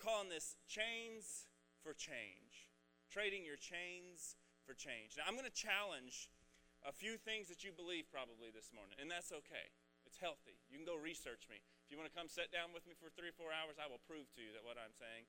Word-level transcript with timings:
calling 0.00 0.32
this 0.32 0.56
chains 0.64 1.44
for 1.84 1.92
change. 1.92 2.72
Trading 3.12 3.44
your 3.44 3.60
chains 3.60 4.40
for 4.64 4.72
change. 4.72 5.20
Now, 5.20 5.28
I'm 5.28 5.36
going 5.36 5.48
to 5.48 5.52
challenge 5.52 6.32
a 6.80 6.92
few 6.92 7.20
things 7.20 7.52
that 7.52 7.60
you 7.60 7.76
believe 7.76 8.08
probably 8.08 8.48
this 8.48 8.72
morning, 8.72 8.96
and 8.96 9.12
that's 9.12 9.28
okay. 9.44 9.68
It's 10.08 10.16
healthy. 10.16 10.56
You 10.72 10.80
can 10.80 10.88
go 10.88 10.96
research 10.96 11.44
me. 11.52 11.60
If 11.84 11.92
you 11.92 12.00
want 12.00 12.08
to 12.08 12.16
come 12.16 12.30
sit 12.30 12.48
down 12.48 12.72
with 12.72 12.88
me 12.88 12.96
for 12.96 13.12
three 13.12 13.30
or 13.30 13.36
four 13.36 13.52
hours, 13.52 13.76
I 13.76 13.86
will 13.86 14.00
prove 14.08 14.32
to 14.32 14.40
you 14.40 14.56
that 14.56 14.64
what 14.64 14.80
I'm 14.80 14.96
saying 14.96 15.28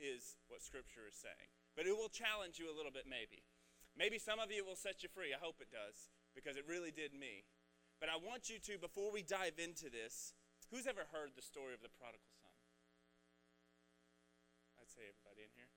is 0.00 0.40
what 0.48 0.64
Scripture 0.64 1.04
is 1.04 1.14
saying. 1.14 1.50
But 1.76 1.84
it 1.84 1.94
will 1.94 2.10
challenge 2.10 2.56
you 2.56 2.72
a 2.72 2.74
little 2.74 2.94
bit, 2.94 3.04
maybe. 3.04 3.44
Maybe 3.94 4.18
some 4.18 4.40
of 4.40 4.50
you 4.50 4.64
will 4.64 4.78
set 4.78 5.04
you 5.04 5.10
free. 5.12 5.36
I 5.36 5.38
hope 5.38 5.62
it 5.62 5.70
does, 5.70 6.10
because 6.34 6.56
it 6.58 6.66
really 6.66 6.90
did 6.90 7.14
me. 7.14 7.46
But 8.02 8.10
I 8.10 8.18
want 8.18 8.50
you 8.50 8.58
to, 8.70 8.80
before 8.80 9.14
we 9.14 9.22
dive 9.22 9.60
into 9.60 9.86
this, 9.86 10.34
who's 10.72 10.88
ever 10.88 11.06
heard 11.14 11.38
the 11.38 11.44
story 11.44 11.76
of 11.76 11.82
the 11.84 11.92
prodigal 11.92 12.34
son? 12.34 12.50
I'd 14.80 14.90
say 14.90 15.06
everybody 15.06 15.46
in 15.46 15.52
here. 15.54 15.70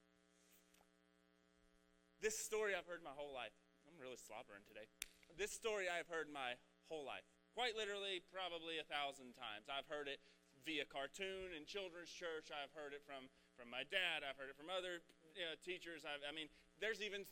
This 2.17 2.33
story 2.33 2.73
I've 2.73 2.89
heard 2.89 3.05
my 3.05 3.13
whole 3.13 3.29
life. 3.29 3.53
I'm 3.85 3.93
really 4.01 4.17
slobbering 4.17 4.65
today. 4.65 4.89
This 5.37 5.53
story 5.53 5.85
I've 5.85 6.09
heard 6.09 6.33
my 6.33 6.57
whole 6.89 7.05
life. 7.05 7.21
Quite 7.53 7.77
literally, 7.77 8.25
probably 8.33 8.81
a 8.81 8.87
thousand 8.89 9.37
times. 9.37 9.69
I've 9.69 9.85
heard 9.85 10.09
it 10.09 10.17
via 10.65 10.89
cartoon 10.89 11.53
in 11.53 11.69
children's 11.69 12.09
church. 12.09 12.49
I've 12.49 12.73
heard 12.73 12.97
it 12.97 13.05
from, 13.05 13.29
from 13.53 13.69
my 13.69 13.85
dad. 13.85 14.25
I've 14.25 14.37
heard 14.37 14.49
it 14.49 14.57
from 14.57 14.73
other 14.73 15.05
you 15.37 15.45
know, 15.45 15.53
teachers. 15.61 16.09
I've, 16.09 16.25
I 16.25 16.33
mean, 16.33 16.49
there's 16.81 17.05
even 17.05 17.29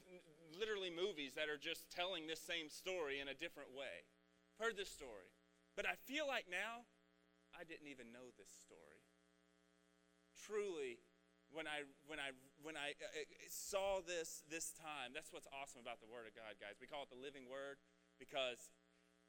literally 0.54 0.94
movies 0.94 1.34
that 1.34 1.50
are 1.50 1.58
just 1.58 1.90
telling 1.90 2.30
this 2.30 2.42
same 2.42 2.70
story 2.70 3.18
in 3.18 3.30
a 3.30 3.38
different 3.38 3.74
way. 3.74 4.06
I've 4.54 4.70
heard 4.70 4.78
this 4.78 4.94
story. 4.94 5.34
But 5.74 5.90
I 5.90 5.98
feel 6.06 6.30
like 6.30 6.46
now 6.46 6.86
I 7.58 7.66
didn't 7.66 7.90
even 7.90 8.14
know 8.14 8.30
this 8.38 8.54
story. 8.54 9.02
Truly, 10.38 11.02
when 11.56 11.66
I 11.66 11.88
when 12.06 12.20
I 12.20 12.36
when 12.60 12.76
I 12.76 12.92
uh, 13.00 13.08
uh, 13.08 13.48
saw 13.48 14.04
this 14.04 14.44
this 14.52 14.76
time, 14.76 15.16
that's 15.16 15.32
what's 15.32 15.48
awesome 15.56 15.80
about 15.80 16.04
the 16.04 16.12
Word 16.12 16.28
of 16.28 16.36
God, 16.36 16.60
guys. 16.60 16.76
We 16.84 16.92
call 16.92 17.08
it 17.08 17.12
the 17.16 17.18
living 17.18 17.48
Word 17.48 17.80
because 18.20 18.70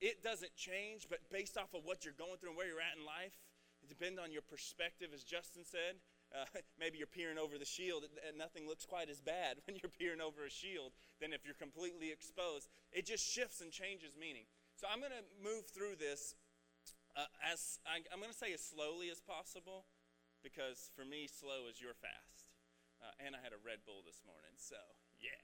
it 0.03 0.21
doesn't 0.27 0.53
change, 0.59 1.07
but 1.09 1.23
based 1.31 1.57
off 1.57 1.73
of 1.73 1.87
what 1.87 2.05
you're 2.05 2.19
going 2.19 2.37
through 2.43 2.53
and 2.53 2.59
where 2.59 2.67
you're 2.67 2.83
at 2.83 2.99
in 2.99 3.07
life, 3.07 3.39
it 3.81 3.89
depends 3.89 4.19
on 4.19 4.35
your 4.35 4.43
perspective, 4.43 5.15
as 5.15 5.23
Justin 5.23 5.63
said. 5.65 6.03
Uh, 6.35 6.45
maybe 6.83 6.99
you're 6.99 7.07
peering 7.07 7.39
over 7.39 7.57
the 7.57 7.65
shield 7.65 8.03
and 8.05 8.35
nothing 8.37 8.67
looks 8.67 8.85
quite 8.85 9.09
as 9.09 9.23
bad 9.23 9.57
when 9.65 9.79
you're 9.79 9.95
peering 9.95 10.21
over 10.21 10.45
a 10.45 10.51
shield 10.51 10.93
than 11.23 11.33
if 11.33 11.47
you're 11.47 11.57
completely 11.57 12.11
exposed. 12.11 12.69
It 12.91 13.07
just 13.07 13.25
shifts 13.25 13.63
and 13.63 13.71
changes 13.71 14.19
meaning. 14.19 14.45
So 14.75 14.91
I'm 14.91 14.99
going 14.99 15.15
to 15.15 15.25
move 15.39 15.71
through 15.71 15.97
this 15.97 16.35
uh, 17.17 17.25
as 17.41 17.79
I, 17.87 18.05
am 18.13 18.21
going 18.21 18.31
to 18.33 18.37
say 18.37 18.53
as 18.53 18.61
slowly 18.61 19.09
as 19.09 19.25
possible 19.25 19.87
because 20.47 20.95
for 20.95 21.03
me, 21.03 21.27
slow 21.27 21.67
is 21.67 21.83
your 21.83 21.99
fast. 21.99 22.55
Uh, 23.03 23.11
and 23.19 23.35
I 23.35 23.43
had 23.43 23.51
a 23.51 23.59
Red 23.59 23.83
Bull 23.83 24.07
this 24.07 24.23
morning, 24.23 24.55
so 24.55 24.79
yeah. 25.19 25.43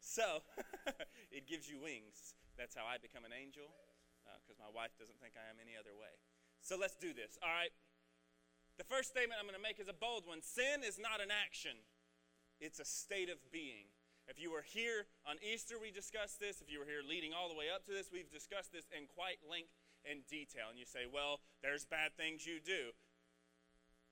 So 0.00 0.40
it 1.36 1.44
gives 1.44 1.68
you 1.68 1.76
wings. 1.76 2.32
That's 2.56 2.72
how 2.72 2.88
I 2.88 2.96
become 2.96 3.28
an 3.28 3.36
angel 3.36 3.68
because 4.40 4.56
uh, 4.56 4.64
my 4.64 4.72
wife 4.72 4.96
doesn't 4.96 5.20
think 5.20 5.36
I 5.36 5.44
am 5.52 5.60
any 5.60 5.76
other 5.76 5.92
way. 5.92 6.16
So 6.64 6.80
let's 6.80 6.96
do 6.96 7.12
this. 7.12 7.36
All 7.44 7.52
right. 7.52 7.72
The 8.80 8.88
first 8.88 9.12
statement 9.12 9.36
I'm 9.36 9.46
going 9.46 9.58
to 9.58 9.62
make 9.62 9.76
is 9.76 9.92
a 9.92 9.94
bold 9.94 10.24
one. 10.24 10.40
Sin 10.40 10.80
is 10.80 10.96
not 10.96 11.20
an 11.20 11.28
action, 11.28 11.76
it's 12.58 12.80
a 12.80 12.88
state 12.88 13.28
of 13.28 13.38
being. 13.52 13.92
If 14.24 14.40
you 14.40 14.48
were 14.48 14.64
here 14.64 15.04
on 15.28 15.36
Easter, 15.44 15.76
we 15.76 15.92
discussed 15.92 16.40
this. 16.40 16.64
If 16.64 16.72
you 16.72 16.80
were 16.80 16.88
here 16.88 17.04
leading 17.04 17.36
all 17.36 17.52
the 17.52 17.54
way 17.54 17.68
up 17.68 17.84
to 17.84 17.92
this, 17.92 18.08
we've 18.08 18.32
discussed 18.32 18.72
this 18.72 18.88
in 18.88 19.04
quite 19.04 19.36
length 19.44 19.76
and 20.08 20.24
detail. 20.32 20.72
And 20.72 20.80
you 20.80 20.88
say, 20.88 21.04
well, 21.04 21.44
there's 21.60 21.84
bad 21.84 22.16
things 22.16 22.48
you 22.48 22.56
do. 22.56 22.96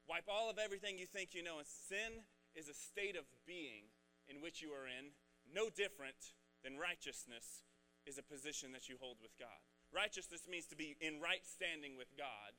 Wipe 0.09 0.27
all 0.29 0.51
of 0.51 0.59
everything 0.59 0.99
you 0.99 1.07
think 1.07 1.35
you 1.35 1.43
know. 1.43 1.59
And 1.59 1.67
sin 1.67 2.27
is 2.55 2.69
a 2.69 2.75
state 2.75 3.17
of 3.17 3.25
being 3.47 3.91
in 4.29 4.43
which 4.43 4.63
you 4.63 4.71
are 4.71 4.87
in, 4.87 5.15
no 5.51 5.71
different 5.71 6.35
than 6.63 6.79
righteousness 6.79 7.67
is 8.07 8.19
a 8.19 8.27
position 8.27 8.71
that 8.73 8.89
you 8.89 8.99
hold 8.99 9.19
with 9.23 9.35
God. 9.39 9.63
Righteousness 9.93 10.49
means 10.49 10.67
to 10.73 10.79
be 10.79 10.97
in 10.99 11.21
right 11.21 11.45
standing 11.45 11.99
with 11.99 12.11
God, 12.17 12.57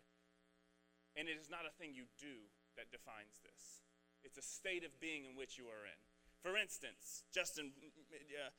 and 1.17 1.27
it 1.27 1.39
is 1.39 1.49
not 1.49 1.65
a 1.65 1.73
thing 1.73 1.95
you 1.95 2.05
do 2.19 2.51
that 2.77 2.93
defines 2.93 3.41
this. 3.41 3.83
It's 4.23 4.39
a 4.39 4.45
state 4.45 4.85
of 4.85 4.93
being 5.01 5.25
in 5.25 5.35
which 5.35 5.57
you 5.57 5.67
are 5.67 5.83
in. 5.83 5.99
For 6.39 6.55
instance, 6.55 7.23
Justin 7.31 7.71
uh, 7.75 8.51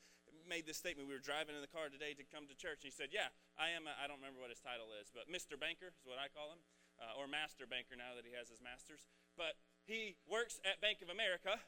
made 0.45 0.65
this 0.65 0.77
statement. 0.77 1.09
We 1.09 1.15
were 1.17 1.23
driving 1.23 1.57
in 1.57 1.61
the 1.61 1.71
car 1.71 1.89
today 1.89 2.13
to 2.17 2.25
come 2.25 2.45
to 2.49 2.55
church, 2.57 2.85
and 2.85 2.89
he 2.89 2.95
said, 2.95 3.09
Yeah, 3.13 3.33
I 3.57 3.73
am, 3.73 3.89
I 3.89 4.05
don't 4.05 4.21
remember 4.21 4.41
what 4.41 4.53
his 4.53 4.61
title 4.61 4.93
is, 4.97 5.09
but 5.13 5.29
Mr. 5.29 5.57
Banker 5.57 5.89
is 5.89 6.05
what 6.05 6.17
I 6.17 6.29
call 6.29 6.53
him, 6.53 6.61
uh, 6.99 7.19
or 7.19 7.27
Master 7.27 7.67
Banker 7.67 7.95
now 7.97 8.15
that 8.15 8.27
he 8.27 8.33
has 8.35 8.47
his 8.47 8.63
master's. 8.63 9.05
But 9.35 9.59
he 9.83 10.15
works 10.25 10.59
at 10.63 10.79
Bank 10.79 11.03
of 11.03 11.09
America 11.11 11.59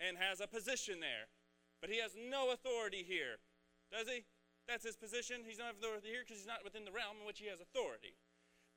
and 0.00 0.16
has 0.16 0.40
a 0.40 0.48
position 0.48 1.00
there, 1.00 1.28
but 1.80 1.92
he 1.92 2.00
has 2.00 2.16
no 2.16 2.50
authority 2.50 3.04
here, 3.04 3.40
does 3.92 4.08
he? 4.08 4.24
That's 4.64 4.86
his 4.86 4.96
position. 4.96 5.42
He's 5.42 5.58
not 5.58 5.76
authority 5.76 6.08
here 6.08 6.22
because 6.22 6.38
he's 6.38 6.48
not 6.48 6.64
within 6.64 6.86
the 6.86 6.94
realm 6.94 7.20
in 7.20 7.26
which 7.26 7.42
he 7.42 7.50
has 7.50 7.60
authority. 7.60 8.16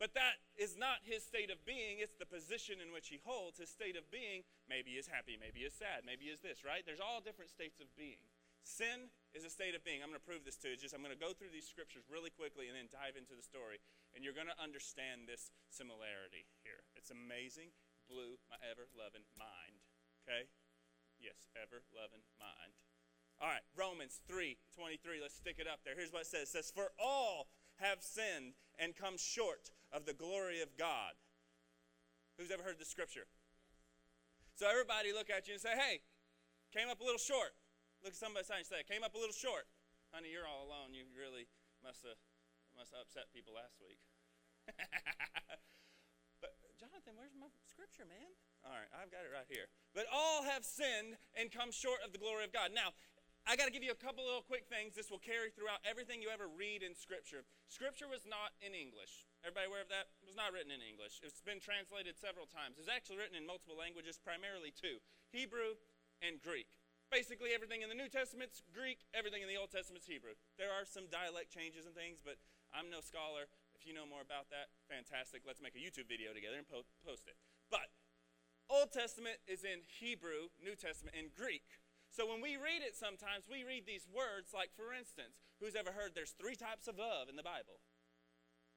But 0.02 0.18
that 0.18 0.42
is 0.58 0.76
not 0.76 1.06
his 1.06 1.22
state 1.24 1.54
of 1.54 1.62
being, 1.64 2.02
it's 2.02 2.18
the 2.18 2.26
position 2.26 2.82
in 2.82 2.92
which 2.92 3.14
he 3.14 3.22
holds. 3.22 3.62
His 3.62 3.70
state 3.70 3.96
of 3.96 4.10
being 4.10 4.42
maybe 4.66 4.98
is 4.98 5.08
happy, 5.08 5.38
maybe 5.38 5.64
is 5.64 5.78
sad, 5.78 6.02
maybe 6.02 6.34
is 6.34 6.42
this, 6.42 6.66
right? 6.66 6.82
There's 6.82 7.00
all 7.00 7.22
different 7.22 7.54
states 7.54 7.80
of 7.80 7.88
being. 7.96 8.26
Sin 8.64 9.12
is 9.36 9.44
a 9.44 9.52
state 9.52 9.76
of 9.76 9.84
being. 9.84 10.00
I'm 10.00 10.08
going 10.08 10.20
to 10.20 10.24
prove 10.24 10.48
this 10.48 10.56
to 10.64 10.72
you. 10.72 10.80
Just 10.80 10.96
I'm 10.96 11.04
going 11.04 11.14
to 11.14 11.20
go 11.20 11.36
through 11.36 11.52
these 11.52 11.68
scriptures 11.68 12.08
really 12.08 12.32
quickly 12.32 12.72
and 12.72 12.76
then 12.80 12.88
dive 12.88 13.20
into 13.20 13.36
the 13.36 13.44
story, 13.44 13.84
and 14.16 14.24
you're 14.24 14.36
going 14.36 14.50
to 14.50 14.56
understand 14.56 15.28
this 15.28 15.52
similarity 15.68 16.48
here. 16.64 16.88
It's 16.96 17.12
amazing. 17.12 17.76
Blew 18.08 18.40
my 18.48 18.60
ever 18.64 18.88
loving 18.96 19.28
mind. 19.36 19.84
Okay? 20.24 20.48
Yes, 21.20 21.52
ever 21.60 21.84
loving 21.92 22.24
mind. 22.40 22.76
All 23.44 23.52
right, 23.52 23.66
Romans 23.76 24.24
3 24.28 24.56
23. 24.76 25.20
Let's 25.20 25.36
stick 25.36 25.60
it 25.60 25.68
up 25.68 25.84
there. 25.84 25.96
Here's 25.96 26.14
what 26.14 26.24
it 26.24 26.32
says. 26.32 26.48
It 26.48 26.56
says, 26.56 26.72
For 26.72 26.96
all 26.96 27.52
have 27.82 28.00
sinned 28.00 28.56
and 28.80 28.96
come 28.96 29.18
short 29.18 29.72
of 29.92 30.06
the 30.06 30.14
glory 30.14 30.62
of 30.62 30.78
God. 30.78 31.20
Who's 32.38 32.52
ever 32.52 32.64
heard 32.64 32.80
the 32.80 32.86
scripture? 32.86 33.28
So 34.56 34.70
everybody 34.70 35.12
look 35.12 35.30
at 35.30 35.48
you 35.48 35.54
and 35.54 35.62
say, 35.62 35.76
Hey, 35.76 36.02
came 36.72 36.90
up 36.90 37.02
a 37.02 37.04
little 37.04 37.20
short. 37.20 37.52
Look 38.04 38.12
at 38.12 38.20
somebody 38.20 38.44
and 38.44 38.68
say, 38.68 38.84
came 38.84 39.00
up 39.00 39.16
a 39.16 39.20
little 39.20 39.32
short. 39.32 39.64
Honey, 40.12 40.36
you're 40.36 40.44
all 40.44 40.68
alone. 40.68 40.92
You 40.92 41.08
really 41.16 41.48
must 41.80 42.04
have 42.04 42.20
must 42.76 42.92
have 42.92 43.08
upset 43.08 43.32
people 43.32 43.56
last 43.56 43.80
week. 43.80 44.04
but 46.44 46.52
Jonathan, 46.76 47.16
where's 47.16 47.32
my 47.32 47.48
scripture, 47.64 48.04
man? 48.04 48.28
All 48.68 48.76
right, 48.76 48.92
I've 48.92 49.08
got 49.08 49.24
it 49.24 49.32
right 49.32 49.48
here. 49.48 49.72
But 49.96 50.12
all 50.12 50.44
have 50.44 50.68
sinned 50.68 51.16
and 51.38 51.48
come 51.48 51.72
short 51.72 52.04
of 52.04 52.12
the 52.12 52.20
glory 52.20 52.44
of 52.44 52.52
God. 52.52 52.76
Now, 52.76 52.92
I 53.48 53.56
got 53.56 53.72
to 53.72 53.76
give 53.76 53.88
you 53.88 53.96
a 53.96 54.00
couple 54.00 54.28
little 54.28 54.44
quick 54.44 54.68
things. 54.68 55.00
This 55.00 55.08
will 55.08 55.24
carry 55.24 55.52
throughout 55.52 55.80
everything 55.88 56.20
you 56.20 56.28
ever 56.28 56.52
read 56.52 56.84
in 56.84 56.96
Scripture. 56.96 57.48
Scripture 57.72 58.08
was 58.12 58.28
not 58.28 58.52
in 58.60 58.76
English. 58.76 59.28
Everybody 59.48 59.68
aware 59.72 59.84
of 59.84 59.92
that? 59.92 60.12
It 60.20 60.28
was 60.28 60.40
not 60.40 60.52
written 60.52 60.76
in 60.76 60.84
English. 60.84 61.24
It's 61.24 61.44
been 61.44 61.64
translated 61.64 62.20
several 62.20 62.48
times. 62.52 62.80
It's 62.80 62.92
actually 62.92 63.20
written 63.20 63.36
in 63.40 63.48
multiple 63.48 63.80
languages, 63.80 64.20
primarily 64.20 64.76
two 64.76 65.00
Hebrew 65.32 65.80
and 66.24 66.40
Greek 66.40 66.72
basically 67.14 67.54
everything 67.54 67.86
in 67.86 67.94
the 67.94 67.98
New 67.98 68.10
Testament's 68.10 68.66
Greek, 68.74 69.06
everything 69.14 69.46
in 69.46 69.50
the 69.50 69.54
Old 69.54 69.70
Testament's 69.70 70.10
Hebrew. 70.10 70.34
There 70.58 70.74
are 70.74 70.82
some 70.82 71.06
dialect 71.14 71.54
changes 71.54 71.86
and 71.86 71.94
things, 71.94 72.18
but 72.18 72.42
I'm 72.74 72.90
no 72.90 73.06
scholar. 73.06 73.46
If 73.78 73.86
you 73.86 73.94
know 73.94 74.10
more 74.10 74.26
about 74.26 74.50
that, 74.50 74.74
fantastic. 74.90 75.46
Let's 75.46 75.62
make 75.62 75.78
a 75.78 75.84
YouTube 75.84 76.10
video 76.10 76.34
together 76.34 76.58
and 76.58 76.66
po- 76.66 76.90
post 77.06 77.30
it. 77.30 77.38
But 77.70 77.94
Old 78.66 78.90
Testament 78.90 79.38
is 79.46 79.62
in 79.62 79.86
Hebrew, 79.86 80.50
New 80.58 80.74
Testament 80.74 81.14
in 81.14 81.30
Greek. 81.38 81.78
So 82.10 82.26
when 82.26 82.42
we 82.42 82.58
read 82.58 82.82
it 82.82 82.98
sometimes, 82.98 83.46
we 83.46 83.62
read 83.62 83.86
these 83.86 84.10
words 84.10 84.50
like, 84.50 84.74
for 84.74 84.90
instance, 84.90 85.46
who's 85.62 85.78
ever 85.78 85.94
heard 85.94 86.18
there's 86.18 86.34
three 86.34 86.58
types 86.58 86.90
of 86.90 86.98
love 86.98 87.30
in 87.30 87.38
the 87.38 87.46
Bible? 87.46 87.78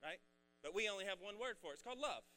Right? 0.05 0.21
But 0.61 0.77
we 0.77 0.93
only 0.93 1.09
have 1.09 1.25
one 1.25 1.41
word 1.41 1.57
for 1.57 1.73
it. 1.73 1.81
It's 1.81 1.85
called 1.85 2.01
love. 2.01 2.29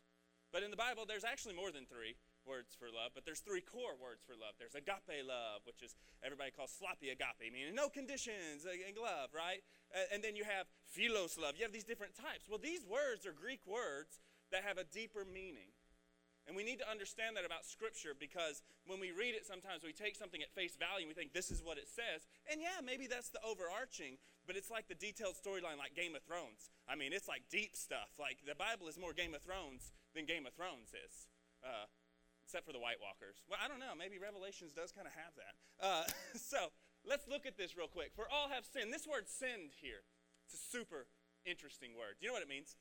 But 0.56 0.64
in 0.64 0.72
the 0.72 0.80
Bible, 0.80 1.04
there's 1.04 1.28
actually 1.28 1.59
more 1.59 1.76
than 1.76 1.84
three 1.92 2.16
words 2.50 2.74
for 2.74 2.90
love, 2.90 3.14
but 3.14 3.29
there's 3.29 3.46
three 3.46 3.62
core 3.62 3.94
words 4.02 4.26
for 4.26 4.34
love. 4.34 4.58
There's 4.58 4.73
agape 4.73 5.22
love, 5.22 5.62
which 5.70 5.85
is 5.85 5.94
everybody 6.26 6.50
calls 6.50 6.73
sloppy 6.73 7.14
agape, 7.14 7.53
meaning 7.53 7.78
no 7.78 7.94
conditions 7.94 8.66
in 8.66 8.97
love, 8.97 9.29
right? 9.29 9.62
And 10.09 10.26
then 10.26 10.34
you 10.34 10.44
have 10.50 10.66
philos 10.90 11.38
love. 11.38 11.53
You 11.53 11.64
have 11.64 11.72
these 11.72 11.85
different 11.85 12.18
types. 12.18 12.50
Well, 12.50 12.58
these 12.58 12.82
words 12.90 13.29
are 13.29 13.34
Greek 13.38 13.62
words 13.70 14.18
that 14.50 14.66
have 14.66 14.82
a 14.82 14.84
deeper 14.90 15.22
meaning. 15.22 15.70
And 16.50 16.58
we 16.58 16.66
need 16.66 16.82
to 16.82 16.90
understand 16.90 17.38
that 17.38 17.46
about 17.46 17.62
Scripture 17.62 18.18
because 18.18 18.66
when 18.90 18.97
we 18.97 19.14
read 19.14 19.38
it, 19.38 19.46
sometimes 19.46 19.85
we 19.85 19.94
take 19.94 20.18
something 20.18 20.41
at 20.41 20.50
face 20.50 20.73
value 20.73 21.06
and 21.06 21.12
we 21.12 21.14
think 21.14 21.29
this 21.29 21.53
is 21.53 21.62
what 21.62 21.78
it 21.78 21.85
says. 21.85 22.26
And 22.50 22.58
yeah, 22.58 22.82
maybe 22.82 23.06
that's 23.06 23.29
the 23.29 23.38
overarching, 23.46 24.18
but 24.50 24.58
it's 24.58 24.73
like 24.73 24.90
the 24.90 24.97
detailed 24.97 25.38
storyline, 25.38 25.78
like 25.78 25.94
Game 25.94 26.18
of 26.18 26.26
Thrones. 26.26 26.73
I 26.90 26.97
mean, 26.97 27.14
it's 27.14 27.29
like 27.29 27.46
deep 27.53 27.78
stuff. 27.78 28.18
Like 28.18 28.41
the 28.50 28.58
Bible 28.58 28.90
is 28.90 28.97
more 28.97 29.14
Game 29.14 29.38
of 29.38 29.46
Thrones 29.46 29.94
than 30.18 30.26
Game 30.26 30.50
of 30.50 30.58
Thrones 30.58 30.90
is. 30.90 31.29
Uh, 31.62 31.85
except 32.49 32.66
for 32.66 32.73
the 32.73 32.81
White 32.81 32.97
Walkers. 32.97 33.46
Well, 33.46 33.61
I 33.61 33.69
don't 33.69 33.78
know. 33.78 33.93
Maybe 33.93 34.17
Revelations 34.17 34.73
does 34.73 34.90
kind 34.90 35.05
of 35.05 35.13
have 35.13 35.37
that. 35.37 35.53
Uh, 35.78 36.05
so 36.34 36.73
let's 37.05 37.29
look 37.29 37.46
at 37.46 37.61
this 37.61 37.78
real 37.78 37.85
quick. 37.85 38.09
For 38.17 38.25
all 38.25 38.49
have 38.49 38.66
sinned. 38.66 38.90
This 38.90 39.05
word 39.05 39.29
sinned 39.29 39.78
here, 39.78 40.01
it's 40.49 40.57
a 40.57 40.63
super 40.73 41.05
interesting 41.46 41.93
word. 41.93 42.17
Do 42.17 42.25
you 42.25 42.34
know 42.34 42.41
what 42.41 42.41
it 42.41 42.49
means? 42.49 42.73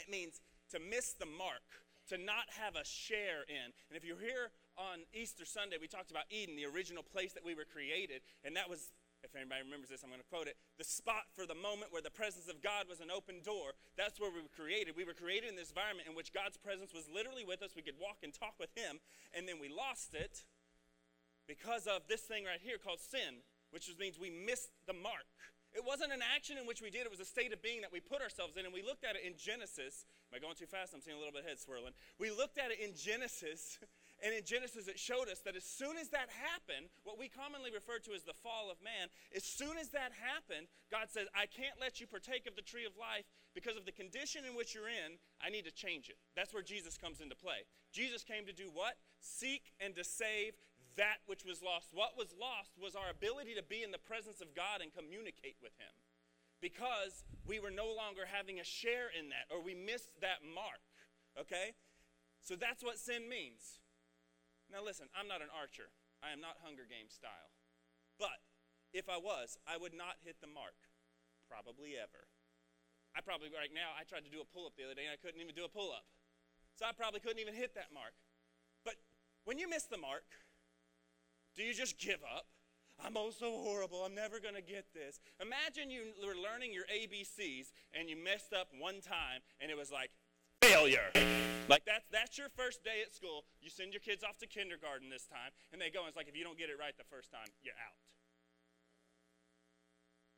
It 0.00 0.08
means 0.08 0.40
to 0.72 0.80
miss 0.80 1.12
the 1.12 1.28
mark, 1.28 1.84
to 2.08 2.16
not 2.16 2.48
have 2.56 2.72
a 2.72 2.88
share 2.88 3.44
in. 3.52 3.68
And 3.92 4.00
if 4.00 4.00
you're 4.00 4.16
here 4.16 4.48
on 4.80 5.04
Easter 5.12 5.44
Sunday, 5.44 5.76
we 5.76 5.92
talked 5.92 6.08
about 6.08 6.24
Eden, 6.32 6.56
the 6.56 6.64
original 6.64 7.04
place 7.04 7.36
that 7.36 7.44
we 7.44 7.52
were 7.52 7.68
created, 7.68 8.24
and 8.48 8.56
that 8.56 8.64
was 8.64 8.96
if 9.26 9.34
anybody 9.34 9.66
remembers 9.66 9.90
this, 9.90 10.06
I'm 10.06 10.10
going 10.14 10.22
to 10.22 10.30
quote 10.30 10.46
it. 10.46 10.54
The 10.78 10.86
spot 10.86 11.26
for 11.34 11.44
the 11.44 11.58
moment 11.58 11.90
where 11.90 12.02
the 12.02 12.14
presence 12.14 12.46
of 12.46 12.62
God 12.62 12.86
was 12.86 13.02
an 13.02 13.10
open 13.10 13.42
door, 13.42 13.74
that's 13.98 14.22
where 14.22 14.30
we 14.30 14.38
were 14.38 14.54
created. 14.54 14.94
We 14.94 15.04
were 15.04 15.18
created 15.18 15.50
in 15.50 15.58
this 15.58 15.74
environment 15.74 16.06
in 16.06 16.14
which 16.14 16.30
God's 16.30 16.56
presence 16.56 16.94
was 16.94 17.10
literally 17.10 17.42
with 17.42 17.60
us. 17.60 17.74
We 17.74 17.82
could 17.82 17.98
walk 17.98 18.22
and 18.22 18.30
talk 18.30 18.54
with 18.62 18.70
Him, 18.78 19.02
and 19.34 19.50
then 19.50 19.58
we 19.58 19.66
lost 19.66 20.14
it 20.14 20.46
because 21.50 21.86
of 21.86 22.06
this 22.06 22.22
thing 22.22 22.46
right 22.46 22.62
here 22.62 22.78
called 22.78 23.02
sin, 23.02 23.42
which 23.70 23.90
means 23.98 24.18
we 24.18 24.30
missed 24.30 24.70
the 24.86 24.94
mark. 24.94 25.26
It 25.76 25.84
wasn't 25.84 26.08
an 26.12 26.24
action 26.24 26.56
in 26.56 26.64
which 26.64 26.80
we 26.80 26.88
did, 26.88 27.04
it 27.04 27.10
was 27.10 27.20
a 27.20 27.28
state 27.28 27.52
of 27.52 27.60
being 27.60 27.82
that 27.82 27.92
we 27.92 28.00
put 28.00 28.22
ourselves 28.22 28.56
in. 28.56 28.64
And 28.64 28.72
we 28.72 28.80
looked 28.80 29.04
at 29.04 29.12
it 29.12 29.22
in 29.28 29.36
Genesis. 29.36 30.08
Am 30.32 30.36
I 30.36 30.40
going 30.40 30.56
too 30.56 30.64
fast? 30.64 30.94
I'm 30.94 31.04
seeing 31.04 31.16
a 31.16 31.20
little 31.20 31.36
bit 31.36 31.44
of 31.44 31.48
head 31.52 31.60
swirling. 31.60 31.92
We 32.18 32.30
looked 32.30 32.56
at 32.56 32.72
it 32.72 32.80
in 32.80 32.96
Genesis, 32.96 33.78
and 34.24 34.32
in 34.32 34.44
Genesis 34.44 34.88
it 34.88 34.98
showed 34.98 35.28
us 35.28 35.40
that 35.44 35.56
as 35.56 35.64
soon 35.64 35.96
as 36.00 36.08
that 36.08 36.32
happened, 36.32 36.88
what 37.04 37.18
we 37.18 37.28
commonly 37.28 37.70
refer 37.70 37.98
to 38.00 38.16
as 38.16 38.24
the 38.24 38.36
fall 38.36 38.70
of 38.70 38.80
man, 38.82 39.08
as 39.34 39.44
soon 39.44 39.76
as 39.76 39.90
that 39.90 40.12
happened, 40.16 40.68
God 40.90 41.12
says, 41.12 41.28
I 41.36 41.44
can't 41.46 41.76
let 41.80 42.00
you 42.00 42.06
partake 42.06 42.46
of 42.48 42.56
the 42.56 42.64
tree 42.64 42.86
of 42.86 42.96
life 42.96 43.28
because 43.52 43.76
of 43.76 43.84
the 43.84 43.92
condition 43.92 44.44
in 44.48 44.56
which 44.56 44.74
you're 44.74 44.88
in. 44.88 45.20
I 45.40 45.50
need 45.50 45.64
to 45.68 45.74
change 45.74 46.08
it. 46.08 46.16
That's 46.34 46.52
where 46.52 46.64
Jesus 46.64 46.96
comes 46.96 47.20
into 47.20 47.36
play. 47.36 47.68
Jesus 47.92 48.24
came 48.24 48.46
to 48.46 48.56
do 48.56 48.72
what? 48.72 48.96
Seek 49.20 49.72
and 49.80 49.94
to 49.96 50.04
save 50.04 50.56
that 50.96 51.20
which 51.26 51.44
was 51.44 51.60
lost. 51.60 51.92
What 51.92 52.16
was 52.16 52.32
lost 52.32 52.72
was 52.80 52.96
our 52.96 53.12
ability 53.12 53.54
to 53.54 53.62
be 53.62 53.84
in 53.84 53.92
the 53.92 54.00
presence 54.00 54.40
of 54.40 54.56
God 54.56 54.80
and 54.80 54.92
communicate 54.92 55.60
with 55.60 55.76
Him 55.76 55.92
because 56.60 57.24
we 57.46 57.60
were 57.60 57.70
no 57.70 57.92
longer 57.92 58.24
having 58.24 58.60
a 58.60 58.64
share 58.64 59.12
in 59.12 59.28
that 59.28 59.52
or 59.52 59.60
we 59.62 59.74
missed 59.74 60.16
that 60.20 60.40
mark. 60.40 60.80
Okay? 61.36 61.76
So 62.40 62.56
that's 62.56 62.82
what 62.82 62.98
sin 62.98 63.28
means. 63.28 63.80
Now, 64.70 64.82
listen, 64.82 65.06
I'm 65.14 65.30
not 65.30 65.42
an 65.42 65.52
archer, 65.54 65.94
I 66.22 66.34
am 66.34 66.40
not 66.42 66.58
Hunger 66.62 66.86
Games 66.88 67.14
style. 67.14 67.54
But 68.18 68.42
if 68.92 69.08
I 69.08 69.20
was, 69.20 69.58
I 69.68 69.76
would 69.76 69.94
not 69.94 70.18
hit 70.24 70.40
the 70.40 70.50
mark. 70.50 70.76
Probably 71.46 71.94
ever. 71.94 72.26
I 73.14 73.22
probably, 73.22 73.48
right 73.48 73.72
now, 73.72 73.94
I 73.96 74.04
tried 74.04 74.26
to 74.26 74.32
do 74.32 74.42
a 74.42 74.48
pull 74.48 74.66
up 74.66 74.74
the 74.76 74.84
other 74.84 74.96
day 74.96 75.08
and 75.08 75.14
I 75.14 75.20
couldn't 75.20 75.40
even 75.40 75.54
do 75.54 75.64
a 75.64 75.72
pull 75.72 75.92
up. 75.92 76.04
So 76.76 76.84
I 76.84 76.92
probably 76.92 77.20
couldn't 77.20 77.40
even 77.40 77.54
hit 77.54 77.72
that 77.76 77.94
mark. 77.94 78.12
But 78.84 79.00
when 79.44 79.56
you 79.56 79.68
miss 79.70 79.84
the 79.88 79.96
mark, 79.96 80.26
do 81.56 81.62
you 81.62 81.72
just 81.72 81.96
give 81.96 82.20
up? 82.20 82.44
I'm 83.00 83.16
oh 83.16 83.30
so 83.30 83.52
horrible. 83.52 84.04
I'm 84.04 84.14
never 84.14 84.40
going 84.40 84.54
to 84.54 84.64
get 84.64 84.92
this. 84.92 85.20
Imagine 85.40 85.90
you 85.90 86.12
were 86.24 86.36
learning 86.36 86.72
your 86.72 86.84
ABCs 86.88 87.72
and 87.92 88.08
you 88.08 88.16
messed 88.16 88.52
up 88.52 88.68
one 88.78 89.00
time 89.00 89.44
and 89.60 89.70
it 89.70 89.76
was 89.76 89.92
like 89.92 90.10
failure. 90.62 91.10
Like 91.68 91.84
that's 91.84 92.06
that's 92.12 92.38
your 92.38 92.48
first 92.54 92.84
day 92.84 93.02
at 93.02 93.12
school. 93.14 93.44
You 93.60 93.70
send 93.70 93.92
your 93.92 94.00
kids 94.00 94.22
off 94.22 94.38
to 94.38 94.46
kindergarten 94.46 95.10
this 95.10 95.26
time 95.26 95.50
and 95.72 95.80
they 95.80 95.90
go 95.90 96.00
and 96.00 96.08
it's 96.08 96.16
like 96.16 96.28
if 96.28 96.36
you 96.36 96.44
don't 96.44 96.58
get 96.58 96.70
it 96.70 96.78
right 96.78 96.94
the 96.96 97.08
first 97.10 97.30
time, 97.30 97.50
you're 97.62 97.78
out. 97.82 97.98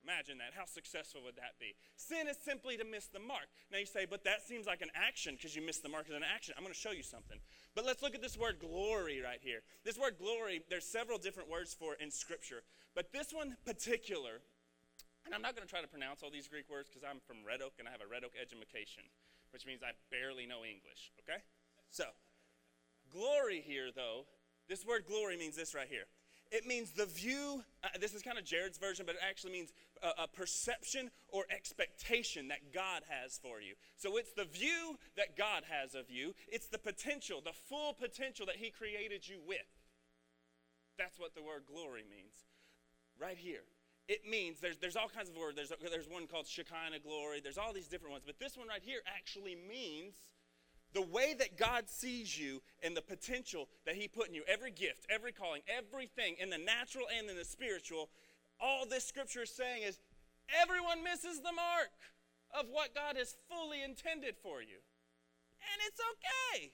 Imagine 0.09 0.38
that. 0.38 0.56
How 0.56 0.65
successful 0.65 1.20
would 1.25 1.37
that 1.37 1.61
be? 1.61 1.76
Sin 1.97 2.32
is 2.32 2.38
simply 2.41 2.81
to 2.81 2.85
miss 2.85 3.12
the 3.12 3.20
mark. 3.20 3.44
Now 3.69 3.76
you 3.76 3.85
say, 3.85 4.06
but 4.09 4.25
that 4.25 4.41
seems 4.41 4.65
like 4.65 4.81
an 4.81 4.88
action 4.94 5.37
because 5.37 5.53
you 5.53 5.61
missed 5.61 5.82
the 5.82 5.93
mark 5.93 6.09
as 6.09 6.17
an 6.17 6.25
action. 6.25 6.55
I'm 6.56 6.65
going 6.65 6.73
to 6.73 6.81
show 6.81 6.97
you 6.97 7.03
something. 7.03 7.37
But 7.75 7.85
let's 7.85 8.00
look 8.00 8.15
at 8.15 8.23
this 8.23 8.38
word 8.38 8.56
glory 8.56 9.20
right 9.20 9.43
here. 9.43 9.61
This 9.85 9.99
word 9.99 10.17
glory, 10.17 10.62
there's 10.70 10.87
several 10.88 11.19
different 11.19 11.50
words 11.50 11.75
for 11.75 11.93
it 11.93 12.00
in 12.00 12.11
Scripture. 12.11 12.62
But 12.94 13.12
this 13.12 13.37
one 13.37 13.56
particular, 13.67 14.41
and 15.26 15.35
I'm 15.35 15.43
not 15.43 15.53
going 15.55 15.67
to 15.67 15.70
try 15.70 15.82
to 15.82 15.91
pronounce 15.93 16.23
all 16.23 16.31
these 16.31 16.49
Greek 16.49 16.70
words 16.70 16.88
because 16.88 17.05
I'm 17.05 17.20
from 17.26 17.44
Red 17.44 17.61
Oak 17.61 17.76
and 17.79 17.87
I 17.87 17.93
have 17.93 18.00
a 18.00 18.09
Red 18.09 18.25
Oak 18.25 18.32
education, 18.41 19.05
which 19.53 19.67
means 19.67 19.83
I 19.83 19.93
barely 20.11 20.47
know 20.47 20.65
English, 20.65 21.12
okay? 21.21 21.43
So, 21.91 22.05
glory 23.11 23.62
here, 23.65 23.91
though, 23.95 24.27
this 24.69 24.85
word 24.85 25.05
glory 25.06 25.37
means 25.37 25.56
this 25.56 25.75
right 25.75 25.89
here 25.89 26.06
it 26.50 26.67
means 26.67 26.93
the 26.93 27.06
view, 27.06 27.62
uh, 27.85 27.89
this 28.00 28.15
is 28.15 28.23
kind 28.23 28.39
of 28.39 28.45
Jared's 28.45 28.79
version, 28.79 29.05
but 29.06 29.17
it 29.17 29.21
actually 29.29 29.53
means 29.53 29.73
a, 30.03 30.23
a, 30.23 30.29
perception 30.29 31.11
or 31.29 31.45
expectation 31.50 32.49
that 32.49 32.73
God 32.73 33.03
has 33.09 33.39
for 33.39 33.61
you. 33.61 33.75
So 33.97 34.17
it's 34.17 34.33
the 34.33 34.45
view 34.45 34.99
that 35.17 35.37
God 35.37 35.65
has 35.69 35.94
of 35.94 36.11
you, 36.11 36.35
it's 36.51 36.67
the 36.67 36.79
potential, 36.79 37.43
the 37.44 37.53
full 37.53 37.93
potential 37.93 38.47
that 38.47 38.56
He 38.56 38.71
created 38.71 39.29
you 39.29 39.41
with. 39.47 39.59
That's 40.99 41.19
what 41.19 41.35
the 41.35 41.43
word 41.43 41.65
glory 41.71 42.05
means. 42.09 42.35
Right 43.21 43.39
here. 43.39 43.65
It 44.08 44.26
means 44.28 44.58
there's, 44.60 44.78
there's 44.78 44.96
all 44.96 45.08
kinds 45.08 45.28
of 45.28 45.37
words. 45.37 45.56
There's, 45.56 45.72
there's 45.90 46.08
one 46.08 46.26
called 46.26 46.46
Shekinah 46.46 47.00
glory. 47.05 47.40
There's 47.40 47.58
all 47.58 47.75
these 47.75 47.88
different 47.88 48.12
ones. 48.12 48.25
But 48.26 48.38
this 48.38 48.56
one 48.56 48.66
right 48.66 48.82
here 48.82 49.00
actually 49.06 49.55
means 49.55 50.14
the 50.94 51.02
way 51.02 51.34
that 51.38 51.58
God 51.58 51.88
sees 51.88 52.38
you 52.38 52.62
and 52.82 52.96
the 52.96 53.02
potential 53.02 53.69
that 53.84 53.96
He 53.96 54.08
put 54.08 54.28
in 54.28 54.34
you, 54.34 54.43
every 54.49 54.70
gift, 54.70 55.05
every 55.10 55.32
calling, 55.32 55.60
everything 55.69 56.37
in 56.40 56.49
the 56.49 56.56
natural 56.56 57.05
and 57.16 57.28
in 57.28 57.37
the 57.37 57.44
spiritual, 57.44 58.08
all 58.58 58.87
this 58.87 59.05
scripture 59.05 59.43
is 59.43 59.50
saying 59.50 59.82
is 59.82 60.00
everyone 60.49 61.05
misses 61.05 61.40
the 61.40 61.52
mark 61.52 61.93
of 62.58 62.66
what 62.70 62.94
God 62.94 63.16
has 63.16 63.37
fully 63.50 63.82
intended 63.82 64.37
for 64.43 64.62
you. 64.62 64.81
And 65.60 65.78
it's 65.87 66.00
okay. 66.00 66.72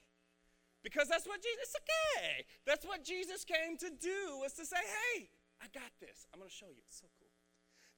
Because 0.83 1.09
that's 1.09 1.27
what 1.27 1.41
Jesus 1.41 1.75
okay. 1.75 2.45
That's 2.65 2.85
what 2.85 3.03
Jesus 3.03 3.43
came 3.43 3.75
to 3.77 3.89
do 3.89 4.37
was 4.39 4.53
to 4.53 4.65
say, 4.65 4.77
"Hey, 4.77 5.29
I 5.59 5.65
got 5.73 5.91
this. 5.99 6.27
I'm 6.31 6.39
going 6.39 6.49
to 6.49 6.55
show 6.55 6.69
you. 6.69 6.83
It's 6.87 7.01
so 7.01 7.07
cool." 7.19 7.24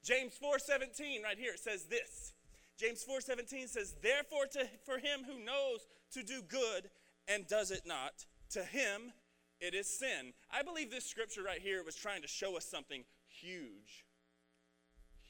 James 0.08 0.40
4:17 0.40 1.22
right 1.22 1.38
here 1.38 1.52
it 1.52 1.60
says 1.60 1.84
this. 1.92 2.34
James 2.78 3.04
4:17 3.04 3.68
says, 3.68 3.94
"Therefore 4.02 4.48
to, 4.48 4.66
for 4.86 5.00
him 5.00 5.26
who 5.26 5.38
knows 5.40 5.86
to 6.12 6.24
do 6.24 6.42
good 6.42 6.90
and 7.28 7.46
does 7.46 7.72
it 7.72 7.86
not, 7.86 8.26
to 8.52 8.64
him 8.64 9.12
it 9.60 9.76
is 9.76 9.90
sin." 10.00 10.34
I 10.50 10.64
believe 10.64 10.92
this 10.92 11.06
scripture 11.06 11.44
right 11.44 11.62
here 11.62 11.84
was 11.84 11.96
trying 11.96 12.22
to 12.22 12.28
show 12.28 12.56
us 12.56 12.64
something 12.64 13.04
huge. 13.28 14.06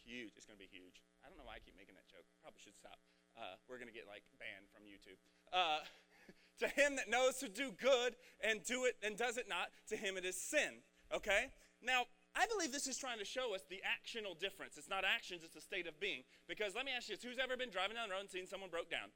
Huge. 0.06 0.34
It's 0.38 0.46
going 0.46 0.60
to 0.60 0.64
be 0.64 0.70
huge. 0.70 1.02
I 1.26 1.28
don't 1.28 1.40
know 1.40 1.46
why 1.46 1.56
I 1.56 1.60
keep 1.60 1.76
making 1.76 1.96
that 1.96 2.08
joke. 2.08 2.26
Probably 2.44 2.60
should 2.62 2.78
stop. 2.78 3.00
Uh, 3.36 3.56
we're 3.68 3.80
going 3.80 3.90
to 3.90 3.94
get 3.94 4.06
like 4.08 4.24
banned 4.38 4.70
from 4.70 4.84
YouTube. 4.86 5.18
Uh, 5.52 5.80
to 6.60 6.68
him 6.68 6.98
that 6.98 7.10
knows 7.10 7.38
to 7.38 7.50
do 7.50 7.72
good 7.72 8.16
and 8.42 8.64
do 8.64 8.86
it 8.86 8.96
and 9.02 9.18
does 9.18 9.38
it 9.38 9.50
not, 9.50 9.70
to 9.90 9.98
him 9.98 10.18
it 10.18 10.26
is 10.26 10.40
sin. 10.40 10.84
Okay? 11.12 11.52
Now, 11.82 12.06
I 12.38 12.46
believe 12.46 12.72
this 12.72 12.86
is 12.86 12.98
trying 12.98 13.18
to 13.18 13.26
show 13.26 13.56
us 13.56 13.62
the 13.68 13.82
actional 13.82 14.38
difference. 14.38 14.78
It's 14.78 14.90
not 14.90 15.04
actions, 15.04 15.42
it's 15.44 15.56
a 15.56 15.62
state 15.62 15.88
of 15.88 16.00
being. 16.00 16.22
Because 16.48 16.76
let 16.76 16.86
me 16.86 16.92
ask 16.96 17.10
you 17.10 17.16
this 17.16 17.24
who's 17.24 17.40
ever 17.42 17.58
been 17.58 17.72
driving 17.72 17.96
down 17.96 18.10
the 18.10 18.14
road 18.14 18.22
and 18.22 18.30
seen 18.30 18.46
someone 18.46 18.70
broke 18.70 18.92
down? 18.92 19.10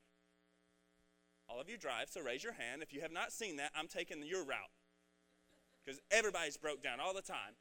All 1.47 1.61
of 1.61 1.69
you 1.69 1.77
drive, 1.77 2.09
so 2.09 2.21
raise 2.21 2.43
your 2.43 2.53
hand. 2.53 2.81
If 2.81 2.93
you 2.93 3.01
have 3.01 3.11
not 3.11 3.31
seen 3.31 3.57
that, 3.57 3.71
I'm 3.75 3.87
taking 3.87 4.23
your 4.25 4.43
route. 4.43 4.73
Because 5.83 5.99
everybody's 6.09 6.57
broke 6.57 6.81
down 6.81 6.99
all 6.99 7.13
the 7.13 7.21
time. 7.21 7.53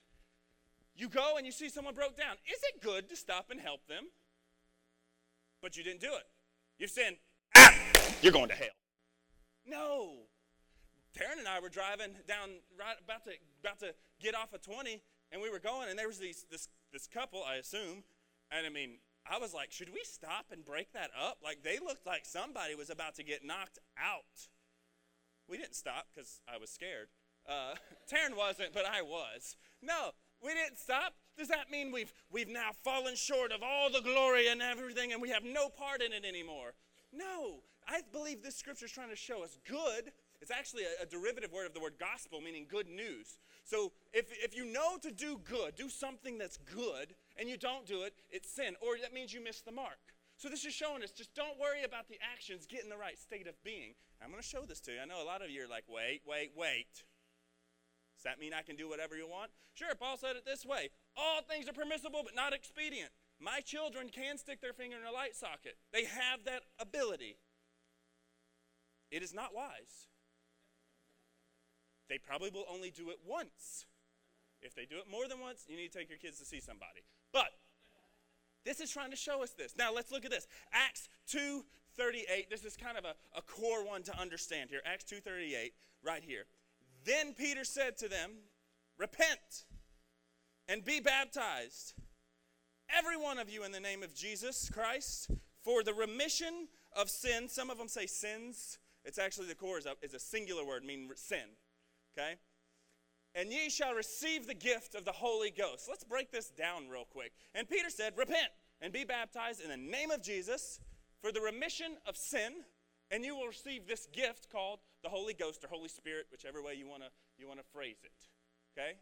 You 0.96 1.08
go 1.08 1.36
and 1.36 1.44
you 1.44 1.52
see 1.52 1.68
someone 1.68 1.94
broke 1.94 2.16
down. 2.16 2.36
Is 2.46 2.60
it 2.74 2.82
good 2.82 3.08
to 3.08 3.16
stop 3.16 3.50
and 3.50 3.60
help 3.60 3.86
them? 3.86 4.04
But 5.60 5.76
you 5.76 5.84
didn't 5.84 6.00
do 6.00 6.12
it. 6.14 6.24
You're 6.78 6.88
saying, 6.88 7.16
ah, 7.56 7.74
you're 8.22 8.32
going 8.32 8.48
to 8.48 8.54
hell. 8.54 8.68
No. 9.66 10.12
Taryn 11.16 11.38
and 11.38 11.48
I 11.48 11.60
were 11.60 11.68
driving 11.68 12.14
down, 12.26 12.48
right 12.78 12.96
about 13.04 13.24
to, 13.24 13.32
about 13.62 13.80
to 13.80 13.94
get 14.20 14.34
off 14.34 14.52
of 14.52 14.62
20, 14.62 15.02
and 15.32 15.40
we 15.40 15.50
were 15.50 15.58
going, 15.58 15.88
and 15.88 15.98
there 15.98 16.08
was 16.08 16.18
these, 16.18 16.44
this, 16.50 16.68
this 16.92 17.06
couple, 17.06 17.42
I 17.44 17.56
assume, 17.56 18.04
and 18.50 18.66
I 18.66 18.70
mean, 18.70 18.98
I 19.30 19.38
was 19.38 19.54
like, 19.54 19.70
should 19.70 19.92
we 19.92 20.00
stop 20.04 20.46
and 20.50 20.64
break 20.64 20.92
that 20.92 21.10
up? 21.18 21.38
Like, 21.42 21.62
they 21.62 21.78
looked 21.78 22.06
like 22.06 22.24
somebody 22.24 22.74
was 22.74 22.90
about 22.90 23.14
to 23.16 23.22
get 23.22 23.44
knocked 23.44 23.78
out. 23.98 24.48
We 25.48 25.56
didn't 25.56 25.76
stop 25.76 26.06
because 26.12 26.40
I 26.52 26.58
was 26.58 26.70
scared. 26.70 27.08
Uh, 27.48 27.74
Taryn 28.10 28.36
wasn't, 28.36 28.72
but 28.72 28.84
I 28.86 29.02
was. 29.02 29.56
No, 29.82 30.10
we 30.42 30.54
didn't 30.54 30.78
stop. 30.78 31.14
Does 31.36 31.48
that 31.48 31.70
mean 31.70 31.92
we've, 31.92 32.12
we've 32.30 32.48
now 32.48 32.70
fallen 32.84 33.16
short 33.16 33.52
of 33.52 33.62
all 33.62 33.90
the 33.90 34.00
glory 34.00 34.48
and 34.48 34.62
everything 34.62 35.12
and 35.12 35.22
we 35.22 35.30
have 35.30 35.44
no 35.44 35.68
part 35.68 36.02
in 36.02 36.12
it 36.12 36.24
anymore? 36.24 36.74
No. 37.12 37.62
I 37.88 38.02
believe 38.12 38.42
this 38.42 38.56
scripture 38.56 38.86
is 38.86 38.92
trying 38.92 39.10
to 39.10 39.16
show 39.16 39.42
us 39.42 39.58
good. 39.68 40.12
It's 40.40 40.50
actually 40.50 40.84
a, 40.84 41.02
a 41.02 41.06
derivative 41.06 41.52
word 41.52 41.66
of 41.66 41.74
the 41.74 41.80
word 41.80 41.94
gospel, 41.98 42.40
meaning 42.40 42.66
good 42.68 42.88
news. 42.88 43.38
So 43.64 43.92
if, 44.12 44.26
if 44.42 44.56
you 44.56 44.64
know 44.64 44.98
to 45.02 45.10
do 45.10 45.40
good, 45.44 45.76
do 45.76 45.88
something 45.88 46.38
that's 46.38 46.58
good, 46.58 47.14
and 47.36 47.48
you 47.48 47.56
don't 47.56 47.86
do 47.86 48.02
it, 48.02 48.14
it's 48.30 48.50
sin. 48.50 48.74
Or 48.80 48.98
that 49.00 49.12
means 49.12 49.32
you 49.32 49.42
miss 49.42 49.60
the 49.60 49.72
mark. 49.72 49.98
So 50.36 50.48
this 50.48 50.64
is 50.64 50.72
showing 50.72 51.02
us 51.02 51.10
just 51.10 51.34
don't 51.34 51.60
worry 51.60 51.84
about 51.84 52.08
the 52.08 52.16
actions, 52.32 52.66
get 52.66 52.82
in 52.82 52.88
the 52.88 52.96
right 52.96 53.18
state 53.18 53.46
of 53.46 53.62
being. 53.62 53.94
I'm 54.22 54.30
going 54.30 54.42
to 54.42 54.46
show 54.46 54.64
this 54.66 54.80
to 54.80 54.92
you. 54.92 54.98
I 55.00 55.06
know 55.06 55.22
a 55.22 55.24
lot 55.24 55.42
of 55.42 55.50
you 55.50 55.64
are 55.64 55.68
like, 55.68 55.84
wait, 55.88 56.22
wait, 56.26 56.52
wait. 56.56 57.04
Does 58.16 58.24
that 58.24 58.40
mean 58.40 58.52
I 58.52 58.62
can 58.62 58.76
do 58.76 58.88
whatever 58.88 59.16
you 59.16 59.28
want? 59.28 59.50
Sure, 59.72 59.94
Paul 59.94 60.18
said 60.18 60.36
it 60.36 60.44
this 60.44 60.66
way 60.66 60.90
All 61.16 61.42
things 61.42 61.68
are 61.68 61.72
permissible, 61.72 62.20
but 62.24 62.34
not 62.34 62.52
expedient. 62.52 63.10
My 63.38 63.60
children 63.60 64.10
can 64.10 64.36
stick 64.36 64.60
their 64.60 64.74
finger 64.74 64.96
in 65.00 65.06
a 65.06 65.12
light 65.12 65.36
socket, 65.36 65.76
they 65.92 66.04
have 66.04 66.44
that 66.44 66.62
ability. 66.78 67.36
It 69.10 69.22
is 69.22 69.34
not 69.34 69.54
wise 69.54 70.09
they 72.10 72.18
probably 72.18 72.50
will 72.50 72.66
only 72.70 72.90
do 72.90 73.08
it 73.10 73.18
once. 73.26 73.86
If 74.62 74.74
they 74.74 74.84
do 74.84 74.96
it 74.96 75.10
more 75.10 75.28
than 75.28 75.40
once, 75.40 75.64
you 75.68 75.76
need 75.76 75.92
to 75.92 75.98
take 75.98 76.10
your 76.10 76.18
kids 76.18 76.38
to 76.40 76.44
see 76.44 76.60
somebody. 76.60 77.00
But 77.32 77.48
this 78.64 78.80
is 78.80 78.90
trying 78.90 79.10
to 79.10 79.16
show 79.16 79.42
us 79.42 79.50
this. 79.52 79.74
Now 79.78 79.94
let's 79.94 80.10
look 80.10 80.24
at 80.24 80.30
this. 80.30 80.46
Acts 80.72 81.08
2.38, 81.32 82.50
this 82.50 82.64
is 82.64 82.76
kind 82.76 82.98
of 82.98 83.04
a, 83.04 83.14
a 83.36 83.42
core 83.42 83.86
one 83.86 84.02
to 84.02 84.20
understand 84.20 84.70
here. 84.70 84.80
Acts 84.84 85.04
2.38, 85.04 85.72
right 86.04 86.22
here. 86.22 86.44
Then 87.04 87.32
Peter 87.32 87.64
said 87.64 87.96
to 87.98 88.08
them, 88.08 88.32
Repent 88.98 89.64
and 90.68 90.84
be 90.84 91.00
baptized, 91.00 91.94
every 92.94 93.16
one 93.16 93.38
of 93.38 93.48
you 93.48 93.64
in 93.64 93.72
the 93.72 93.80
name 93.80 94.02
of 94.02 94.14
Jesus 94.14 94.68
Christ, 94.68 95.30
for 95.62 95.82
the 95.82 95.94
remission 95.94 96.68
of 96.94 97.08
sins. 97.08 97.52
Some 97.52 97.70
of 97.70 97.78
them 97.78 97.88
say 97.88 98.06
sins. 98.06 98.78
It's 99.04 99.18
actually 99.18 99.46
the 99.46 99.54
core 99.54 99.78
is 99.78 99.86
a, 99.86 99.94
is 100.02 100.12
a 100.12 100.18
singular 100.18 100.66
word, 100.66 100.84
meaning 100.84 101.08
sin. 101.16 101.56
Okay? 102.16 102.36
And 103.34 103.52
ye 103.52 103.70
shall 103.70 103.94
receive 103.94 104.46
the 104.46 104.54
gift 104.54 104.94
of 104.94 105.04
the 105.04 105.12
Holy 105.12 105.50
Ghost. 105.50 105.86
Let's 105.88 106.04
break 106.04 106.32
this 106.32 106.50
down 106.50 106.88
real 106.88 107.06
quick. 107.10 107.32
And 107.54 107.68
Peter 107.68 107.90
said, 107.90 108.14
Repent 108.16 108.50
and 108.80 108.92
be 108.92 109.04
baptized 109.04 109.60
in 109.60 109.68
the 109.68 109.76
name 109.76 110.10
of 110.10 110.22
Jesus 110.22 110.80
for 111.20 111.30
the 111.30 111.40
remission 111.40 111.96
of 112.06 112.16
sin, 112.16 112.64
and 113.10 113.24
you 113.24 113.36
will 113.36 113.46
receive 113.46 113.86
this 113.86 114.08
gift 114.12 114.50
called 114.50 114.80
the 115.02 115.08
Holy 115.08 115.34
Ghost 115.34 115.64
or 115.64 115.68
Holy 115.68 115.88
Spirit, 115.88 116.26
whichever 116.32 116.62
way 116.62 116.74
you 116.74 116.88
want 116.88 117.02
to 117.02 117.08
you 117.38 117.46
want 117.46 117.60
to 117.60 117.66
phrase 117.72 117.98
it. 118.02 118.12
Okay? 118.76 118.98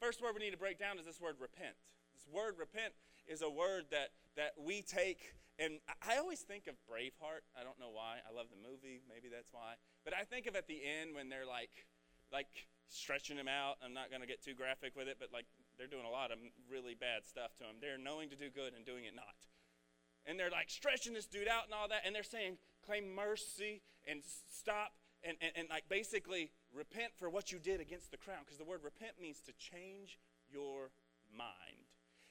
First 0.00 0.20
word 0.20 0.34
we 0.34 0.44
need 0.44 0.52
to 0.52 0.58
break 0.58 0.78
down 0.78 0.98
is 0.98 1.06
this 1.06 1.20
word 1.20 1.36
repent. 1.40 1.74
This 2.12 2.26
word 2.32 2.54
repent 2.58 2.94
is 3.26 3.42
a 3.42 3.50
word 3.50 3.84
that 3.90 4.10
that 4.36 4.52
we 4.58 4.82
take 4.82 5.34
and 5.58 5.78
I 6.02 6.18
always 6.18 6.40
think 6.40 6.66
of 6.66 6.74
Braveheart. 6.90 7.46
I 7.54 7.62
don't 7.62 7.78
know 7.78 7.90
why. 7.90 8.18
I 8.26 8.34
love 8.34 8.50
the 8.50 8.58
movie. 8.58 9.02
Maybe 9.06 9.30
that's 9.30 9.52
why. 9.52 9.78
But 10.04 10.14
I 10.14 10.24
think 10.24 10.46
of 10.46 10.56
at 10.56 10.66
the 10.66 10.82
end 10.82 11.14
when 11.14 11.28
they're 11.28 11.46
like 11.46 11.70
like 12.32 12.50
stretching 12.88 13.36
him 13.36 13.48
out. 13.48 13.78
I'm 13.84 13.94
not 13.94 14.10
going 14.10 14.20
to 14.20 14.26
get 14.26 14.42
too 14.42 14.54
graphic 14.54 14.96
with 14.96 15.08
it, 15.08 15.16
but 15.18 15.30
like 15.32 15.46
they're 15.78 15.90
doing 15.90 16.06
a 16.06 16.10
lot 16.10 16.30
of 16.30 16.38
really 16.70 16.94
bad 16.94 17.24
stuff 17.24 17.54
to 17.58 17.64
him. 17.64 17.78
They're 17.80 17.98
knowing 17.98 18.30
to 18.30 18.36
do 18.36 18.50
good 18.50 18.74
and 18.74 18.84
doing 18.84 19.04
it 19.04 19.14
not. 19.14 19.46
And 20.26 20.38
they're 20.38 20.50
like 20.50 20.70
stretching 20.70 21.12
this 21.12 21.26
dude 21.26 21.48
out 21.48 21.66
and 21.66 21.74
all 21.74 21.88
that, 21.88 22.02
and 22.06 22.14
they're 22.14 22.22
saying, 22.22 22.56
claim 22.84 23.14
mercy 23.14 23.82
and 24.06 24.20
stop 24.50 24.92
and, 25.22 25.36
and, 25.40 25.52
and 25.56 25.68
like 25.68 25.88
basically 25.88 26.50
repent 26.72 27.12
for 27.16 27.28
what 27.28 27.52
you 27.52 27.58
did 27.58 27.80
against 27.80 28.10
the 28.10 28.16
crown. 28.16 28.40
Because 28.44 28.58
the 28.58 28.64
word 28.64 28.80
repent 28.82 29.20
means 29.20 29.40
to 29.46 29.52
change 29.58 30.18
your 30.50 30.90
mind. 31.36 31.88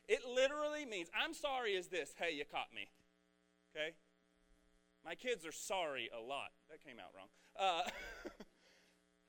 It 0.07 0.21
literally 0.27 0.85
means, 0.85 1.09
I'm 1.15 1.33
sorry 1.33 1.73
is 1.73 1.87
this, 1.87 2.13
hey, 2.17 2.33
you 2.35 2.43
caught 2.45 2.73
me. 2.75 2.89
Okay? 3.75 3.95
My 5.03 5.15
kids 5.15 5.45
are 5.45 5.51
sorry 5.51 6.09
a 6.15 6.21
lot. 6.21 6.53
That 6.69 6.83
came 6.83 6.97
out 6.99 7.11
wrong. 7.15 7.27
Uh, 7.57 7.89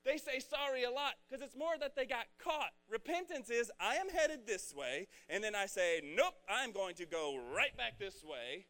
They 0.05 0.21
say 0.21 0.37
sorry 0.37 0.85
a 0.85 0.93
lot 0.93 1.17
because 1.25 1.41
it's 1.41 1.57
more 1.57 1.73
that 1.81 1.97
they 1.97 2.05
got 2.05 2.29
caught. 2.37 2.77
Repentance 2.87 3.49
is, 3.49 3.71
I 3.81 3.95
am 3.97 4.07
headed 4.07 4.45
this 4.45 4.69
way, 4.71 5.09
and 5.27 5.43
then 5.43 5.55
I 5.57 5.65
say, 5.65 5.99
nope, 6.05 6.37
I'm 6.47 6.71
going 6.71 6.93
to 7.01 7.09
go 7.09 7.41
right 7.49 7.75
back 7.75 7.97
this 7.97 8.23
way. 8.23 8.69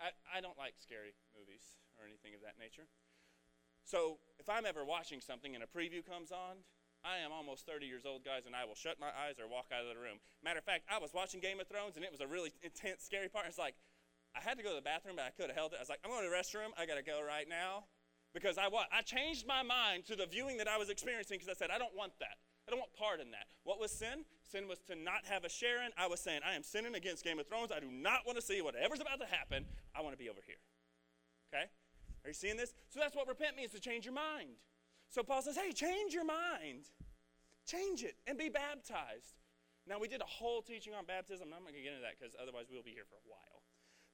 I, 0.00 0.16
I 0.38 0.40
don't 0.40 0.56
like 0.56 0.72
scary 0.80 1.12
movies 1.36 1.76
or 2.00 2.08
anything 2.08 2.32
of 2.32 2.40
that 2.40 2.56
nature. 2.56 2.88
So 3.84 4.16
if 4.40 4.48
I'm 4.48 4.64
ever 4.64 4.82
watching 4.82 5.20
something 5.20 5.52
and 5.54 5.62
a 5.62 5.68
preview 5.68 6.00
comes 6.00 6.32
on, 6.32 6.64
I 7.04 7.20
am 7.20 7.36
almost 7.36 7.66
30 7.68 7.84
years 7.84 8.08
old, 8.08 8.24
guys, 8.24 8.48
and 8.48 8.56
I 8.56 8.64
will 8.64 8.78
shut 8.78 8.96
my 8.96 9.12
eyes 9.12 9.36
or 9.36 9.44
walk 9.52 9.68
out 9.74 9.84
of 9.84 9.92
the 9.92 10.00
room. 10.00 10.24
Matter 10.40 10.60
of 10.60 10.64
fact, 10.64 10.88
I 10.88 10.96
was 10.96 11.12
watching 11.12 11.44
Game 11.44 11.60
of 11.60 11.68
Thrones, 11.68 12.00
and 12.00 12.04
it 12.04 12.14
was 12.14 12.22
a 12.24 12.30
really 12.30 12.54
intense, 12.62 13.04
scary 13.04 13.28
part. 13.28 13.44
It's 13.44 13.58
like, 13.58 13.74
I 14.34 14.40
had 14.40 14.56
to 14.56 14.64
go 14.64 14.70
to 14.70 14.76
the 14.76 14.82
bathroom, 14.82 15.16
but 15.16 15.24
I 15.26 15.30
could 15.30 15.48
have 15.48 15.56
held 15.56 15.72
it. 15.72 15.76
I 15.76 15.82
was 15.82 15.88
like, 15.88 16.00
I'm 16.04 16.10
going 16.10 16.24
to 16.24 16.30
the 16.30 16.34
restroom. 16.34 16.72
I 16.78 16.86
got 16.86 16.96
to 16.96 17.04
go 17.04 17.20
right 17.20 17.48
now. 17.48 17.84
Because 18.32 18.56
I 18.56 18.68
what? 18.68 18.88
I 18.88 19.02
changed 19.02 19.46
my 19.46 19.62
mind 19.62 20.06
to 20.06 20.16
the 20.16 20.24
viewing 20.24 20.56
that 20.56 20.68
I 20.68 20.78
was 20.78 20.88
experiencing 20.88 21.36
because 21.38 21.52
I 21.52 21.58
said, 21.58 21.70
I 21.70 21.76
don't 21.76 21.94
want 21.94 22.12
that. 22.20 22.40
I 22.66 22.70
don't 22.70 22.80
want 22.80 22.94
part 22.94 23.20
in 23.20 23.30
that. 23.32 23.44
What 23.64 23.78
was 23.80 23.92
sin? 23.92 24.24
Sin 24.40 24.68
was 24.68 24.78
to 24.88 24.94
not 24.94 25.26
have 25.28 25.44
a 25.44 25.50
share 25.50 25.84
in. 25.84 25.90
I 25.98 26.06
was 26.06 26.20
saying, 26.20 26.40
I 26.46 26.54
am 26.54 26.62
sinning 26.62 26.94
against 26.94 27.24
Game 27.24 27.38
of 27.38 27.46
Thrones. 27.46 27.72
I 27.74 27.80
do 27.80 27.90
not 27.90 28.24
want 28.24 28.38
to 28.38 28.44
see 28.44 28.62
whatever's 28.62 29.00
about 29.00 29.20
to 29.20 29.26
happen. 29.26 29.66
I 29.94 30.00
want 30.00 30.14
to 30.14 30.18
be 30.18 30.30
over 30.30 30.40
here. 30.46 30.62
Okay? 31.52 31.68
Are 32.24 32.28
you 32.28 32.34
seeing 32.34 32.56
this? 32.56 32.72
So 32.88 33.00
that's 33.00 33.14
what 33.14 33.28
repent 33.28 33.56
means 33.56 33.72
to 33.72 33.80
change 33.80 34.06
your 34.06 34.14
mind. 34.14 34.56
So 35.10 35.22
Paul 35.22 35.42
says, 35.42 35.56
hey, 35.56 35.72
change 35.72 36.14
your 36.14 36.24
mind. 36.24 36.88
Change 37.66 38.02
it 38.02 38.16
and 38.26 38.38
be 38.38 38.48
baptized. 38.48 39.36
Now, 39.86 39.98
we 39.98 40.06
did 40.06 40.22
a 40.22 40.30
whole 40.30 40.62
teaching 40.62 40.94
on 40.94 41.04
baptism. 41.04 41.50
I'm 41.50 41.62
not 41.62 41.74
going 41.74 41.74
to 41.74 41.82
get 41.82 41.92
into 41.92 42.06
that 42.06 42.14
because 42.18 42.34
otherwise 42.40 42.66
we'll 42.70 42.86
be 42.86 42.94
here 42.94 43.06
for 43.10 43.18
a 43.18 43.26
while. 43.26 43.61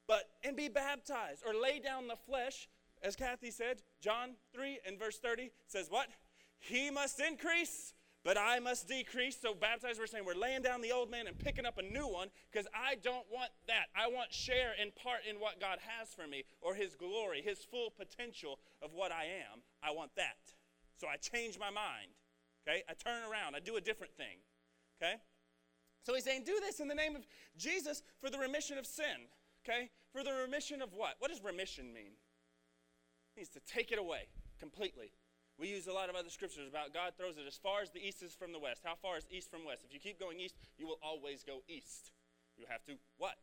But, 0.09 0.23
and 0.43 0.57
be 0.57 0.67
baptized 0.67 1.43
or 1.47 1.53
lay 1.53 1.79
down 1.79 2.07
the 2.07 2.17
flesh 2.17 2.67
as 3.01 3.15
Kathy 3.15 3.51
said, 3.51 3.81
John 4.01 4.31
3 4.53 4.79
and 4.85 4.99
verse 4.99 5.19
30 5.19 5.51
says 5.67 5.87
what? 5.89 6.07
He 6.59 6.91
must 6.91 7.19
increase, 7.21 7.93
but 8.25 8.37
I 8.37 8.59
must 8.59 8.89
decrease. 8.89 9.37
So, 9.41 9.53
baptized, 9.53 9.99
we're 9.99 10.07
saying 10.07 10.25
we're 10.25 10.33
laying 10.33 10.61
down 10.61 10.81
the 10.81 10.91
old 10.91 11.09
man 11.09 11.27
and 11.27 11.37
picking 11.37 11.65
up 11.65 11.77
a 11.77 11.81
new 11.81 12.07
one 12.07 12.27
because 12.51 12.67
I 12.73 12.95
don't 12.95 13.25
want 13.31 13.51
that. 13.67 13.85
I 13.95 14.07
want 14.07 14.33
share 14.33 14.73
and 14.79 14.93
part 14.95 15.21
in 15.29 15.37
what 15.37 15.61
God 15.61 15.79
has 15.97 16.09
for 16.09 16.27
me 16.27 16.43
or 16.61 16.75
his 16.75 16.95
glory, 16.95 17.41
his 17.41 17.59
full 17.59 17.91
potential 17.91 18.59
of 18.81 18.91
what 18.93 19.11
I 19.11 19.23
am. 19.23 19.61
I 19.81 19.91
want 19.91 20.11
that. 20.17 20.37
So, 20.97 21.07
I 21.07 21.15
change 21.15 21.57
my 21.57 21.69
mind. 21.69 22.11
Okay? 22.67 22.83
I 22.89 22.93
turn 22.93 23.23
around, 23.31 23.55
I 23.55 23.59
do 23.59 23.77
a 23.77 23.81
different 23.81 24.13
thing. 24.17 24.43
Okay? 25.01 25.15
So, 26.03 26.15
he's 26.15 26.25
saying, 26.25 26.43
do 26.45 26.59
this 26.59 26.81
in 26.81 26.89
the 26.89 26.95
name 26.95 27.15
of 27.15 27.25
Jesus 27.57 28.03
for 28.19 28.29
the 28.29 28.37
remission 28.37 28.77
of 28.77 28.85
sin. 28.85 29.29
Okay? 29.69 29.89
For 30.11 30.23
the 30.23 30.33
remission 30.33 30.81
of 30.81 30.93
what? 30.93 31.15
What 31.19 31.29
does 31.29 31.43
remission 31.43 31.93
mean? 31.93 32.17
It 33.35 33.37
means 33.37 33.49
to 33.49 33.59
take 33.59 33.91
it 33.91 33.99
away 33.99 34.27
completely. 34.59 35.11
We 35.59 35.67
use 35.67 35.87
a 35.87 35.93
lot 35.93 36.09
of 36.09 36.15
other 36.15 36.29
scriptures 36.29 36.67
about 36.67 36.93
God 36.93 37.13
throws 37.17 37.37
it 37.37 37.45
as 37.45 37.57
far 37.57 37.81
as 37.81 37.91
the 37.91 37.99
east 37.99 38.23
is 38.23 38.33
from 38.33 38.53
the 38.53 38.59
west. 38.59 38.81
How 38.83 38.95
far 38.95 39.17
is 39.17 39.25
east 39.29 39.51
from 39.51 39.65
west? 39.65 39.83
If 39.85 39.93
you 39.93 39.99
keep 39.99 40.19
going 40.19 40.39
east, 40.39 40.55
you 40.77 40.87
will 40.87 40.99
always 41.03 41.43
go 41.43 41.61
east. 41.67 42.11
You 42.57 42.65
have 42.69 42.83
to 42.85 42.93
what? 43.17 43.35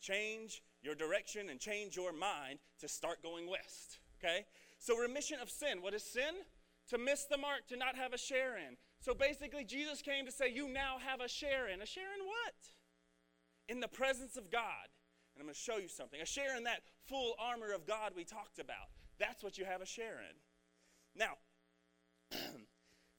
Change 0.00 0.62
your 0.82 0.94
direction 0.94 1.48
and 1.48 1.58
change 1.58 1.96
your 1.96 2.12
mind 2.12 2.58
to 2.80 2.88
start 2.88 3.22
going 3.22 3.48
west. 3.50 3.98
Okay? 4.22 4.44
So 4.78 4.96
remission 4.96 5.38
of 5.40 5.50
sin. 5.50 5.80
What 5.80 5.94
is 5.94 6.04
sin? 6.04 6.44
To 6.90 6.98
miss 6.98 7.24
the 7.24 7.38
mark, 7.38 7.66
to 7.68 7.76
not 7.76 7.96
have 7.96 8.12
a 8.12 8.18
share 8.18 8.56
in. 8.56 8.76
So 9.00 9.12
basically, 9.12 9.64
Jesus 9.64 10.02
came 10.02 10.24
to 10.26 10.30
say, 10.30 10.52
You 10.52 10.68
now 10.68 10.98
have 11.04 11.20
a 11.20 11.28
share 11.28 11.66
in. 11.66 11.82
A 11.82 11.86
share 11.86 12.14
in 12.14 12.24
what? 12.24 12.54
In 13.68 13.80
the 13.80 13.88
presence 13.88 14.36
of 14.36 14.52
God. 14.52 14.86
And 15.36 15.42
I'm 15.42 15.46
going 15.46 15.54
to 15.54 15.60
show 15.60 15.76
you 15.76 15.88
something. 15.88 16.20
A 16.20 16.24
share 16.24 16.56
in 16.56 16.64
that 16.64 16.80
full 17.06 17.34
armor 17.38 17.72
of 17.72 17.86
God 17.86 18.12
we 18.16 18.24
talked 18.24 18.58
about. 18.58 18.88
That's 19.18 19.44
what 19.44 19.58
you 19.58 19.66
have 19.66 19.82
a 19.82 19.86
share 19.86 20.16
in. 20.24 20.36
Now, 21.14 21.36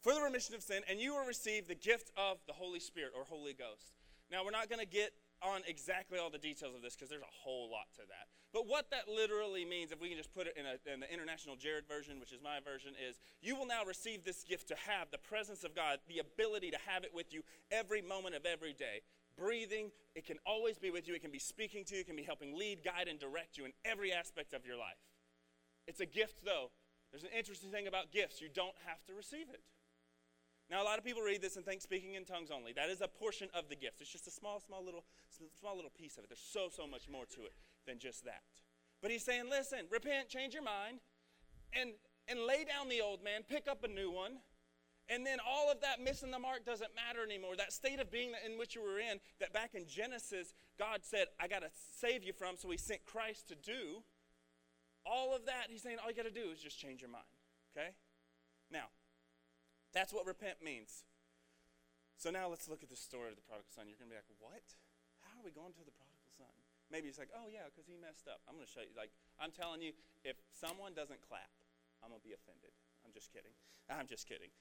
for 0.01 0.15
the 0.15 0.21
remission 0.21 0.55
of 0.55 0.63
sin, 0.63 0.81
and 0.89 0.99
you 0.99 1.13
will 1.13 1.25
receive 1.25 1.67
the 1.67 1.75
gift 1.75 2.11
of 2.17 2.37
the 2.47 2.53
Holy 2.53 2.79
Spirit 2.79 3.13
or 3.15 3.23
Holy 3.23 3.53
Ghost. 3.53 3.93
Now, 4.31 4.43
we're 4.43 4.51
not 4.51 4.67
going 4.67 4.81
to 4.81 4.89
get 4.89 5.13
on 5.43 5.61
exactly 5.67 6.17
all 6.17 6.29
the 6.29 6.41
details 6.41 6.75
of 6.75 6.81
this 6.81 6.95
because 6.95 7.09
there's 7.09 7.21
a 7.21 7.37
whole 7.43 7.69
lot 7.69 7.85
to 7.93 8.01
that. 8.09 8.27
But 8.53 8.65
what 8.65 8.89
that 8.89 9.07
literally 9.07 9.65
means, 9.65 9.91
if 9.91 10.01
we 10.01 10.09
can 10.09 10.17
just 10.17 10.33
put 10.33 10.47
it 10.47 10.55
in, 10.57 10.65
a, 10.65 10.81
in, 10.91 10.99
the 11.01 11.13
International 11.13 11.55
Jared 11.55 11.87
version, 11.87 12.19
which 12.19 12.31
is 12.31 12.41
my 12.41 12.59
version, 12.59 12.93
is 12.97 13.19
you 13.41 13.55
will 13.55 13.67
now 13.67 13.85
receive 13.85 14.23
this 14.23 14.43
gift 14.43 14.67
to 14.69 14.75
have 14.87 15.11
the 15.11 15.17
presence 15.17 15.63
of 15.63 15.75
God, 15.75 15.99
the 16.07 16.19
ability 16.19 16.71
to 16.71 16.77
have 16.87 17.03
it 17.03 17.13
with 17.13 17.33
you 17.33 17.43
every 17.71 18.01
moment 18.01 18.35
of 18.35 18.45
every 18.45 18.73
day. 18.73 19.01
Breathing, 19.37 19.91
it 20.15 20.25
can 20.25 20.37
always 20.45 20.77
be 20.77 20.89
with 20.89 21.07
you. 21.07 21.13
It 21.13 21.21
can 21.21 21.31
be 21.31 21.39
speaking 21.39 21.85
to 21.85 21.95
you, 21.95 22.01
it 22.01 22.07
can 22.07 22.15
be 22.15 22.23
helping 22.23 22.57
lead, 22.57 22.83
guide, 22.83 23.07
and 23.07 23.19
direct 23.19 23.57
you 23.57 23.65
in 23.65 23.73
every 23.85 24.11
aspect 24.11 24.53
of 24.53 24.65
your 24.65 24.77
life. 24.77 24.97
It's 25.87 25.99
a 25.99 26.05
gift, 26.05 26.43
though. 26.43 26.71
There's 27.11 27.23
an 27.23 27.29
interesting 27.37 27.71
thing 27.71 27.87
about 27.87 28.11
gifts 28.11 28.41
you 28.41 28.49
don't 28.53 28.75
have 28.85 29.03
to 29.05 29.13
receive 29.13 29.49
it. 29.49 29.61
Now, 30.69 30.83
a 30.83 30.85
lot 30.85 30.97
of 30.97 31.05
people 31.05 31.21
read 31.21 31.41
this 31.41 31.55
and 31.55 31.63
think 31.63 31.81
speaking 31.81 32.15
in 32.15 32.25
tongues 32.25 32.49
only. 32.51 32.73
That 32.73 32.89
is 32.89 32.99
a 32.99 33.07
portion 33.07 33.47
of 33.53 33.69
the 33.69 33.75
gift. 33.75 34.01
It's 34.01 34.11
just 34.11 34.27
a 34.27 34.31
small, 34.31 34.59
small 34.59 34.83
little, 34.83 35.05
small 35.59 35.75
little 35.75 35.91
piece 35.91 36.17
of 36.17 36.25
it. 36.25 36.29
There's 36.29 36.43
so, 36.43 36.67
so 36.69 36.85
much 36.85 37.07
more 37.09 37.25
to 37.25 37.41
it 37.45 37.53
than 37.85 37.99
just 37.99 38.25
that. 38.25 38.43
But 39.01 39.11
he's 39.11 39.23
saying, 39.23 39.49
listen, 39.49 39.85
repent, 39.89 40.27
change 40.27 40.53
your 40.53 40.63
mind, 40.63 40.99
and 41.73 41.91
and 42.27 42.41
lay 42.41 42.65
down 42.65 42.89
the 42.89 43.01
old 43.01 43.23
man, 43.23 43.41
pick 43.47 43.67
up 43.67 43.83
a 43.83 43.87
new 43.87 44.11
one, 44.11 44.39
and 45.09 45.25
then 45.25 45.39
all 45.39 45.71
of 45.71 45.81
that 45.81 46.03
missing 46.03 46.31
the 46.31 46.39
mark 46.39 46.65
doesn't 46.65 46.91
matter 46.95 47.23
anymore. 47.23 47.55
That 47.55 47.71
state 47.71 47.99
of 47.99 48.11
being 48.11 48.31
in 48.45 48.57
which 48.57 48.75
you 48.75 48.83
were 48.83 48.99
in, 48.99 49.19
that 49.39 49.53
back 49.53 49.73
in 49.73 49.87
Genesis, 49.87 50.53
God 50.77 50.99
said, 51.03 51.27
I 51.39 51.47
got 51.47 51.61
to 51.61 51.71
save 51.99 52.23
you 52.23 52.33
from, 52.33 52.57
so 52.57 52.69
he 52.69 52.77
sent 52.77 53.05
Christ 53.05 53.47
to 53.47 53.55
do 53.55 54.03
all 55.07 55.31
of 55.31 55.47
that, 55.47 55.71
he's 55.71 55.81
saying 55.81 56.03
all 56.03 56.11
you 56.11 56.19
got 56.19 56.27
to 56.27 56.35
do 56.35 56.51
is 56.51 56.59
just 56.59 56.75
change 56.75 56.99
your 56.99 57.09
mind. 57.09 57.31
Okay? 57.71 57.95
Now, 58.67 58.91
that's 59.95 60.11
what 60.11 60.27
repent 60.27 60.59
means. 60.59 61.07
So 62.19 62.27
now 62.27 62.51
let's 62.51 62.67
look 62.67 62.83
at 62.83 62.91
the 62.91 62.99
story 62.99 63.31
of 63.31 63.39
the 63.39 63.45
prodigal 63.47 63.71
son. 63.71 63.87
You're 63.87 63.95
going 63.95 64.11
to 64.11 64.15
be 64.17 64.19
like, 64.19 64.31
what? 64.43 64.67
How 65.23 65.39
are 65.39 65.45
we 65.47 65.55
going 65.55 65.71
to 65.79 65.83
the 65.87 65.95
prodigal 65.95 66.33
son? 66.35 66.51
Maybe 66.91 67.07
it's 67.07 67.15
like, 67.15 67.31
oh, 67.31 67.47
yeah, 67.47 67.71
because 67.71 67.87
he 67.87 67.95
messed 67.95 68.27
up. 68.27 68.43
I'm 68.47 68.59
going 68.59 68.67
to 68.67 68.73
show 68.73 68.83
you. 68.83 68.91
Like, 68.99 69.15
I'm 69.39 69.55
telling 69.55 69.79
you, 69.79 69.95
if 70.27 70.35
someone 70.51 70.91
doesn't 70.91 71.23
clap, 71.23 71.51
I'm 72.03 72.11
going 72.11 72.19
to 72.19 72.27
be 72.27 72.35
offended. 72.35 72.75
I'm 73.07 73.15
just 73.15 73.31
kidding. 73.31 73.55
I'm 73.87 74.11
just 74.11 74.27
kidding 74.27 74.51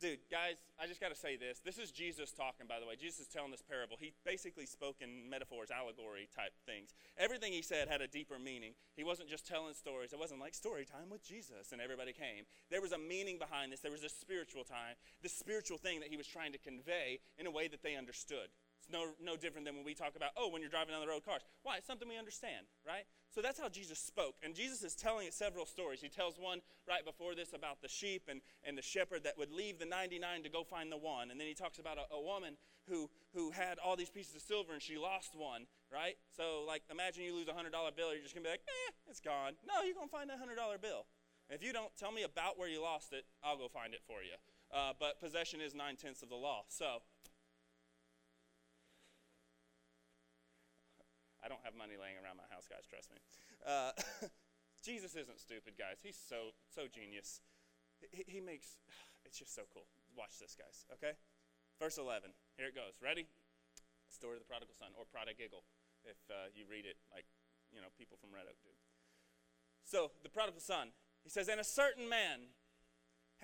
dude, 0.00 0.18
guys, 0.30 0.56
I 0.80 0.86
just 0.86 1.00
got 1.00 1.10
to 1.10 1.18
say 1.18 1.36
this. 1.36 1.60
This 1.64 1.78
is 1.78 1.90
Jesus 1.90 2.32
talking, 2.32 2.66
by 2.66 2.80
the 2.80 2.86
way. 2.86 2.96
Jesus 2.96 3.20
is 3.20 3.28
telling 3.28 3.50
this 3.50 3.62
parable. 3.62 3.96
He 3.98 4.12
basically 4.24 4.66
spoke 4.66 4.96
in 5.00 5.28
metaphors, 5.28 5.70
allegory 5.70 6.28
type 6.34 6.52
things. 6.66 6.94
Everything 7.18 7.52
he 7.52 7.62
said 7.62 7.88
had 7.88 8.00
a 8.00 8.08
deeper 8.08 8.38
meaning. 8.38 8.72
He 8.96 9.04
wasn't 9.04 9.28
just 9.28 9.46
telling 9.46 9.74
stories. 9.74 10.12
It 10.12 10.18
wasn't 10.18 10.40
like 10.40 10.54
story 10.54 10.84
time 10.84 11.10
with 11.10 11.24
Jesus 11.24 11.72
and 11.72 11.80
everybody 11.80 12.12
came. 12.12 12.44
There 12.70 12.82
was 12.82 12.92
a 12.92 12.98
meaning 12.98 13.38
behind 13.38 13.72
this. 13.72 13.80
There 13.80 13.92
was 13.92 14.04
a 14.04 14.08
spiritual 14.08 14.64
time, 14.64 14.96
the 15.22 15.28
spiritual 15.28 15.78
thing 15.78 16.00
that 16.00 16.08
he 16.08 16.16
was 16.16 16.26
trying 16.26 16.52
to 16.52 16.58
convey 16.58 17.20
in 17.38 17.46
a 17.46 17.50
way 17.50 17.68
that 17.68 17.82
they 17.82 17.96
understood. 17.96 18.48
It's 18.84 18.92
no, 18.92 19.16
no 19.24 19.36
different 19.36 19.64
than 19.64 19.76
when 19.76 19.84
we 19.84 19.94
talk 19.94 20.12
about, 20.16 20.30
oh, 20.36 20.50
when 20.50 20.60
you're 20.60 20.70
driving 20.70 20.92
down 20.92 21.00
the 21.00 21.08
road, 21.08 21.24
cars. 21.24 21.40
Why? 21.62 21.78
It's 21.78 21.86
something 21.86 22.08
we 22.08 22.18
understand, 22.18 22.66
right? 22.86 23.08
So 23.32 23.40
that's 23.40 23.58
how 23.58 23.68
Jesus 23.68 23.98
spoke. 23.98 24.36
And 24.44 24.54
Jesus 24.54 24.84
is 24.84 24.94
telling 24.94 25.30
several 25.30 25.64
stories. 25.64 26.02
He 26.02 26.08
tells 26.08 26.36
one 26.38 26.60
right 26.86 27.04
before 27.04 27.34
this 27.34 27.54
about 27.54 27.80
the 27.80 27.88
sheep 27.88 28.28
and, 28.28 28.42
and 28.62 28.76
the 28.76 28.82
shepherd 28.82 29.24
that 29.24 29.38
would 29.38 29.50
leave 29.50 29.78
the 29.78 29.86
99 29.86 30.42
to 30.42 30.50
go 30.50 30.64
find 30.64 30.92
the 30.92 30.98
one. 31.00 31.30
And 31.30 31.40
then 31.40 31.48
he 31.48 31.54
talks 31.54 31.78
about 31.78 31.96
a, 31.96 32.14
a 32.14 32.20
woman 32.20 32.56
who, 32.88 33.08
who 33.32 33.50
had 33.50 33.78
all 33.78 33.96
these 33.96 34.10
pieces 34.10 34.36
of 34.36 34.42
silver 34.42 34.74
and 34.74 34.82
she 34.82 34.98
lost 34.98 35.34
one, 35.34 35.64
right? 35.90 36.16
So, 36.36 36.64
like, 36.66 36.82
imagine 36.90 37.24
you 37.24 37.34
lose 37.34 37.48
a 37.48 37.56
$100 37.56 37.72
bill, 37.96 38.12
you're 38.12 38.22
just 38.22 38.34
going 38.34 38.44
to 38.44 38.48
be 38.48 38.52
like, 38.52 38.68
eh, 38.68 38.92
it's 39.08 39.20
gone. 39.20 39.56
No, 39.64 39.80
you're 39.80 39.96
going 39.96 40.08
to 40.08 40.12
find 40.12 40.28
that 40.28 40.36
$100 40.36 40.52
bill. 40.82 41.06
If 41.48 41.64
you 41.64 41.72
don't 41.72 41.92
tell 41.96 42.12
me 42.12 42.22
about 42.22 42.58
where 42.58 42.68
you 42.68 42.82
lost 42.82 43.12
it, 43.12 43.24
I'll 43.42 43.56
go 43.56 43.68
find 43.68 43.94
it 43.94 44.00
for 44.06 44.20
you. 44.20 44.36
Uh, 44.72 44.92
but 44.98 45.20
possession 45.20 45.60
is 45.60 45.74
nine 45.74 45.96
tenths 45.96 46.22
of 46.22 46.28
the 46.28 46.36
law. 46.36 46.64
So, 46.68 47.02
I 51.44 51.52
don't 51.52 51.60
have 51.60 51.76
money 51.76 52.00
laying 52.00 52.16
around 52.16 52.40
my 52.40 52.48
house, 52.48 52.64
guys, 52.64 52.88
trust 52.88 53.12
me. 53.12 53.20
Uh, 53.60 53.92
Jesus 54.88 55.12
isn't 55.12 55.36
stupid, 55.36 55.76
guys. 55.76 56.00
He's 56.00 56.16
so, 56.16 56.56
so 56.72 56.88
genius. 56.88 57.44
He, 58.00 58.24
he 58.24 58.40
makes, 58.40 58.80
it's 59.28 59.36
just 59.36 59.52
so 59.52 59.68
cool. 59.68 59.84
Watch 60.16 60.40
this, 60.40 60.56
guys, 60.56 60.88
okay? 60.96 61.20
Verse 61.76 62.00
11. 62.00 62.32
Here 62.56 62.72
it 62.72 62.74
goes. 62.74 62.96
Ready? 63.04 63.28
Story 64.08 64.40
of 64.40 64.42
the 64.42 64.48
prodigal 64.48 64.72
son, 64.72 64.96
or 64.96 65.04
prodigal, 65.04 65.68
if 66.08 66.16
uh, 66.32 66.48
you 66.56 66.64
read 66.64 66.88
it 66.88 66.96
like, 67.12 67.28
you 67.68 67.84
know, 67.84 67.92
people 67.98 68.16
from 68.16 68.32
Red 68.32 68.48
Oak 68.48 68.56
do. 68.64 68.72
So, 69.84 70.16
the 70.24 70.32
prodigal 70.32 70.64
son, 70.64 70.96
he 71.20 71.28
says, 71.28 71.48
And 71.48 71.60
a 71.60 71.66
certain 71.66 72.08
man 72.08 72.56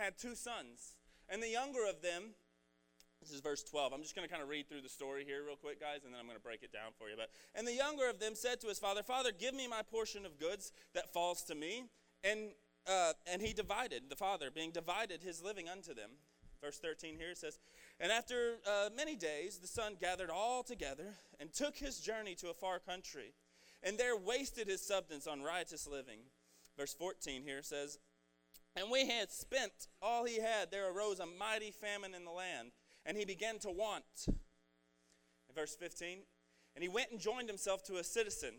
had 0.01 0.17
two 0.17 0.35
sons, 0.35 0.97
and 1.29 1.43
the 1.43 1.51
younger 1.53 1.85
of 1.85 2.01
them 2.01 2.39
this 3.21 3.31
is 3.31 3.41
verse 3.41 3.63
12. 3.63 3.93
I'm 3.93 4.03
just 4.03 4.17
going 4.17 4.27
to 4.27 4.33
kind 4.33 4.43
of 4.43 4.49
read 4.49 4.69
through 4.69 4.81
the 4.83 4.89
story 4.89 5.25
here 5.25 5.43
real 5.45 5.57
quick, 5.57 5.81
guys, 5.81 6.05
and 6.05 6.13
then 6.13 6.21
I'm 6.21 6.27
going 6.27 6.39
to 6.39 6.43
break 6.43 6.63
it 6.63 6.73
down 6.73 6.93
for 6.99 7.09
you. 7.09 7.17
But 7.17 7.31
and 7.55 7.67
the 7.67 7.75
younger 7.75 8.09
of 8.09 8.19
them 8.19 8.35
said 8.35 8.61
to 8.63 8.69
his 8.69 8.79
father, 8.79 9.03
"Father, 9.03 9.31
give 9.33 9.55
me 9.55 9.69
my 9.69 9.83
portion 9.83 10.25
of 10.25 10.39
goods 10.39 10.73
that 10.95 11.13
falls 11.13 11.43
to 11.45 11.55
me." 11.55 11.85
And 12.25 12.51
uh, 12.87 13.13
and 13.31 13.43
he 13.43 13.53
divided 13.53 14.05
the 14.09 14.17
father, 14.17 14.51
being 14.51 14.71
divided 14.71 15.23
his 15.23 15.43
living 15.43 15.69
unto 15.69 15.95
them. 15.95 16.11
Verse 16.61 16.79
13 16.79 17.17
here 17.17 17.35
says, 17.35 17.59
And 17.99 18.13
after 18.13 18.57
uh, 18.67 18.91
many 18.95 19.17
days 19.17 19.59
the 19.59 19.67
son 19.67 19.97
gathered 19.99 20.31
all 20.31 20.63
together 20.63 21.15
and 21.39 21.53
took 21.53 21.77
his 21.77 22.01
journey 22.01 22.35
to 22.37 22.51
a 22.51 22.55
far 22.55 22.79
country, 22.79 23.33
and 23.83 23.97
there 23.97 24.17
wasted 24.17 24.69
his 24.69 24.83
substance 24.87 25.27
on 25.27 25.43
riotous 25.43 25.87
living. 25.87 26.21
Verse 26.77 26.93
14 26.95 27.43
here 27.43 27.63
says, 27.63 27.99
And 28.77 28.91
when 28.91 29.07
he 29.07 29.13
had 29.13 29.31
spent 29.31 29.73
all 30.03 30.25
he 30.25 30.41
had, 30.41 30.71
there 30.71 30.93
arose 30.93 31.19
a 31.19 31.27
mighty 31.27 31.71
famine 31.71 32.15
in 32.15 32.25
the 32.25 32.31
land 32.31 32.73
and 33.07 33.17
he 33.17 33.25
began 33.25 33.59
to 33.61 33.71
want. 33.71 34.05
In 34.27 35.55
verse 35.55 35.75
15, 35.75 36.19
and 36.75 36.83
he 36.83 36.89
went 36.89 37.11
and 37.11 37.19
joined 37.19 37.49
himself 37.49 37.83
to 37.85 37.97
a 37.97 38.05
citizen 38.05 38.55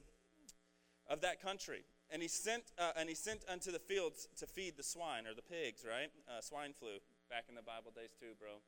of 1.09 1.21
that 1.21 1.41
country. 1.41 1.85
And 2.09 2.21
he 2.21 2.27
sent, 2.27 2.63
uh, 2.77 2.91
and 2.97 3.07
he 3.07 3.15
sent 3.15 3.45
unto 3.47 3.71
the 3.71 3.79
fields 3.79 4.27
to 4.37 4.45
feed 4.45 4.75
the 4.75 4.83
swine 4.83 5.25
or 5.25 5.33
the 5.33 5.41
pigs, 5.41 5.85
right? 5.87 6.11
Uh, 6.27 6.41
swine 6.41 6.73
flu 6.77 6.99
back 7.29 7.45
in 7.47 7.55
the 7.55 7.61
Bible 7.63 7.91
days 7.95 8.11
too, 8.19 8.35
bro. 8.37 8.59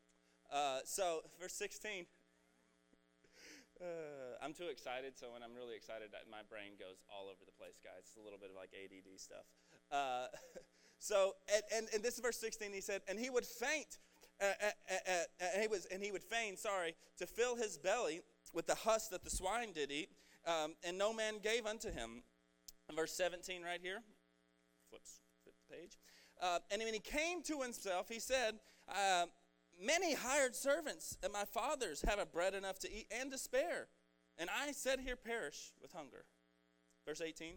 Uh, 0.48 0.80
so 0.86 1.22
verse 1.42 1.54
16. 1.54 2.06
Uh, 3.82 4.40
I'm 4.42 4.54
too 4.54 4.72
excited, 4.72 5.18
so 5.18 5.34
when 5.34 5.44
I'm 5.44 5.54
really 5.54 5.76
excited, 5.76 6.08
my 6.32 6.40
brain 6.48 6.80
goes 6.80 7.04
all 7.12 7.28
over 7.28 7.44
the 7.44 7.52
place, 7.52 7.84
guys. 7.84 8.08
It's 8.08 8.16
a 8.16 8.24
little 8.24 8.40
bit 8.40 8.50
of 8.52 8.56
like 8.56 8.72
ADD 8.72 9.20
stuff. 9.20 9.44
Uh, 9.92 10.32
so, 11.00 11.36
and, 11.52 11.64
and, 11.76 11.86
and 11.96 12.04
this 12.04 12.16
is 12.16 12.22
verse 12.22 12.40
16. 12.40 12.72
He 12.72 12.80
said, 12.80 13.02
and 13.10 13.20
he 13.20 13.30
would 13.30 13.46
faint 13.46 14.00
uh, 14.42 14.46
uh, 14.46 14.94
uh, 15.10 15.24
and, 15.54 15.62
he 15.62 15.68
was, 15.68 15.86
and 15.92 16.04
he 16.04 16.12
would 16.12 16.24
fain, 16.24 16.58
sorry, 16.58 16.96
to 17.18 17.26
fill 17.26 17.56
his 17.56 17.78
belly 17.78 18.22
with 18.54 18.68
the 18.68 18.76
husk 18.76 19.10
that 19.12 19.24
the 19.24 19.30
swine 19.30 19.72
did 19.74 19.92
eat, 19.92 20.10
um, 20.46 20.76
and 20.84 20.98
no 20.98 21.14
man 21.14 21.36
gave 21.42 21.66
unto 21.66 21.92
him. 21.92 22.24
verse 22.96 23.14
17 23.14 23.64
right 23.64 23.80
here, 23.82 24.02
flips, 24.90 25.22
flip 25.44 25.56
the 25.68 25.76
page. 25.76 25.98
Uh, 26.42 26.60
and 26.72 26.82
when 26.84 26.94
he 26.94 27.00
came 27.00 27.42
to 27.44 27.62
himself, 27.62 28.10
he 28.10 28.20
said, 28.20 28.56
uh, 28.90 29.26
Many 29.82 30.14
hired 30.14 30.56
servants 30.56 31.18
at 31.24 31.32
my 31.32 31.46
father's 31.46 32.04
have 32.04 32.20
a 32.20 32.26
bread 32.26 32.54
enough 32.54 32.78
to 32.80 32.92
eat 32.92 33.08
and 33.12 33.32
to 33.32 33.38
spare, 33.38 33.88
and 34.38 34.50
I 34.50 34.72
said 34.72 35.00
here 35.00 35.16
perish 35.16 35.72
with 35.82 35.94
hunger. 35.94 36.26
Verse 37.08 37.22
18 37.22 37.56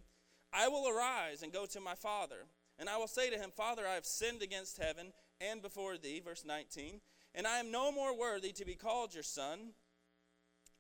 I 0.53 0.69
will 0.69 0.89
arise 0.89 1.43
and 1.43 1.53
go 1.53 1.67
to 1.67 1.81
my 1.81 1.95
father, 1.95 2.47
and 2.79 2.89
I 2.89 2.97
will 2.97 3.09
say 3.09 3.29
to 3.31 3.37
him, 3.37 3.51
Father, 3.55 3.87
I 3.87 3.95
have 3.95 4.07
sinned 4.07 4.43
against 4.43 4.79
heaven 4.79 5.13
and 5.41 5.63
before 5.63 5.99
thee, 5.99 6.21
verse 6.25 6.45
19, 6.45 7.01
and 7.35 7.47
I 7.47 7.59
am 7.59 7.71
no 7.71 7.93
more 7.93 8.17
worthy 8.17 8.53
to 8.53 8.65
be 8.65 8.75
called 8.75 9.13
your 9.13 9.23
son. 9.23 9.77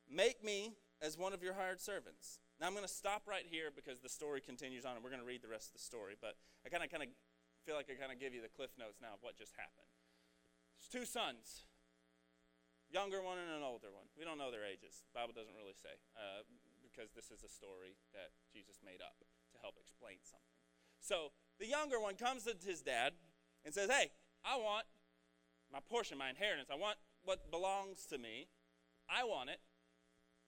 Make 0.08 0.42
me 0.42 0.72
as 1.02 1.18
one 1.18 1.32
of 1.32 1.42
your 1.42 1.54
hired 1.54 1.80
servants. 1.80 2.38
Now 2.60 2.66
I'm 2.66 2.72
going 2.72 2.88
to 2.88 2.92
stop 2.92 3.28
right 3.28 3.44
here 3.44 3.68
because 3.68 4.00
the 4.00 4.08
story 4.08 4.40
continues 4.40 4.88
on, 4.88 4.96
and 4.96 5.04
we're 5.04 5.12
going 5.12 5.20
to 5.20 5.28
read 5.28 5.44
the 5.44 5.52
rest 5.52 5.68
of 5.68 5.74
the 5.76 5.84
story. 5.84 6.16
But 6.16 6.40
I 6.64 6.72
kind 6.72 6.80
of, 6.80 6.88
kind 6.88 7.04
of 7.04 7.12
feel 7.68 7.76
like 7.76 7.92
I 7.92 8.00
kind 8.00 8.14
of 8.14 8.16
give 8.16 8.32
you 8.32 8.40
the 8.40 8.48
cliff 8.48 8.72
notes 8.80 8.96
now 9.02 9.18
of 9.18 9.20
what 9.20 9.36
just 9.36 9.52
happened. 9.60 9.90
There's 10.80 10.88
two 10.88 11.04
sons, 11.04 11.68
younger 12.88 13.20
one 13.20 13.36
and 13.36 13.52
an 13.52 13.66
older 13.66 13.92
one. 13.92 14.08
We 14.16 14.24
don't 14.24 14.40
know 14.40 14.48
their 14.48 14.64
ages. 14.64 15.04
The 15.12 15.14
Bible 15.20 15.36
doesn't 15.36 15.56
really 15.58 15.76
say 15.76 16.00
uh, 16.16 16.48
because 16.80 17.12
this 17.12 17.28
is 17.28 17.44
a 17.44 17.52
story 17.52 18.00
that 18.16 18.32
Jesus 18.48 18.80
made 18.80 19.04
up 19.04 19.20
to 19.52 19.56
help 19.60 19.76
explain 19.76 20.24
something. 20.24 20.56
So 21.04 21.36
the 21.60 21.68
younger 21.68 22.00
one 22.00 22.16
comes 22.16 22.48
to 22.48 22.56
his 22.56 22.80
dad 22.80 23.12
and 23.64 23.74
says, 23.74 23.92
"Hey, 23.92 24.16
I 24.46 24.56
want 24.56 24.86
my 25.72 25.82
portion, 25.82 26.16
my 26.16 26.30
inheritance. 26.30 26.70
I 26.70 26.78
want 26.78 26.96
what 27.26 27.50
belongs 27.50 28.06
to 28.14 28.18
me. 28.18 28.46
I 29.10 29.26
want 29.26 29.50
it 29.50 29.58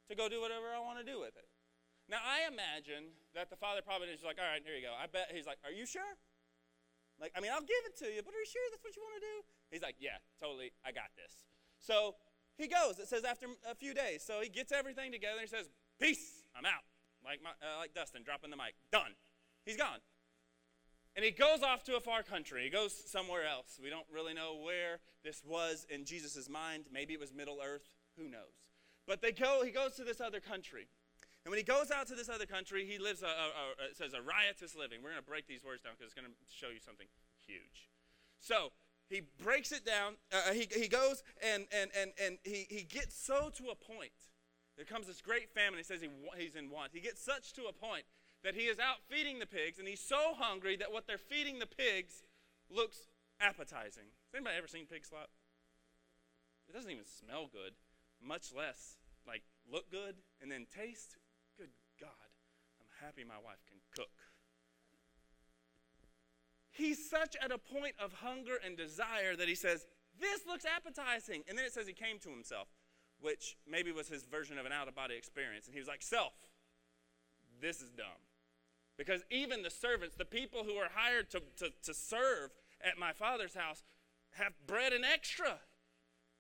to 0.09 0.15
go 0.15 0.31
do 0.31 0.41
whatever 0.41 0.71
I 0.71 0.79
want 0.79 1.03
to 1.03 1.07
do 1.07 1.19
with 1.19 1.35
it. 1.35 1.51
Now, 2.09 2.23
I 2.25 2.49
imagine 2.49 3.13
that 3.35 3.51
the 3.51 3.59
father 3.59 3.83
probably 3.85 4.09
is 4.09 4.25
like, 4.25 4.41
all 4.41 4.49
right, 4.49 4.65
here 4.65 4.73
you 4.73 4.81
go. 4.81 4.97
I 4.97 5.11
bet 5.11 5.29
he's 5.35 5.45
like, 5.45 5.59
are 5.67 5.75
you 5.75 5.85
sure? 5.85 6.17
Like, 7.21 7.35
I 7.37 7.43
mean, 7.43 7.51
I'll 7.53 7.67
give 7.67 7.83
it 7.85 7.99
to 8.01 8.09
you, 8.09 8.23
but 8.25 8.33
are 8.33 8.41
you 8.41 8.49
sure 8.49 8.63
that's 8.71 8.81
what 8.81 8.95
you 8.97 9.03
want 9.03 9.21
to 9.21 9.25
do? 9.27 9.37
He's 9.75 9.83
like, 9.83 9.99
yeah, 10.01 10.23
totally. 10.41 10.73
I 10.87 10.95
got 10.95 11.13
this. 11.19 11.45
So 11.77 12.15
he 12.57 12.67
goes. 12.67 12.99
It 12.99 13.11
says 13.11 13.25
after 13.25 13.47
a 13.69 13.75
few 13.75 13.93
days. 13.93 14.25
So 14.25 14.41
he 14.41 14.49
gets 14.49 14.73
everything 14.73 15.13
together. 15.13 15.43
and 15.43 15.45
He 15.45 15.53
says, 15.53 15.69
peace, 16.01 16.47
I'm 16.57 16.65
out. 16.65 16.87
Like, 17.21 17.43
my, 17.43 17.53
uh, 17.61 17.77
like 17.83 17.93
Dustin 17.93 18.23
dropping 18.25 18.49
the 18.49 18.57
mic. 18.57 18.73
Done. 18.91 19.13
He's 19.67 19.77
gone. 19.77 20.01
And 21.19 21.25
he 21.25 21.33
goes 21.33 21.65
off 21.65 21.83
to 21.91 21.97
a 21.97 22.01
far 22.01 22.23
country. 22.23 22.63
He 22.63 22.71
goes 22.71 22.95
somewhere 23.11 23.45
else. 23.45 23.81
We 23.83 23.91
don't 23.91 24.07
really 24.15 24.35
know 24.35 24.55
where 24.55 25.01
this 25.25 25.43
was 25.45 25.85
in 25.91 26.05
Jesus' 26.05 26.49
mind. 26.49 26.85
Maybe 26.93 27.13
it 27.13 27.19
was 27.19 27.35
Middle 27.35 27.59
Earth. 27.61 27.83
Who 28.17 28.29
knows? 28.29 28.55
But 29.05 29.21
they 29.21 29.33
go, 29.33 29.65
he 29.65 29.73
goes 29.73 29.97
to 29.97 30.05
this 30.05 30.21
other 30.21 30.39
country. 30.39 30.87
And 31.45 31.51
when 31.51 31.59
he 31.59 31.65
goes 31.65 31.91
out 31.91 32.07
to 32.07 32.15
this 32.15 32.29
other 32.29 32.47
country, 32.47 32.87
he 32.87 32.99
lives, 32.99 33.25
a, 33.25 33.27
a, 33.27 33.91
a 33.91 33.95
says, 33.97 34.15
a 34.15 34.23
riotous 34.23 34.77
living. 34.77 35.03
We're 35.03 35.11
going 35.11 35.21
to 35.21 35.29
break 35.29 35.49
these 35.49 35.65
words 35.65 35.83
down 35.83 35.95
because 35.99 36.13
it's 36.13 36.15
going 36.15 36.31
to 36.31 36.39
show 36.55 36.69
you 36.69 36.79
something 36.79 37.09
huge. 37.45 37.91
So 38.39 38.71
he 39.11 39.23
breaks 39.43 39.73
it 39.73 39.85
down. 39.85 40.15
Uh, 40.31 40.53
he, 40.53 40.69
he 40.71 40.87
goes 40.87 41.25
and, 41.43 41.67
and, 41.75 41.91
and, 42.01 42.13
and 42.25 42.39
he, 42.45 42.65
he 42.71 42.85
gets 42.85 43.19
so 43.19 43.51
to 43.57 43.71
a 43.71 43.75
point. 43.75 44.15
There 44.77 44.87
comes 44.87 45.09
this 45.09 45.21
great 45.21 45.51
famine. 45.51 45.79
He 45.79 45.85
says 45.85 46.01
he, 46.01 46.11
he's 46.39 46.55
in 46.55 46.71
want. 46.71 46.93
He 46.95 47.01
gets 47.01 47.21
such 47.21 47.55
to 47.55 47.63
a 47.65 47.73
point 47.73 48.05
that 48.45 48.55
he 48.55 48.63
is 48.63 48.79
out 48.79 49.03
feeding 49.09 49.39
the 49.39 49.47
pigs, 49.47 49.79
and 49.79 49.89
he's 49.89 50.01
so 50.01 50.35
hungry 50.37 50.77
that 50.77 50.93
what 50.93 51.07
they're 51.07 51.19
feeding 51.19 51.59
the 51.59 51.67
pigs 51.67 52.23
looks 52.71 53.09
appetizing. 53.41 54.11
Has 54.27 54.35
anybody 54.35 54.57
ever 54.57 54.69
seen 54.69 54.87
pig 54.87 55.05
slop? 55.05 55.31
It 56.69 56.75
doesn't 56.75 56.91
even 56.91 57.07
smell 57.07 57.49
good, 57.51 57.73
much 58.23 58.53
less 58.55 58.99
like 59.27 59.43
look 59.71 59.91
good 59.91 60.17
and 60.41 60.51
then 60.51 60.67
taste. 60.75 61.17
Good 61.57 61.71
God, 62.01 62.31
I'm 62.81 63.07
happy 63.07 63.25
my 63.25 63.41
wife 63.43 63.65
can 63.69 63.79
cook. 63.95 64.11
He's 66.71 67.11
such 67.11 67.37
at 67.43 67.51
a 67.51 67.59
point 67.59 67.95
of 67.99 68.13
hunger 68.13 68.59
and 68.65 68.77
desire 68.77 69.35
that 69.37 69.49
he 69.49 69.57
says, 69.57 69.87
This 70.21 70.47
looks 70.47 70.65
appetizing. 70.65 71.43
And 71.49 71.59
then 71.59 71.65
it 71.65 71.73
says 71.73 71.89
he 71.89 71.93
came 71.93 72.19
to 72.21 72.31
himself, 72.31 72.69
which 73.21 73.57
maybe 73.69 73.91
was 73.91 74.09
his 74.09 74.25
version 74.25 74.59
of 74.59 74.67
an 74.67 74.73
out 74.73 74.87
of 74.87 74.95
body 74.95 75.17
experience. 75.17 75.67
And 75.67 75.75
he 75.75 75.81
was 75.81 75.89
like, 75.89 76.03
Self, 76.03 76.35
this 77.61 77.81
is 77.83 77.91
dumb. 77.91 78.28
Because 78.99 79.23
even 79.31 79.63
the 79.63 79.71
servants, 79.71 80.17
the 80.17 80.25
people 80.25 80.65
who 80.65 80.75
are 80.75 80.91
hired 80.93 81.31
to, 81.31 81.41
to, 81.59 81.71
to 81.85 81.95
serve 81.95 82.51
at 82.85 82.99
my 82.99 83.13
father's 83.13 83.55
house, 83.55 83.85
have 84.33 84.53
bread 84.67 84.93
and 84.93 85.05
extra 85.05 85.61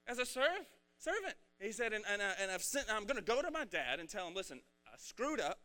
as 0.06 0.18
a 0.18 0.26
serve, 0.26 0.66
servant. 0.98 1.34
He 1.60 1.72
said, 1.72 1.92
and, 1.92 2.04
and, 2.10 2.20
uh, 2.20 2.32
and 2.40 2.50
I've 2.50 2.62
sent, 2.62 2.86
I'm 2.92 3.04
going 3.04 3.16
to 3.16 3.22
go 3.22 3.40
to 3.40 3.50
my 3.50 3.64
dad 3.64 4.00
and 4.00 4.08
tell 4.08 4.26
him, 4.26 4.34
listen, 4.34 4.60
I 4.86 4.96
screwed 4.98 5.40
up. 5.40 5.60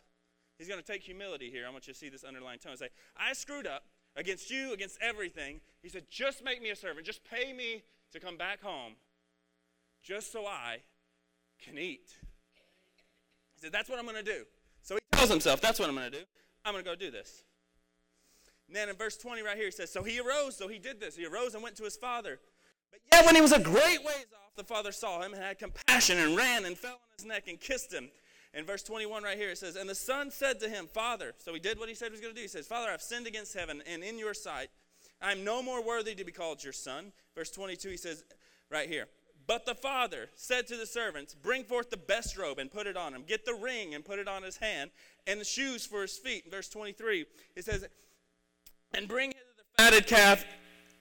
He's 0.58 0.68
going 0.68 0.80
to 0.80 0.86
take 0.86 1.02
humility 1.02 1.50
here. 1.50 1.66
I 1.68 1.72
want 1.72 1.88
you 1.88 1.94
to 1.94 2.00
see 2.00 2.10
this 2.10 2.24
underlying 2.24 2.60
tone. 2.60 2.78
Say, 2.78 2.90
I 3.18 3.34
screwed 3.34 3.66
up 3.66 3.86
against 4.16 4.52
you, 4.52 4.72
against 4.72 5.00
everything. 5.02 5.62
He 5.82 5.90
said, 5.90 6.04
just 6.10 6.44
make 6.44 6.62
me 6.62 6.70
a 6.70 6.76
servant. 6.76 7.06
Just 7.08 7.24
pay 7.24 7.54
me 7.54 7.84
to 8.12 8.20
come 8.20 8.38
back 8.38 8.62
home 8.62 8.94
just 10.04 10.32
so 10.32 10.46
I 10.46 10.78
can 11.60 11.78
eat. 11.80 12.16
He 13.56 13.62
said, 13.62 13.72
that's 13.72 13.90
what 13.90 13.98
I'm 13.98 14.06
going 14.06 14.24
to 14.24 14.24
do. 14.24 14.44
So 14.84 14.96
he 14.96 15.02
tells 15.12 15.30
himself, 15.32 15.60
that's 15.60 15.80
what 15.80 15.90
I'm 15.90 15.96
going 15.96 16.12
to 16.12 16.20
do. 16.20 16.26
I'm 16.66 16.74
going 16.74 16.84
to 16.84 16.90
go 16.90 16.96
do 16.96 17.12
this. 17.12 17.44
And 18.68 18.76
then 18.76 18.90
in 18.90 18.96
verse 18.96 19.18
20 19.18 19.42
right 19.42 19.56
here, 19.58 19.66
he 19.66 19.72
says, 19.72 19.92
So 19.92 20.04
he 20.04 20.20
arose, 20.20 20.58
so 20.58 20.68
he 20.68 20.80
did 20.80 21.00
this. 21.00 21.16
He 21.16 21.26
arose 21.26 21.54
and 21.54 21.64
went 21.64 21.76
to 21.78 21.84
his 21.84 21.96
father. 21.96 22.40
But 22.92 23.00
yet, 23.12 23.26
when 23.26 23.36
he 23.36 23.42
was 23.42 23.52
a 23.52 23.60
great 23.60 24.04
ways 24.04 24.26
off, 24.34 24.56
the 24.56 24.64
father 24.64 24.92
saw 24.92 25.22
him 25.22 25.34
and 25.34 25.42
had 25.42 25.60
compassion 25.60 26.18
and 26.18 26.38
ran 26.38 26.66
and 26.66 26.78
fell 26.78 26.94
on 26.94 27.18
his 27.18 27.26
neck 27.26 27.48
and 27.48 27.60
kissed 27.60 27.94
him. 27.94 28.10
In 28.54 28.66
verse 28.66 28.84
21 28.84 29.24
right 29.24 29.38
here, 29.38 29.50
it 29.50 29.58
says, 29.58 29.76
And 29.76 29.90
the 29.90 29.96
son 29.96 30.30
said 30.30 30.60
to 30.60 30.70
him, 30.70 30.88
Father, 30.88 31.34
so 31.40 31.54
he 31.54 31.60
did 31.60 31.80
what 31.80 31.90
he 31.90 31.96
said 31.96 32.08
he 32.08 32.12
was 32.12 32.22
going 32.22 32.34
to 32.34 32.40
do. 32.40 32.44
He 32.44 32.48
says, 32.48 32.68
Father, 32.68 32.92
I've 32.92 33.02
sinned 33.02 33.26
against 33.26 33.54
heaven 33.54 33.82
and 33.88 34.04
in 34.04 34.20
your 34.20 34.34
sight. 34.34 34.70
I'm 35.22 35.44
no 35.44 35.64
more 35.64 35.84
worthy 35.84 36.14
to 36.16 36.24
be 36.24 36.32
called 36.32 36.64
your 36.64 36.74
son. 36.74 37.14
Verse 37.36 37.50
22, 37.50 37.90
he 37.90 37.98
says, 37.98 38.24
right 38.70 38.88
here, 38.88 39.08
but 39.48 39.66
the 39.66 39.76
father 39.76 40.30
said 40.36 40.68
to 40.68 40.78
the 40.78 40.86
servants, 40.86 41.34
Bring 41.34 41.64
forth 41.64 41.90
the 41.90 41.98
best 41.98 42.38
robe 42.38 42.60
and 42.60 42.72
put 42.72 42.88
it 42.88 42.98
on 42.98 43.14
him. 43.14 43.24
Get 43.28 43.46
the 43.46 43.54
ring 43.54 43.94
and 43.94 44.06
put 44.06 44.20
it 44.20 44.28
on 44.28 44.44
his 44.44 44.58
hand, 44.58 44.92
and 45.28 45.40
the 45.40 45.46
shoes 45.46 45.86
for 45.86 46.02
his 46.02 46.18
feet. 46.18 46.46
In 46.46 46.52
verse 46.52 46.70
23, 46.70 47.26
it 47.56 47.66
says, 47.66 47.86
And 48.94 49.08
bring 49.08 49.30
hither 49.30 49.40
the 49.58 49.84
fatted 49.84 50.08
calf 50.08 50.46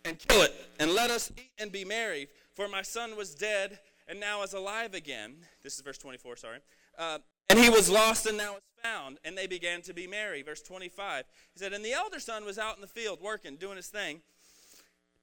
and 0.05 0.19
kill 0.19 0.43
it, 0.43 0.55
and 0.81 0.93
let 0.93 1.11
us 1.11 1.31
eat 1.37 1.51
and 1.59 1.71
be 1.71 1.85
merry. 1.85 2.29
For 2.55 2.69
my 2.69 2.83
son 2.83 3.17
was 3.17 3.35
dead 3.35 3.79
and 4.09 4.21
now 4.21 4.43
is 4.43 4.53
alive 4.53 4.95
again. 4.95 5.37
This 5.63 5.75
is 5.75 5.81
verse 5.81 5.99
24, 5.99 6.37
sorry. 6.37 6.59
Uh, 6.99 7.19
and 7.49 7.59
he 7.59 7.71
was 7.71 7.89
lost 7.89 8.27
and 8.27 8.37
now 8.37 8.57
is 8.57 8.63
found. 8.83 9.19
And 9.25 9.37
they 9.37 9.47
began 9.47 9.83
to 9.83 9.95
be 9.95 10.07
merry. 10.07 10.43
Verse 10.43 10.63
25. 10.63 11.25
He 11.53 11.59
said, 11.59 11.73
And 11.73 11.85
the 11.85 11.93
elder 11.93 12.21
son 12.21 12.45
was 12.45 12.59
out 12.59 12.77
in 12.77 12.81
the 12.81 12.87
field 12.87 13.21
working, 13.23 13.57
doing 13.57 13.77
his 13.77 13.89
thing. 13.89 14.21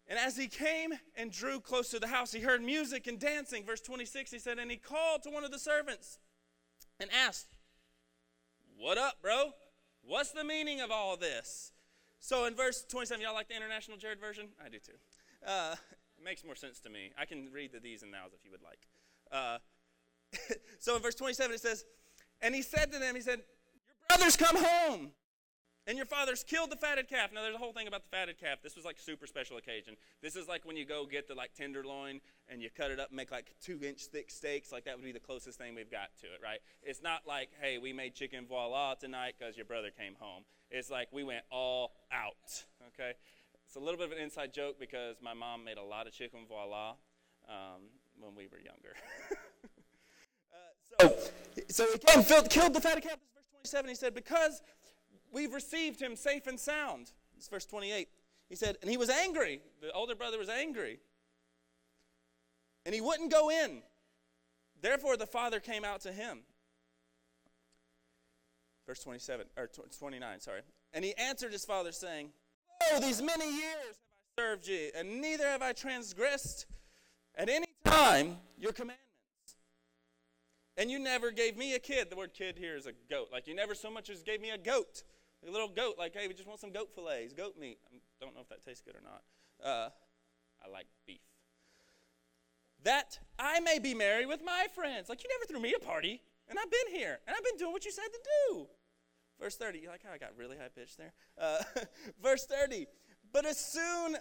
And 0.10 0.18
as 0.18 0.36
he 0.36 0.48
came 0.48 0.94
and 1.16 1.32
drew 1.32 1.60
close 1.60 1.90
to 1.92 2.00
the 2.00 2.08
house, 2.08 2.32
he 2.32 2.40
heard 2.40 2.64
music 2.64 3.06
and 3.06 3.20
dancing. 3.20 3.64
Verse 3.64 3.80
26, 3.80 4.32
he 4.32 4.40
said, 4.40 4.58
And 4.58 4.72
he 4.72 4.78
called 4.78 5.22
to 5.24 5.30
one 5.30 5.44
of 5.44 5.52
the 5.52 5.60
servants 5.60 6.18
and 7.00 7.12
asked, 7.14 7.48
What 8.76 8.98
up, 8.98 9.22
bro? 9.22 9.52
What's 10.02 10.32
the 10.32 10.44
meaning 10.44 10.82
of 10.82 10.90
all 10.90 11.16
this? 11.16 11.72
So 12.20 12.46
in 12.46 12.56
verse 12.56 12.84
27, 12.90 13.22
y'all 13.22 13.36
like 13.36 13.50
the 13.50 13.56
International 13.56 13.98
Jared 13.98 14.20
version? 14.20 14.48
I 14.64 14.70
do 14.70 14.80
too. 14.80 14.94
Uh, 15.46 15.76
it 16.18 16.26
makes 16.26 16.44
more 16.44 16.56
sense 16.56 16.80
to 16.80 16.90
me. 16.90 17.12
I 17.16 17.26
can 17.26 17.50
read 17.54 17.72
the 17.72 17.80
these 17.80 18.02
and 18.02 18.12
nows 18.12 18.32
if 18.34 18.44
you 18.44 18.50
would 18.50 18.64
like. 18.64 18.88
Uh, 19.32 19.60
so 20.80 20.96
in 20.96 21.04
verse 21.04 21.16
27, 21.16 21.54
it 21.54 21.62
says, 21.62 21.86
And 22.42 22.56
he 22.56 22.64
said 22.64 22.92
to 22.92 22.98
them, 22.98 23.14
He 23.14 23.22
said, 23.22 23.42
Your 23.86 24.18
brothers 24.18 24.36
come 24.36 24.58
home. 24.58 25.12
And 25.88 25.98
your 25.98 26.06
fathers 26.06 26.44
killed 26.44 26.70
the 26.70 26.76
fatted 26.76 27.08
calf. 27.08 27.32
Now, 27.34 27.42
there's 27.42 27.56
a 27.56 27.60
whole 27.60 27.74
thing 27.74 27.88
about 27.88 28.04
the 28.04 28.16
fatted 28.16 28.40
calf. 28.40 28.60
This 28.62 28.76
was 28.76 28.86
like 28.86 29.00
super 29.00 29.26
special 29.26 29.58
occasion. 29.58 29.96
This 30.22 30.36
is 30.36 30.48
like 30.48 30.66
when 30.66 30.78
you 30.78 30.86
go 30.86 31.06
get 31.06 31.28
the 31.28 31.34
like 31.34 31.56
tenderloin 31.56 32.22
and 32.48 32.62
you 32.62 32.70
cut 32.70 32.92
it 32.92 33.00
up 33.00 33.10
and 33.10 33.18
make 33.18 33.32
like 33.32 33.56
two 33.62 33.80
inch 33.82 34.02
thick 34.04 34.30
steaks. 34.30 34.72
Like 34.72 34.86
that 34.86 34.96
would 34.96 35.06
be 35.06 35.12
the 35.12 35.20
closest 35.20 35.58
thing 35.58 35.74
we've 35.74 35.90
got 35.90 36.10
to 36.22 36.28
it, 36.28 36.42
right? 36.44 36.60
It's 36.84 37.02
not 37.02 37.22
like, 37.28 37.50
hey, 37.60 37.80
we 37.80 37.92
made 37.92 38.14
chicken 38.14 38.46
voila 38.48 38.96
tonight 38.96 39.36
because 39.40 39.58
your 39.58 39.66
brother 39.66 39.90
came 39.90 40.14
home. 40.20 40.44
It's 40.70 40.92
like 40.92 41.08
we 41.12 41.24
went 41.24 41.44
all 41.52 41.94
out, 42.12 42.66
okay? 42.90 43.14
It's 43.66 43.76
a 43.76 43.80
little 43.80 43.98
bit 43.98 44.08
of 44.08 44.12
an 44.14 44.18
inside 44.18 44.54
joke 44.54 44.80
because 44.80 45.18
my 45.22 45.34
mom 45.34 45.64
made 45.64 45.78
a 45.78 45.84
lot 45.84 46.08
of 46.08 46.14
chicken 46.14 46.42
voila 46.48 46.96
um, 47.48 47.82
when 48.20 48.36
we 48.36 48.48
were 48.48 48.60
younger. 48.60 48.96
uh, 51.00 51.10
so, 51.70 51.86
so 51.86 51.86
he 51.92 52.00
came, 52.00 52.24
killed 52.50 52.74
the 52.74 52.82
fatted 52.82 53.04
calf. 53.04 53.18
This 53.20 53.30
verse 53.36 53.48
27. 53.52 53.90
He 53.90 53.96
said, 53.96 54.14
because 54.14 54.62
we've 55.32 55.54
received 55.54 56.02
him 56.02 56.16
safe 56.16 56.48
and 56.48 56.60
sound. 56.60 57.12
It's 57.38 57.48
verse 57.48 57.66
28. 57.66 58.08
He 58.50 58.56
said, 58.56 58.78
and 58.82 58.90
he 58.90 58.98
was 58.98 59.10
angry. 59.10 59.62
The 59.82 59.92
older 59.92 60.16
brother 60.16 60.38
was 60.38 60.50
angry. 60.50 61.00
And 62.86 62.96
he 62.96 63.02
wouldn't 63.02 63.32
go 63.32 63.50
in. 63.50 63.82
Therefore, 64.82 65.18
the 65.18 65.28
father 65.28 65.60
came 65.60 65.84
out 65.84 66.02
to 66.02 66.12
him. 66.12 66.40
Verse 68.88 69.04
27, 69.04 69.46
or 69.56 69.68
29, 69.68 70.40
sorry. 70.40 70.62
And 70.94 71.06
he 71.06 71.14
answered 71.16 71.52
his 71.52 71.64
father, 71.64 71.92
saying, 71.92 72.32
Oh, 72.92 73.00
these 73.00 73.22
many 73.22 73.46
years 73.46 73.86
have 73.86 73.96
I 74.38 74.42
served 74.42 74.68
you, 74.68 74.90
and 74.96 75.22
neither 75.22 75.46
have 75.46 75.62
I 75.62 75.74
transgressed 75.74 76.66
at 77.36 77.50
any 77.50 77.68
time 77.86 78.38
your 78.58 78.72
commandments. 78.72 79.04
And 80.78 80.90
you 80.90 80.98
never 80.98 81.30
gave 81.30 81.58
me 81.58 81.76
a 81.76 81.80
kid. 81.80 82.10
The 82.10 82.16
word 82.16 82.34
kid 82.34 82.58
here 82.58 82.78
is 82.78 82.88
a 82.88 82.94
goat. 83.10 83.28
Like 83.32 83.48
you 83.48 83.54
never 83.54 83.76
so 83.76 83.92
much 83.92 84.10
as 84.10 84.24
gave 84.24 84.42
me 84.42 84.50
a 84.50 84.58
goat. 84.58 85.04
A 85.48 85.52
little 85.52 85.70
goat, 85.70 85.96
like, 85.98 86.14
hey, 86.14 86.28
we 86.28 86.34
just 86.34 86.48
want 86.48 86.60
some 86.60 86.72
goat 86.72 86.90
fillets, 86.94 87.34
goat 87.34 87.58
meat. 87.58 87.80
I 87.92 87.98
don't 88.20 88.36
know 88.36 88.42
if 88.42 88.50
that 88.50 88.64
tastes 88.66 88.82
good 88.82 88.96
or 88.96 89.02
not. 89.02 89.24
Uh, 89.64 89.90
I 90.64 90.70
like 90.70 90.88
beef. 91.08 91.22
That 92.84 93.20
I 93.38 93.60
may 93.60 93.80
be 93.80 93.94
merry 93.94 94.26
with 94.26 94.42
my 94.44 94.68
friends. 94.74 95.10
Like, 95.10 95.24
you 95.24 95.30
never 95.30 95.46
threw 95.46 95.62
me 95.62 95.74
a 95.76 95.80
party, 95.80 96.22
and 96.50 96.58
I've 96.60 96.72
been 96.72 96.96
here, 96.96 97.20
and 97.28 97.36
I've 97.36 97.44
been 97.44 97.58
doing 97.58 97.72
what 97.72 97.86
you 97.86 97.92
said 97.92 98.08
to 98.12 98.20
do. 98.48 98.68
Verse 99.40 99.56
30, 99.56 99.80
you 99.80 99.88
like 99.88 100.04
how 100.04 100.12
I 100.12 100.18
got 100.18 100.32
really 100.38 100.58
high 100.58 100.68
pitched 100.68 100.98
there? 100.98 101.14
Uh, 101.38 101.64
verse 102.22 102.46
30, 102.46 102.88
but 103.32 103.46
as 103.46 103.58
soon 103.58 104.18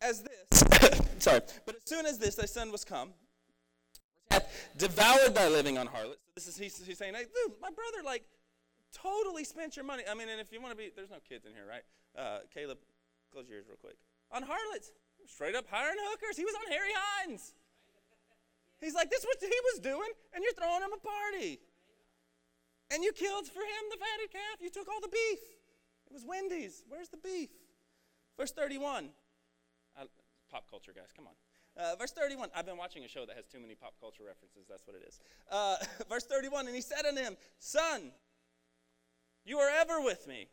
as 0.00 0.22
this, 0.22 1.00
sorry, 1.18 1.40
but 1.66 1.76
as 1.76 1.82
soon 1.84 2.06
as 2.06 2.18
this, 2.18 2.36
thy 2.36 2.44
son 2.44 2.70
was 2.70 2.84
come, 2.84 3.10
hath 4.30 4.48
devoured 4.76 5.34
thy 5.34 5.48
living 5.48 5.78
on 5.78 5.86
harlots. 5.88 6.20
So 6.26 6.32
this 6.34 6.46
is, 6.48 6.56
he's, 6.56 6.86
he's 6.86 6.98
saying, 6.98 7.14
hey, 7.14 7.24
dude, 7.24 7.54
my 7.60 7.70
brother, 7.70 8.04
like, 8.04 8.24
totally 8.92 9.44
spent 9.44 9.76
your 9.76 9.84
money. 9.84 10.04
I 10.08 10.14
mean, 10.14 10.28
and 10.28 10.40
if 10.40 10.52
you 10.52 10.60
want 10.60 10.72
to 10.72 10.78
be, 10.78 10.90
there's 10.94 11.10
no 11.10 11.22
kids 11.28 11.46
in 11.46 11.52
here, 11.52 11.66
right? 11.68 11.84
Uh, 12.16 12.40
Caleb, 12.52 12.78
close 13.32 13.48
your 13.48 13.58
ears 13.58 13.66
real 13.68 13.80
quick. 13.80 13.96
On 14.30 14.42
harlots, 14.42 14.92
straight 15.26 15.54
up 15.54 15.66
hiring 15.70 15.98
hookers. 15.98 16.36
He 16.36 16.44
was 16.44 16.54
on 16.54 16.72
Harry 16.72 16.92
Hines. 16.94 17.54
He's 18.80 18.94
like, 18.94 19.10
this 19.10 19.20
is 19.20 19.26
what 19.26 19.38
he 19.40 19.60
was 19.74 19.80
doing, 19.80 20.12
and 20.34 20.44
you're 20.44 20.54
throwing 20.54 20.82
him 20.82 20.94
a 20.94 21.02
party. 21.02 21.58
And 22.90 23.02
you 23.02 23.12
killed 23.12 23.46
for 23.46 23.60
him 23.60 23.82
the 23.90 23.98
fatted 23.98 24.30
calf. 24.32 24.62
You 24.62 24.70
took 24.70 24.88
all 24.88 25.00
the 25.00 25.08
beef. 25.08 25.42
It 26.06 26.12
was 26.12 26.24
Wendy's. 26.24 26.84
Where's 26.88 27.08
the 27.08 27.18
beef? 27.18 27.50
Verse 28.38 28.52
31. 28.52 29.10
Uh, 29.98 30.04
pop 30.50 30.70
culture, 30.70 30.92
guys, 30.94 31.12
come 31.14 31.26
on. 31.26 31.34
Uh, 31.76 31.96
verse 31.96 32.12
31. 32.12 32.48
I've 32.56 32.66
been 32.66 32.78
watching 32.78 33.04
a 33.04 33.08
show 33.08 33.26
that 33.26 33.36
has 33.36 33.46
too 33.46 33.60
many 33.60 33.74
pop 33.74 33.94
culture 34.00 34.22
references. 34.26 34.66
That's 34.68 34.86
what 34.86 34.96
it 34.96 35.06
is. 35.06 35.20
Uh, 35.50 35.76
verse 36.08 36.24
31. 36.24 36.66
And 36.66 36.74
he 36.74 36.80
said 36.80 37.04
unto 37.06 37.20
him, 37.20 37.36
Son, 37.58 38.10
you 39.48 39.58
are 39.58 39.70
ever 39.70 40.00
with 40.00 40.26
me, 40.28 40.48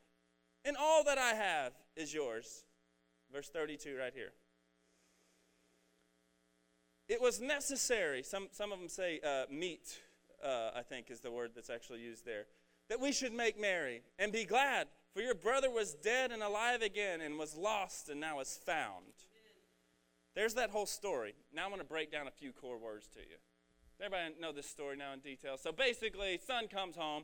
and 0.64 0.78
all 0.78 1.04
that 1.04 1.18
I 1.18 1.34
have 1.34 1.74
is 1.96 2.14
yours. 2.14 2.64
Verse 3.32 3.50
32, 3.50 3.98
right 3.98 4.14
here. 4.14 4.32
It 7.08 7.22
was 7.22 7.40
necessary, 7.40 8.24
some, 8.24 8.48
some 8.52 8.72
of 8.72 8.80
them 8.80 8.90
say 8.90 9.20
uh, 9.24 9.44
meat, 9.52 10.00
uh, 10.44 10.72
I 10.76 10.82
think 10.82 11.12
is 11.12 11.20
the 11.20 11.30
word 11.30 11.52
that's 11.54 11.70
actually 11.70 12.00
used 12.00 12.26
there, 12.26 12.46
that 12.90 13.00
we 13.00 13.12
should 13.12 13.34
make 13.34 13.60
merry 13.60 14.02
and 14.18 14.32
be 14.32 14.46
glad, 14.46 14.88
for 15.14 15.22
your 15.22 15.36
brother 15.36 15.70
was 15.70 15.94
dead 15.94 16.32
and 16.32 16.42
alive 16.42 16.82
again, 16.82 17.22
and 17.22 17.38
was 17.38 17.56
lost 17.56 18.10
and 18.10 18.20
now 18.20 18.40
is 18.40 18.60
found. 18.66 19.06
There's 20.36 20.56
that 20.56 20.72
whole 20.72 20.86
story. 20.86 21.36
Now 21.54 21.64
I'm 21.64 21.70
going 21.70 21.80
to 21.80 21.88
break 21.88 22.12
down 22.12 22.28
a 22.28 22.32
few 22.32 22.52
core 22.52 22.78
words 22.78 23.08
to 23.14 23.20
you. 23.20 23.38
Everybody 24.02 24.36
know 24.42 24.52
this 24.52 24.68
story 24.68 24.98
now 24.98 25.14
in 25.14 25.20
detail. 25.20 25.58
So 25.58 25.72
basically, 25.72 26.40
son 26.46 26.68
comes 26.68 26.98
home, 26.98 27.24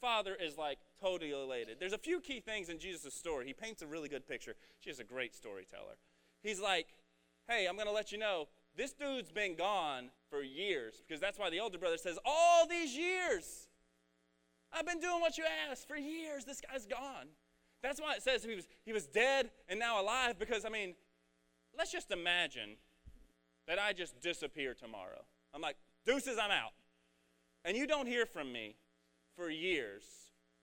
father 0.00 0.34
is 0.34 0.56
like 0.56 0.78
totally 1.00 1.30
elated. 1.32 1.78
There's 1.78 1.92
a 1.92 1.98
few 1.98 2.20
key 2.20 2.40
things 2.40 2.68
in 2.68 2.78
Jesus' 2.78 3.14
story. 3.14 3.46
He 3.46 3.52
paints 3.52 3.82
a 3.82 3.86
really 3.86 4.08
good 4.08 4.26
picture. 4.26 4.54
She's 4.80 5.00
a 5.00 5.04
great 5.04 5.34
storyteller. 5.34 5.96
He's 6.42 6.60
like, 6.60 6.86
hey, 7.48 7.66
I'm 7.66 7.74
going 7.74 7.88
to 7.88 7.92
let 7.92 8.12
you 8.12 8.18
know 8.18 8.48
this 8.76 8.92
dude's 8.92 9.32
been 9.32 9.56
gone 9.56 10.10
for 10.30 10.42
years 10.42 11.02
because 11.06 11.20
that's 11.20 11.38
why 11.38 11.50
the 11.50 11.60
older 11.60 11.78
brother 11.78 11.96
says, 11.96 12.18
all 12.24 12.66
these 12.66 12.96
years. 12.96 13.68
I've 14.72 14.86
been 14.86 15.00
doing 15.00 15.20
what 15.20 15.38
you 15.38 15.44
asked 15.68 15.88
for 15.88 15.96
years. 15.96 16.44
This 16.44 16.60
guy's 16.60 16.86
gone. 16.86 17.28
That's 17.82 18.00
why 18.00 18.14
it 18.14 18.22
says 18.22 18.44
he 18.44 18.54
was, 18.54 18.68
he 18.84 18.92
was 18.92 19.06
dead 19.06 19.50
and 19.68 19.78
now 19.78 20.00
alive 20.00 20.38
because, 20.38 20.64
I 20.64 20.68
mean, 20.68 20.94
let's 21.76 21.90
just 21.90 22.10
imagine 22.10 22.76
that 23.66 23.78
I 23.78 23.92
just 23.92 24.20
disappear 24.20 24.74
tomorrow. 24.74 25.24
I'm 25.54 25.62
like, 25.62 25.76
deuces, 26.04 26.38
I'm 26.40 26.50
out. 26.50 26.72
And 27.64 27.76
you 27.76 27.86
don't 27.86 28.06
hear 28.06 28.26
from 28.26 28.52
me 28.52 28.76
for 29.38 29.48
years. 29.50 30.02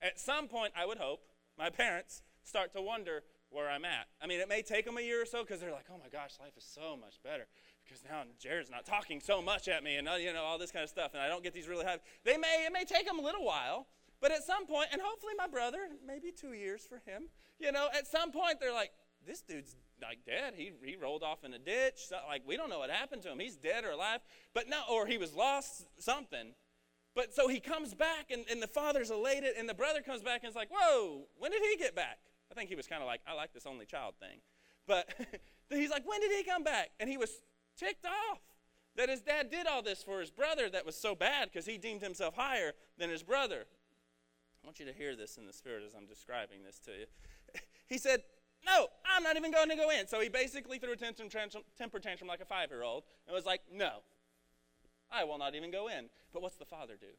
At 0.02 0.20
some 0.20 0.48
point, 0.48 0.74
I 0.76 0.84
would 0.84 0.98
hope, 0.98 1.20
my 1.58 1.70
parents 1.70 2.20
start 2.42 2.74
to 2.74 2.82
wonder 2.82 3.22
where 3.48 3.70
I'm 3.70 3.86
at. 3.86 4.06
I 4.20 4.26
mean, 4.26 4.38
it 4.38 4.48
may 4.48 4.60
take 4.60 4.84
them 4.84 4.98
a 4.98 5.00
year 5.00 5.22
or 5.22 5.24
so 5.24 5.42
because 5.42 5.60
they're 5.60 5.72
like, 5.72 5.86
oh 5.90 5.98
my 5.98 6.10
gosh, 6.10 6.32
life 6.38 6.52
is 6.58 6.64
so 6.64 6.94
much 6.94 7.22
better 7.24 7.46
because 7.84 8.04
now 8.04 8.22
Jared's 8.38 8.70
not 8.70 8.84
talking 8.84 9.20
so 9.20 9.40
much 9.40 9.68
at 9.68 9.82
me 9.82 9.96
and 9.96 10.08
uh, 10.08 10.14
you 10.14 10.32
know 10.32 10.42
all 10.42 10.58
this 10.58 10.70
kind 10.70 10.82
of 10.82 10.90
stuff, 10.90 11.12
and 11.14 11.22
I 11.22 11.28
don't 11.28 11.42
get 11.42 11.54
these 11.54 11.68
really 11.68 11.84
high. 11.84 11.98
They 12.24 12.36
may 12.36 12.66
it 12.66 12.72
may 12.72 12.84
take 12.84 13.06
them 13.06 13.18
a 13.18 13.22
little 13.22 13.44
while, 13.44 13.86
but 14.20 14.30
at 14.30 14.44
some 14.44 14.66
point, 14.66 14.88
and 14.92 15.00
hopefully 15.02 15.32
my 15.38 15.46
brother, 15.46 15.78
maybe 16.06 16.32
two 16.32 16.52
years 16.52 16.82
for 16.82 16.96
him, 17.10 17.28
you 17.58 17.72
know, 17.72 17.88
at 17.96 18.06
some 18.06 18.32
point 18.32 18.60
they're 18.60 18.74
like, 18.74 18.90
this 19.24 19.40
dude's 19.40 19.76
like 20.02 20.18
dead. 20.26 20.54
He 20.56 20.72
he 20.84 20.96
rolled 20.96 21.22
off 21.22 21.44
in 21.44 21.54
a 21.54 21.58
ditch. 21.58 22.08
So, 22.08 22.16
like 22.28 22.42
we 22.46 22.56
don't 22.56 22.68
know 22.68 22.80
what 22.80 22.90
happened 22.90 23.22
to 23.22 23.30
him. 23.30 23.38
He's 23.38 23.56
dead 23.56 23.84
or 23.84 23.92
alive, 23.92 24.20
but 24.52 24.68
no, 24.68 24.82
or 24.90 25.06
he 25.06 25.16
was 25.16 25.32
lost 25.32 25.86
something. 25.98 26.52
But 27.16 27.34
so 27.34 27.48
he 27.48 27.58
comes 27.58 27.94
back, 27.94 28.30
and, 28.30 28.44
and 28.48 28.62
the 28.62 28.68
father's 28.68 29.10
elated, 29.10 29.54
and 29.58 29.66
the 29.66 29.74
brother 29.74 30.02
comes 30.02 30.22
back 30.22 30.42
and 30.44 30.50
is 30.50 30.54
like, 30.54 30.68
Whoa, 30.70 31.26
when 31.38 31.50
did 31.50 31.62
he 31.62 31.76
get 31.76 31.96
back? 31.96 32.18
I 32.52 32.54
think 32.54 32.68
he 32.68 32.76
was 32.76 32.86
kind 32.86 33.02
of 33.02 33.06
like, 33.06 33.22
I 33.26 33.32
like 33.32 33.52
this 33.52 33.66
only 33.66 33.86
child 33.86 34.14
thing. 34.20 34.38
But 34.86 35.08
he's 35.70 35.90
like, 35.90 36.06
When 36.06 36.20
did 36.20 36.30
he 36.30 36.44
come 36.44 36.62
back? 36.62 36.90
And 37.00 37.08
he 37.10 37.16
was 37.16 37.40
ticked 37.76 38.04
off 38.04 38.38
that 38.96 39.08
his 39.08 39.22
dad 39.22 39.50
did 39.50 39.66
all 39.66 39.82
this 39.82 40.02
for 40.02 40.20
his 40.20 40.30
brother 40.30 40.68
that 40.70 40.84
was 40.84 40.94
so 40.94 41.14
bad 41.14 41.48
because 41.50 41.66
he 41.66 41.78
deemed 41.78 42.02
himself 42.02 42.34
higher 42.36 42.72
than 42.98 43.10
his 43.10 43.22
brother. 43.22 43.64
I 44.62 44.66
want 44.66 44.78
you 44.78 44.86
to 44.86 44.92
hear 44.92 45.16
this 45.16 45.38
in 45.38 45.46
the 45.46 45.52
spirit 45.52 45.84
as 45.86 45.94
I'm 45.94 46.06
describing 46.06 46.62
this 46.64 46.78
to 46.80 46.90
you. 46.92 47.06
He 47.88 47.98
said, 47.98 48.24
no, 48.66 48.88
I'm 49.04 49.22
not 49.22 49.36
even 49.36 49.52
going 49.52 49.68
to 49.68 49.76
go 49.76 49.90
in. 49.90 50.08
So 50.08 50.20
he 50.20 50.28
basically 50.28 50.78
threw 50.78 50.92
a 50.92 50.96
temper 50.96 51.22
tantrum, 51.28 51.62
temper 51.78 52.00
tantrum 52.00 52.26
like 52.26 52.40
a 52.40 52.44
five 52.44 52.70
year 52.70 52.82
old 52.82 53.04
and 53.28 53.34
was 53.34 53.46
like, 53.46 53.60
no, 53.72 54.00
I 55.10 55.24
will 55.24 55.38
not 55.38 55.54
even 55.54 55.70
go 55.70 55.88
in. 55.88 56.08
But 56.32 56.42
what's 56.42 56.56
the 56.56 56.64
father 56.64 56.94
do? 57.00 57.14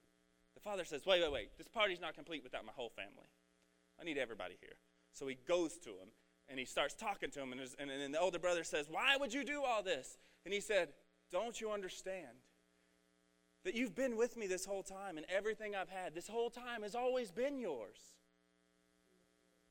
The 0.53 0.61
father 0.61 0.85
says, 0.85 1.05
wait, 1.05 1.21
wait, 1.21 1.31
wait, 1.31 1.57
this 1.57 1.67
party's 1.67 2.01
not 2.01 2.15
complete 2.15 2.43
without 2.43 2.65
my 2.65 2.71
whole 2.75 2.89
family. 2.89 3.29
I 3.99 4.03
need 4.03 4.17
everybody 4.17 4.55
here. 4.59 4.77
So 5.13 5.27
he 5.27 5.37
goes 5.47 5.77
to 5.79 5.89
him 5.89 6.09
and 6.49 6.59
he 6.59 6.65
starts 6.65 6.93
talking 6.93 7.31
to 7.31 7.41
him. 7.41 7.51
And, 7.51 7.61
and, 7.79 7.89
and 7.89 8.13
the 8.13 8.19
older 8.19 8.39
brother 8.39 8.63
says, 8.63 8.87
Why 8.89 9.17
would 9.17 9.33
you 9.33 9.43
do 9.43 9.63
all 9.63 9.83
this? 9.83 10.17
And 10.45 10.53
he 10.53 10.59
said, 10.59 10.89
Don't 11.31 11.59
you 11.59 11.71
understand 11.71 12.37
that 13.63 13.75
you've 13.75 13.95
been 13.95 14.17
with 14.17 14.37
me 14.37 14.47
this 14.47 14.65
whole 14.65 14.83
time 14.83 15.17
and 15.17 15.25
everything 15.29 15.75
I've 15.75 15.89
had 15.89 16.13
this 16.13 16.27
whole 16.27 16.49
time 16.49 16.83
has 16.83 16.95
always 16.95 17.31
been 17.31 17.59
yours? 17.59 17.97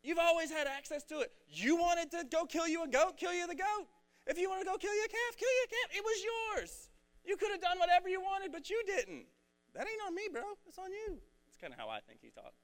You've 0.02 0.18
always 0.18 0.50
had 0.52 0.66
access 0.66 1.02
to 1.04 1.20
it. 1.20 1.32
You 1.48 1.76
wanted 1.76 2.10
to 2.12 2.24
go 2.30 2.44
kill 2.44 2.68
you 2.68 2.84
a 2.84 2.88
goat, 2.88 3.16
kill 3.16 3.34
you 3.34 3.46
the 3.46 3.56
goat. 3.56 3.86
If 4.26 4.38
you 4.38 4.48
want 4.48 4.60
to 4.60 4.66
go 4.66 4.76
kill 4.76 4.94
you 4.94 5.04
a 5.04 5.08
calf, 5.08 5.36
kill 5.36 5.48
you 5.48 5.66
a 5.66 5.70
calf. 5.70 5.96
It 5.98 6.04
was 6.04 6.24
yours. 6.24 6.88
You 7.26 7.36
could 7.36 7.50
have 7.50 7.60
done 7.60 7.78
whatever 7.78 8.08
you 8.08 8.20
wanted, 8.20 8.52
but 8.52 8.70
you 8.70 8.80
didn't. 8.86 9.26
That 9.74 9.86
ain't 9.90 10.00
on 10.06 10.14
me, 10.14 10.28
bro. 10.32 10.42
It's 10.66 10.78
on 10.78 10.90
you. 10.90 11.18
That's 11.46 11.58
kind 11.60 11.72
of 11.72 11.78
how 11.78 11.88
I 11.88 12.00
think 12.00 12.20
he 12.22 12.30
talked. 12.30 12.54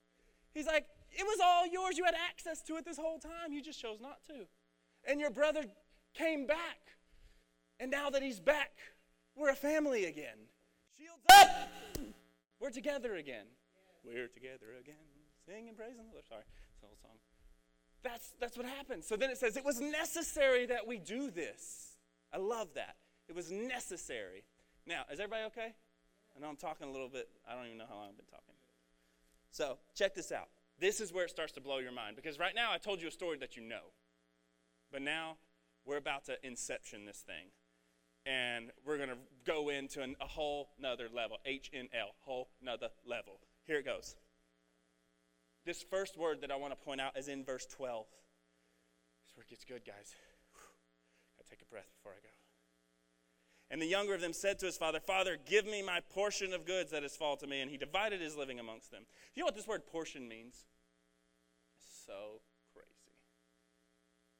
He's 0.54 0.66
like, 0.66 0.86
it 1.10 1.24
was 1.24 1.40
all 1.42 1.66
yours. 1.66 1.98
You 1.98 2.04
had 2.04 2.14
access 2.14 2.62
to 2.62 2.76
it 2.76 2.84
this 2.84 2.96
whole 2.96 3.18
time. 3.18 3.52
You 3.52 3.60
just 3.62 3.80
chose 3.80 3.98
not 4.00 4.22
to. 4.28 4.46
And 5.06 5.20
your 5.20 5.30
brother 5.30 5.64
came 6.14 6.46
back. 6.46 6.78
And 7.80 7.90
now 7.90 8.10
that 8.10 8.22
he's 8.22 8.40
back, 8.40 8.70
we're 9.34 9.50
a 9.50 9.56
family 9.56 10.04
again. 10.04 10.38
Shields 10.96 11.22
up. 11.34 11.68
We're 12.60 12.70
together 12.70 13.16
again. 13.16 13.46
We're 14.04 14.28
together 14.28 14.66
again. 14.80 14.94
Sing 15.46 15.68
and 15.68 15.76
praise 15.76 15.96
the 15.96 16.02
Lord. 16.02 16.24
Sorry, 16.28 16.42
it's 16.70 16.80
the 16.80 16.86
whole 16.86 16.98
song. 17.02 17.18
That's, 18.04 18.34
that's 18.40 18.56
what 18.56 18.66
happened. 18.66 19.04
So 19.04 19.16
then 19.16 19.30
it 19.30 19.38
says, 19.38 19.56
it 19.56 19.64
was 19.64 19.80
necessary 19.80 20.66
that 20.66 20.86
we 20.86 20.98
do 20.98 21.30
this. 21.30 21.96
I 22.32 22.38
love 22.38 22.68
that. 22.74 22.96
It 23.28 23.34
was 23.34 23.50
necessary. 23.50 24.44
Now, 24.86 25.04
is 25.12 25.20
everybody 25.20 25.44
okay? 25.46 25.74
I 26.36 26.40
know 26.40 26.48
I'm 26.48 26.56
talking 26.56 26.88
a 26.88 26.92
little 26.92 27.08
bit. 27.08 27.28
I 27.48 27.54
don't 27.54 27.66
even 27.66 27.78
know 27.78 27.84
how 27.88 27.96
long 27.96 28.08
I've 28.08 28.16
been 28.16 28.26
talking. 28.26 28.54
So, 29.50 29.78
check 29.94 30.14
this 30.14 30.32
out. 30.32 30.48
This 30.78 31.00
is 31.00 31.12
where 31.12 31.24
it 31.24 31.30
starts 31.30 31.52
to 31.52 31.60
blow 31.60 31.78
your 31.78 31.92
mind 31.92 32.16
because 32.16 32.38
right 32.38 32.54
now 32.54 32.72
I 32.72 32.78
told 32.78 33.00
you 33.00 33.08
a 33.08 33.12
story 33.12 33.36
that 33.38 33.56
you 33.56 33.62
know. 33.62 33.92
But 34.90 35.02
now 35.02 35.36
we're 35.84 35.98
about 35.98 36.24
to 36.26 36.36
inception 36.44 37.04
this 37.04 37.18
thing. 37.18 37.50
And 38.24 38.70
we're 38.86 38.96
going 38.96 39.08
to 39.08 39.18
go 39.44 39.68
into 39.68 40.00
an, 40.00 40.16
a 40.20 40.26
whole 40.26 40.70
nother 40.78 41.08
level. 41.12 41.38
H 41.44 41.70
N 41.74 41.88
L, 41.92 42.14
whole 42.20 42.48
nother 42.62 42.88
level. 43.04 43.40
Here 43.66 43.78
it 43.78 43.84
goes. 43.84 44.16
This 45.64 45.82
first 45.82 46.16
word 46.16 46.40
that 46.40 46.50
I 46.50 46.56
want 46.56 46.72
to 46.72 46.84
point 46.84 47.00
out 47.00 47.16
is 47.16 47.28
in 47.28 47.44
verse 47.44 47.66
12. 47.66 48.06
This 48.06 49.30
is 49.30 49.36
where 49.36 49.42
it 49.42 49.50
gets 49.50 49.64
good, 49.64 49.82
guys. 49.84 50.14
Gotta 51.36 51.50
take 51.50 51.62
a 51.62 51.70
breath 51.70 51.90
before 51.96 52.12
I 52.12 52.22
go. 52.22 52.41
And 53.72 53.80
the 53.80 53.86
younger 53.86 54.14
of 54.14 54.20
them 54.20 54.34
said 54.34 54.58
to 54.58 54.66
his 54.66 54.76
father, 54.76 55.00
Father, 55.00 55.38
give 55.46 55.64
me 55.64 55.82
my 55.82 56.00
portion 56.10 56.52
of 56.52 56.66
goods 56.66 56.90
that 56.90 57.02
has 57.02 57.16
fallen 57.16 57.38
to 57.38 57.46
me. 57.46 57.62
And 57.62 57.70
he 57.70 57.78
divided 57.78 58.20
his 58.20 58.36
living 58.36 58.60
amongst 58.60 58.90
them. 58.90 59.00
Do 59.00 59.30
you 59.34 59.40
know 59.40 59.46
what 59.46 59.56
this 59.56 59.66
word 59.66 59.86
portion 59.86 60.28
means? 60.28 60.66
So 62.06 62.42
crazy. 62.74 63.16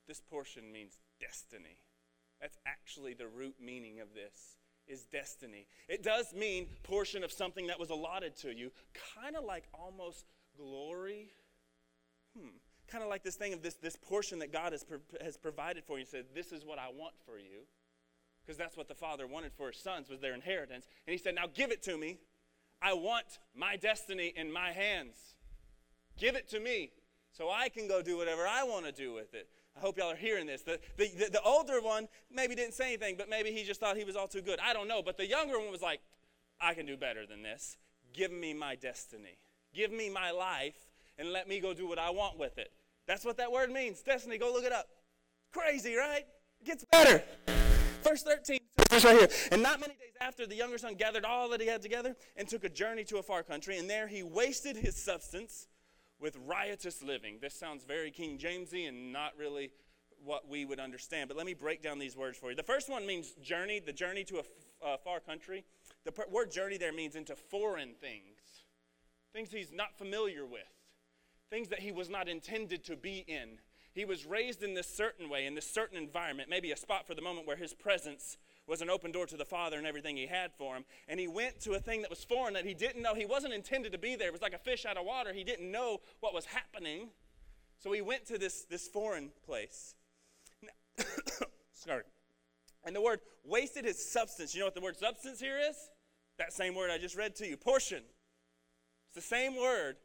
This 0.07 0.21
portion 0.21 0.71
means 0.71 0.99
destiny. 1.19 1.79
That's 2.43 2.59
actually 2.67 3.15
the 3.15 3.27
root 3.27 3.55
meaning 3.59 4.01
of 4.01 4.09
this 4.15 4.59
is 4.87 5.07
destiny. 5.07 5.67
It 5.89 6.03
does 6.03 6.35
mean 6.35 6.67
portion 6.83 7.25
of 7.25 7.33
something 7.33 7.69
that 7.69 7.81
was 7.81 7.89
allotted 7.89 8.37
to 8.39 8.55
you, 8.55 8.71
kind 9.17 9.35
of 9.35 9.45
like 9.45 9.65
almost 9.73 10.27
glory. 10.59 11.31
Hmm. 12.39 12.49
Kind 12.87 13.03
of 13.03 13.09
like 13.09 13.23
this 13.23 13.37
thing 13.37 13.55
of 13.55 13.63
this, 13.63 13.77
this 13.77 13.97
portion 13.97 14.41
that 14.41 14.53
God 14.53 14.73
has, 14.73 14.85
pro- 14.85 14.99
has 15.25 15.39
provided 15.39 15.85
for 15.85 15.97
you. 15.97 16.05
He 16.05 16.11
said, 16.11 16.27
This 16.35 16.53
is 16.53 16.67
what 16.67 16.79
I 16.79 16.89
want 16.95 17.15
for 17.25 17.39
you 17.39 17.63
because 18.45 18.59
that's 18.59 18.77
what 18.77 18.89
the 18.89 18.95
father 18.95 19.27
wanted 19.27 19.53
for 19.53 19.69
his 19.69 19.77
sons 19.77 20.09
was 20.09 20.21
their 20.21 20.35
inheritance. 20.35 20.87
And 21.07 21.13
he 21.13 21.19
said 21.19 21.35
now 21.35 21.45
give 21.53 21.71
it 21.71 21.83
to 21.85 21.97
me. 21.97 22.19
I 22.81 22.95
want 22.95 23.39
my 23.55 23.77
destiny 23.77 24.33
in 24.35 24.53
my 24.53 24.73
hands. 24.73 25.17
Give 26.19 26.35
it 26.35 26.49
to 26.51 26.61
me 26.61 26.91
so 27.31 27.49
i 27.51 27.69
can 27.69 27.89
go 27.89 28.03
do 28.03 28.19
whatever 28.19 28.47
i 28.47 28.63
want 28.63 28.85
to 28.85 28.93
do 28.93 29.13
with 29.13 29.35
it. 29.35 29.49
I 29.77 29.81
hope 29.81 29.97
y'all 29.97 30.11
are 30.11 30.17
hearing 30.17 30.47
this. 30.47 30.63
The, 30.63 30.79
the, 30.99 31.09
the, 31.19 31.31
the 31.33 31.43
older 31.43 31.81
one 31.81 32.07
maybe 32.31 32.55
didn't 32.55 32.75
say 32.75 32.89
anything 32.89 33.17
but 33.17 33.29
maybe 33.29 33.51
he 33.51 33.65
just 33.65 33.81
thought 33.81 33.97
he 33.97 34.05
was 34.05 34.17
all 34.17 34.29
too 34.29 34.43
good. 34.43 34.59
I 34.63 34.73
don't 34.73 34.89
know. 34.89 35.03
But 35.03 35.17
the 35.17 35.27
younger 35.27 35.59
one 35.59 35.71
was 35.71 35.83
like 35.83 36.01
i 36.61 36.75
can 36.75 36.87
do 36.87 36.97
better 36.97 37.27
than 37.27 37.43
this. 37.43 37.77
Give 38.13 38.31
me 38.31 38.53
my 38.53 38.75
destiny. 38.75 39.39
Give 39.75 39.91
me 39.91 40.11
my 40.11 40.31
life 40.31 40.77
and 41.19 41.33
let 41.33 41.49
me 41.49 41.61
go 41.61 41.73
do 41.73 41.89
what 41.89 41.99
i 41.99 42.11
want 42.11 42.39
with 42.39 42.59
it. 42.59 42.73
That's 43.07 43.25
what 43.25 43.37
that 43.39 43.51
word 43.51 43.71
means. 43.71 44.03
Destiny 44.03 44.39
go 44.39 44.53
look 44.53 44.65
it 44.65 44.73
up. 44.73 44.89
Crazy 45.53 45.95
right? 45.95 46.27
It 46.61 46.67
gets 46.67 46.85
better 46.85 47.23
Verse 48.03 48.23
13 48.23 48.59
says 48.91 49.05
right 49.05 49.19
here. 49.19 49.29
And 49.51 49.63
not 49.63 49.81
many 49.81 49.95
days 49.95 50.15
after, 50.21 50.47
the 50.47 50.55
younger 50.55 50.79
son 50.79 50.95
gathered 50.95 51.25
all 51.25 51.49
that 51.51 51.61
he 51.61 51.67
had 51.67 51.83
together 51.83 52.15
and 52.37 52.49
took 52.49 52.65
a 52.65 52.69
journey 52.69 53.05
to 53.05 53.19
a 53.19 53.23
far 53.23 53.43
country, 53.43 53.79
and 53.79 53.89
there 53.89 54.09
he 54.09 54.23
wasted 54.23 54.77
his 54.77 54.97
substance 54.97 55.69
with 56.21 56.37
riotous 56.47 57.03
living. 57.03 57.39
This 57.41 57.55
sounds 57.55 57.85
very 57.85 58.11
King 58.11 58.39
Jamesy 58.39 58.89
and 58.89 59.13
not 59.13 59.33
really 59.37 59.73
what 60.25 60.49
we 60.49 60.65
would 60.65 60.79
understand. 60.79 61.29
But 61.29 61.37
let 61.37 61.47
me 61.47 61.55
break 61.55 61.83
down 61.83 61.99
these 61.99 62.17
words 62.17 62.39
for 62.39 62.51
you. 62.51 62.57
The 62.57 62.63
first 62.63 62.89
one 62.89 63.07
means 63.07 63.33
journey, 63.43 63.81
the 63.81 63.93
journey 63.93 64.25
to 64.25 64.39
a 64.39 64.87
uh, 64.87 64.97
far 64.97 65.21
country. 65.21 65.65
The 66.05 66.13
per- 66.13 66.29
word 66.31 66.51
journey 66.51 66.79
there 66.79 66.93
means 66.93 67.17
into 67.17 67.35
foreign 67.35 67.95
things, 67.95 68.65
things 69.33 69.51
he's 69.51 69.73
not 69.73 69.97
familiar 69.97 70.45
with, 70.45 70.63
things 71.51 71.69
that 71.69 71.81
he 71.81 71.93
was 71.93 72.09
not 72.09 72.29
intended 72.29 72.85
to 72.85 72.97
be 72.97 73.25
in. 73.27 73.59
He 73.95 74.05
was 74.05 74.25
raised 74.25 74.63
in 74.63 74.75
this 74.75 74.87
certain 74.87 75.29
way, 75.29 75.45
in 75.47 75.55
this 75.55 75.71
certain 75.71 75.99
environment, 75.99 76.49
maybe 76.49 76.73
a 76.73 76.77
spot 76.77 77.07
for 77.07 77.15
the 77.15 77.21
moment 77.21 77.47
where 77.47 77.57
his 77.57 77.75
presence 77.75 78.39
was 78.67 78.81
an 78.81 78.89
open 78.89 79.13
door 79.13 79.27
to 79.27 79.37
the 79.37 79.45
Father 79.45 79.77
and 79.77 79.87
everything 79.87 80.17
he 80.17 80.27
had 80.27 80.53
for 80.57 80.75
him. 80.75 80.85
And 81.09 81.21
he 81.21 81.29
went 81.29 81.61
to 81.61 81.73
a 81.73 81.79
thing 81.79 82.01
that 82.03 82.11
was 82.11 82.25
foreign 82.25 82.55
that 82.55 82.65
he 82.65 82.75
didn't 82.75 83.03
know. 83.03 83.15
He 83.15 83.27
wasn't 83.27 83.53
intended 83.53 83.93
to 83.93 83.99
be 83.99 84.17
there. 84.17 84.29
It 84.29 84.33
was 84.33 84.41
like 84.41 84.55
a 84.55 84.59
fish 84.59 84.87
out 84.87 84.97
of 84.97 85.05
water. 85.05 85.33
He 85.33 85.45
didn't 85.45 85.71
know 85.71 86.01
what 86.21 86.33
was 86.33 86.47
happening. 86.47 87.09
So 87.79 87.93
he 87.93 88.01
went 88.01 88.25
to 88.27 88.39
this, 88.39 88.63
this 88.65 88.89
foreign 88.89 89.31
place. 89.45 89.95
Now, 90.63 91.05
sorry. 91.75 92.05
And 92.85 92.97
the 92.97 93.03
word 93.03 93.21
wasted 93.45 93.85
his 93.85 94.11
substance. 94.11 94.55
You 94.55 94.61
know 94.61 94.67
what 94.67 94.75
the 94.75 94.81
word 94.81 94.97
substance 94.97 95.39
here 95.39 95.59
is? 95.59 95.77
That 96.39 96.53
same 96.53 96.75
word 96.75 96.91
I 96.91 96.99
just 96.99 97.17
read 97.17 97.37
to 97.37 97.47
you 97.47 97.57
portion. 97.57 98.03
It's 99.09 99.17
the 99.17 99.37
same 99.37 99.57
word 99.57 99.97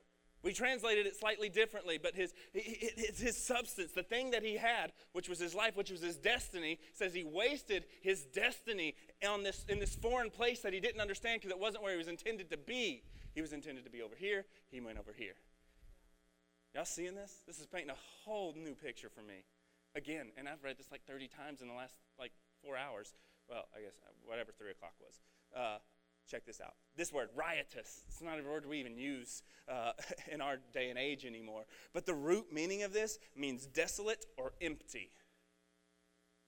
we 0.47 0.53
translated 0.53 1.05
it 1.05 1.13
slightly 1.17 1.49
differently, 1.49 1.99
but 2.01 2.15
his, 2.15 2.33
his, 2.53 3.19
his 3.19 3.35
substance, 3.35 3.91
the 3.91 4.01
thing 4.01 4.31
that 4.31 4.43
he 4.43 4.55
had, 4.55 4.93
which 5.11 5.27
was 5.27 5.39
his 5.39 5.53
life, 5.53 5.75
which 5.75 5.91
was 5.91 5.99
his 5.99 6.15
destiny, 6.15 6.79
says 6.93 7.13
he 7.13 7.25
wasted 7.25 7.83
his 8.01 8.23
destiny 8.23 8.95
on 9.27 9.43
this, 9.43 9.65
in 9.67 9.77
this 9.77 9.93
foreign 9.97 10.29
place 10.29 10.61
that 10.61 10.71
he 10.71 10.79
didn't 10.79 11.01
understand 11.01 11.41
because 11.41 11.53
it 11.53 11.59
wasn't 11.59 11.83
where 11.83 11.91
he 11.91 11.97
was 11.97 12.07
intended 12.07 12.49
to 12.49 12.55
be. 12.55 13.03
He 13.35 13.41
was 13.41 13.51
intended 13.51 13.83
to 13.83 13.91
be 13.91 14.01
over 14.01 14.15
here, 14.15 14.45
he 14.71 14.79
went 14.79 14.97
over 14.97 15.11
here. 15.11 15.35
Y'all 16.73 16.85
seeing 16.85 17.13
this? 17.13 17.43
This 17.45 17.59
is 17.59 17.65
painting 17.65 17.89
a 17.89 18.23
whole 18.23 18.53
new 18.55 18.73
picture 18.73 19.09
for 19.09 19.23
me. 19.23 19.43
Again, 19.95 20.27
and 20.37 20.47
I've 20.47 20.63
read 20.63 20.77
this 20.77 20.89
like 20.93 21.01
30 21.05 21.27
times 21.27 21.61
in 21.61 21.67
the 21.67 21.73
last 21.73 21.95
like 22.17 22.31
four 22.63 22.77
hours. 22.77 23.13
Well, 23.49 23.67
I 23.75 23.81
guess 23.81 23.99
uh, 24.01 24.11
whatever 24.23 24.53
3 24.57 24.71
o'clock 24.71 24.93
was. 25.01 25.19
Uh, 25.53 25.79
Check 26.29 26.45
this 26.45 26.59
out. 26.59 26.73
This 26.97 27.13
word, 27.13 27.29
riotous, 27.35 28.01
it's 28.09 28.21
not 28.21 28.37
a 28.39 28.43
word 28.43 28.65
we 28.65 28.79
even 28.79 28.97
use 28.97 29.43
uh, 29.69 29.93
in 30.31 30.41
our 30.41 30.57
day 30.73 30.89
and 30.89 30.99
age 30.99 31.25
anymore. 31.25 31.63
But 31.93 32.05
the 32.05 32.13
root 32.13 32.47
meaning 32.51 32.83
of 32.83 32.91
this 32.91 33.17
means 33.35 33.65
desolate 33.65 34.25
or 34.35 34.51
empty. 34.61 35.11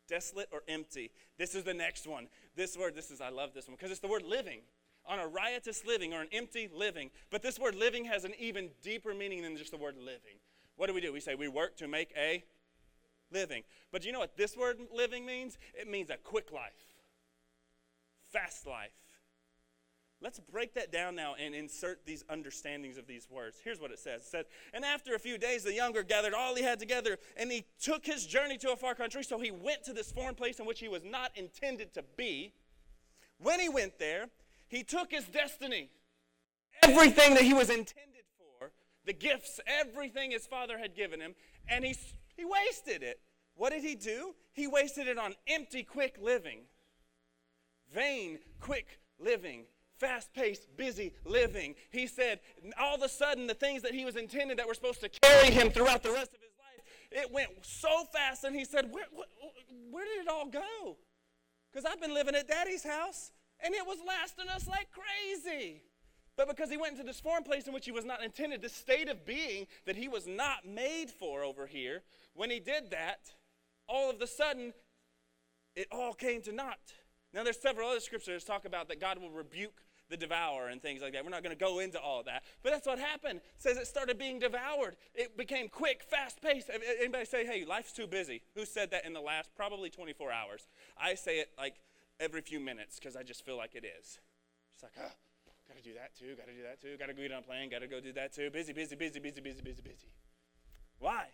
Desolate 0.08 0.50
or 0.52 0.64
empty. 0.68 1.12
This 1.38 1.56
is 1.56 1.64
the 1.64 1.74
next 1.74 2.08
one. 2.08 2.28
This 2.56 2.78
word, 2.78 2.94
this 2.94 3.10
is, 3.10 3.22
I 3.22 3.30
love 3.30 3.54
this 3.54 3.68
one 3.68 3.78
because 3.78 3.92
it's 3.92 4.02
the 4.02 4.08
word 4.08 4.24
living. 4.24 4.62
On 5.06 5.18
a 5.18 5.28
riotous 5.28 5.86
living 5.86 6.14
or 6.14 6.22
an 6.22 6.28
empty 6.34 6.70
living. 6.74 7.10
But 7.30 7.42
this 7.42 7.58
word 7.58 7.76
living 7.76 8.06
has 8.06 8.26
an 8.26 8.34
even 8.38 8.70
deeper 8.82 9.14
meaning 9.14 9.44
than 9.44 9.56
just 9.56 9.72
the 9.72 9.78
word 9.78 9.96
living. 9.98 10.40
What 10.76 10.88
do 10.88 10.94
we 10.94 11.02
do? 11.02 11.14
We 11.14 11.22
say 11.22 11.36
we 11.36 11.48
work 11.48 11.78
to 11.78 11.88
make 11.88 12.12
a 12.18 12.44
living. 13.32 13.64
But 13.92 14.02
do 14.02 14.08
you 14.08 14.14
know 14.14 14.20
what 14.20 14.36
this 14.36 14.58
word 14.58 14.78
living 14.94 15.26
means? 15.26 15.58
It 15.74 15.88
means 15.90 16.10
a 16.10 16.18
quick 16.18 16.52
life, 16.52 16.74
fast 18.32 18.68
life 18.68 18.92
Let's 20.22 20.40
break 20.40 20.74
that 20.74 20.92
down 20.92 21.16
now 21.16 21.36
and 21.40 21.56
insert 21.56 22.06
these 22.06 22.26
understandings 22.30 22.98
of 22.98 23.08
these 23.08 23.28
words. 23.30 23.58
Here's 23.64 23.80
what 23.80 23.92
it 23.92 24.00
says. 24.00 24.22
It 24.22 24.28
says, 24.28 24.46
And 24.74 24.84
after 24.84 25.16
a 25.16 25.20
few 25.20 25.38
days, 25.38 25.64
the 25.64 25.74
younger 25.74 26.04
gathered 26.04 26.34
all 26.34 26.56
he 26.56 26.64
had 26.64 26.78
together, 26.78 27.18
and 27.38 27.50
he 27.50 27.66
took 27.82 28.06
his 28.06 28.26
journey 28.26 28.58
to 28.58 28.74
a 28.74 28.76
far 28.76 28.96
country. 28.96 29.24
So 29.24 29.40
he 29.40 29.52
went 29.52 29.84
to 29.86 29.94
this 29.94 30.12
foreign 30.12 30.36
place 30.36 30.60
in 30.60 30.66
which 30.66 30.82
he 30.82 30.90
was 30.90 31.04
not 31.06 31.32
intended 31.38 31.94
to 31.94 32.04
be. 32.18 32.54
When 33.38 33.62
he 33.62 33.70
went 33.70 33.98
there, 33.98 34.26
he 34.68 34.84
took 34.84 35.12
his 35.12 35.24
destiny, 35.26 35.90
everything 36.84 37.36
that 37.36 37.44
he 37.44 37.54
was 37.54 37.70
intended 37.70 38.26
for, 38.38 38.72
the 39.06 39.14
gifts, 39.14 39.62
everything 39.66 40.32
his 40.32 40.46
father 40.46 40.78
had 40.78 40.96
given 40.96 41.22
him, 41.22 41.34
and 41.70 41.86
he, 41.86 41.96
he 42.36 42.44
wasted 42.44 43.04
it. 43.04 43.22
What 43.56 43.72
did 43.72 43.84
he 43.84 43.96
do? 43.96 44.36
He 44.52 44.68
wasted 44.68 45.08
it 45.08 45.18
on 45.18 45.36
empty, 45.48 45.84
quick 45.84 46.18
living, 46.22 46.60
vain, 47.94 48.40
quick 48.60 49.00
living 49.18 49.64
fast 50.00 50.34
paced, 50.34 50.76
busy 50.78 51.14
living. 51.26 51.76
He 51.92 52.08
said 52.08 52.40
all 52.80 52.96
of 52.96 53.02
a 53.02 53.10
sudden 53.10 53.48
the 53.48 53.54
things 53.54 53.82
that 53.84 53.94
he 53.94 54.06
was 54.06 54.16
intended 54.16 54.58
that 54.58 54.68
were 54.68 54.74
supposed 54.74 55.02
to 55.02 55.10
carry 55.10 55.52
him 55.52 55.70
throughout 55.70 56.04
the 56.04 56.12
rest 56.12 56.34
of 56.34 56.40
his 56.40 56.58
life, 56.58 57.24
it 57.26 57.32
went 57.32 57.50
so 57.62 58.06
fast. 58.14 58.44
And 58.44 58.56
he 58.56 58.66
said, 58.66 58.92
Where, 58.92 59.06
where, 59.14 59.28
where 59.92 60.06
did 60.06 60.22
it 60.22 60.28
all 60.28 60.48
go? 60.48 60.98
Because 61.72 61.86
I've 61.86 62.02
been 62.02 62.14
living 62.14 62.36
at 62.36 62.48
daddy's 62.48 62.84
house 62.84 63.32
and 63.64 63.74
it 63.74 63.86
was 63.86 63.98
lasting 64.06 64.50
us 64.50 64.68
like 64.68 64.88
crazy. 64.92 65.84
But 66.38 66.48
because 66.48 66.70
he 66.70 66.78
went 66.78 66.94
into 66.94 67.04
this 67.04 67.20
foreign 67.20 67.44
place 67.44 67.68
in 67.68 67.74
which 67.74 67.84
he 67.84 67.92
was 67.92 68.06
not 68.06 68.24
intended, 68.24 68.62
this 68.62 68.74
state 68.74 69.10
of 69.10 69.26
being 69.26 69.68
that 69.86 69.98
he 69.98 70.08
was 70.08 70.26
not 70.26 70.66
made 70.66 71.10
for 71.10 71.44
over 71.44 71.68
here, 71.68 72.04
when 72.34 72.50
he 72.50 72.62
did 72.62 72.92
that, 72.92 73.34
all 73.90 74.10
of 74.10 74.22
a 74.22 74.28
sudden, 74.28 74.74
it 75.76 75.88
all 75.92 76.14
came 76.14 76.42
to 76.44 76.54
naught. 76.54 76.94
Now, 77.34 77.44
there's 77.44 77.62
several 77.62 77.90
other 77.90 78.00
scriptures 78.00 78.46
talk 78.46 78.64
about 78.64 78.88
that 78.88 79.02
God 79.02 79.20
will 79.20 79.32
rebuke 79.32 79.82
the 80.10 80.18
devourer 80.18 80.68
and 80.68 80.82
things 80.82 81.02
like 81.02 81.14
that. 81.14 81.24
We're 81.24 81.32
not 81.32 81.44
going 81.44 81.56
to 81.56 81.64
go 81.64 81.80
into 81.80 82.00
all 82.00 82.24
that. 82.24 82.44
But 82.64 82.72
that's 82.72 82.88
what 82.88 83.00
happened. 83.00 83.38
It 83.38 83.62
says 83.62 83.78
it 83.78 83.88
started 83.88 84.18
being 84.18 84.40
devoured. 84.40 84.96
It 85.14 85.38
became 85.38 85.70
quick, 85.70 86.04
fast 86.04 86.42
paced. 86.42 86.70
Anybody 87.00 87.26
say, 87.26 87.46
hey, 87.46 87.66
life's 87.66 87.94
too 87.94 88.08
busy? 88.08 88.42
Who 88.56 88.66
said 88.66 88.92
that 88.92 89.06
in 89.06 89.14
the 89.14 89.22
last 89.22 89.50
probably 89.56 89.90
24 89.90 90.32
hours? 90.32 90.68
I 91.00 91.16
say 91.16 91.40
it 91.40 91.50
like 91.58 91.76
every 92.20 92.42
few 92.42 92.60
minutes 92.60 93.00
because 93.00 93.16
I 93.16 93.24
just 93.24 93.46
feel 93.46 93.58
like 93.58 93.76
it 93.76 93.86
is. 93.86 94.20
It's 94.74 94.84
like, 94.84 94.94
oh, 95.00 95.12
Gotta 95.70 95.84
do 95.84 95.94
that 95.94 96.16
too, 96.18 96.36
gotta 96.36 96.52
do 96.52 96.64
that 96.64 96.82
too, 96.82 96.98
gotta 96.98 97.14
go 97.14 97.22
get 97.22 97.32
on 97.32 97.40
a 97.40 97.42
plane, 97.44 97.70
gotta 97.70 97.88
go 97.88 98.02
do 98.02 98.12
that 98.14 98.34
too. 98.34 98.50
Busy, 98.50 98.74
busy, 98.74 98.96
busy, 98.96 99.20
busy, 99.20 99.40
busy, 99.40 99.62
busy, 99.62 99.82
busy. 99.84 100.08
Why? 100.98 101.28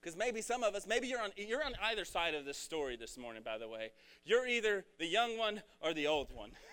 Because 0.00 0.16
maybe 0.16 0.40
some 0.40 0.62
of 0.62 0.76
us, 0.76 0.86
maybe 0.86 1.08
you're 1.08 1.20
on, 1.20 1.30
you're 1.36 1.64
on 1.64 1.72
either 1.82 2.04
side 2.04 2.34
of 2.34 2.44
this 2.44 2.56
story 2.56 2.96
this 2.96 3.18
morning, 3.18 3.42
by 3.44 3.58
the 3.58 3.68
way. 3.68 3.90
You're 4.24 4.46
either 4.46 4.84
the 5.00 5.06
young 5.06 5.36
one 5.36 5.62
or 5.80 5.92
the 5.92 6.06
old 6.06 6.32
one. 6.32 6.52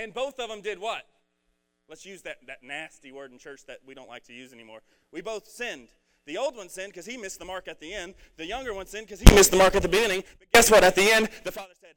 and 0.00 0.14
both 0.14 0.38
of 0.38 0.48
them 0.48 0.60
did 0.60 0.78
what? 0.78 1.02
Let's 1.88 2.06
use 2.06 2.22
that, 2.22 2.36
that 2.46 2.62
nasty 2.62 3.12
word 3.12 3.32
in 3.32 3.38
church 3.38 3.66
that 3.66 3.78
we 3.86 3.94
don't 3.94 4.08
like 4.08 4.24
to 4.24 4.32
use 4.32 4.52
anymore. 4.52 4.80
We 5.12 5.20
both 5.20 5.48
sinned. 5.48 5.88
The 6.26 6.38
old 6.38 6.56
one 6.56 6.68
sinned 6.68 6.92
because 6.92 7.06
he 7.06 7.16
missed 7.16 7.38
the 7.38 7.44
mark 7.44 7.66
at 7.66 7.80
the 7.80 7.92
end. 7.92 8.14
The 8.36 8.46
younger 8.46 8.72
one 8.72 8.86
sinned 8.86 9.06
because 9.06 9.20
he 9.20 9.34
missed 9.34 9.50
the 9.50 9.56
mark 9.56 9.74
at 9.74 9.82
the 9.82 9.88
beginning. 9.88 10.22
But 10.38 10.52
guess 10.52 10.70
what? 10.70 10.84
At 10.84 10.94
the 10.94 11.10
end, 11.10 11.28
the 11.44 11.52
father 11.52 11.72
said, 11.80 11.94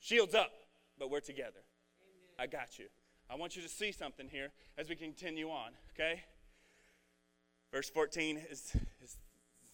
Shields 0.00 0.34
up 0.34 0.50
but 0.98 1.10
we're 1.10 1.20
together. 1.20 1.60
I 2.38 2.46
got 2.46 2.78
you. 2.78 2.86
I 3.30 3.36
want 3.36 3.56
you 3.56 3.62
to 3.62 3.68
see 3.68 3.92
something 3.92 4.28
here 4.28 4.50
as 4.76 4.88
we 4.88 4.96
continue 4.96 5.48
on, 5.48 5.72
okay? 5.94 6.22
Verse 7.72 7.88
14 7.88 8.38
is, 8.50 8.72
is 9.02 9.16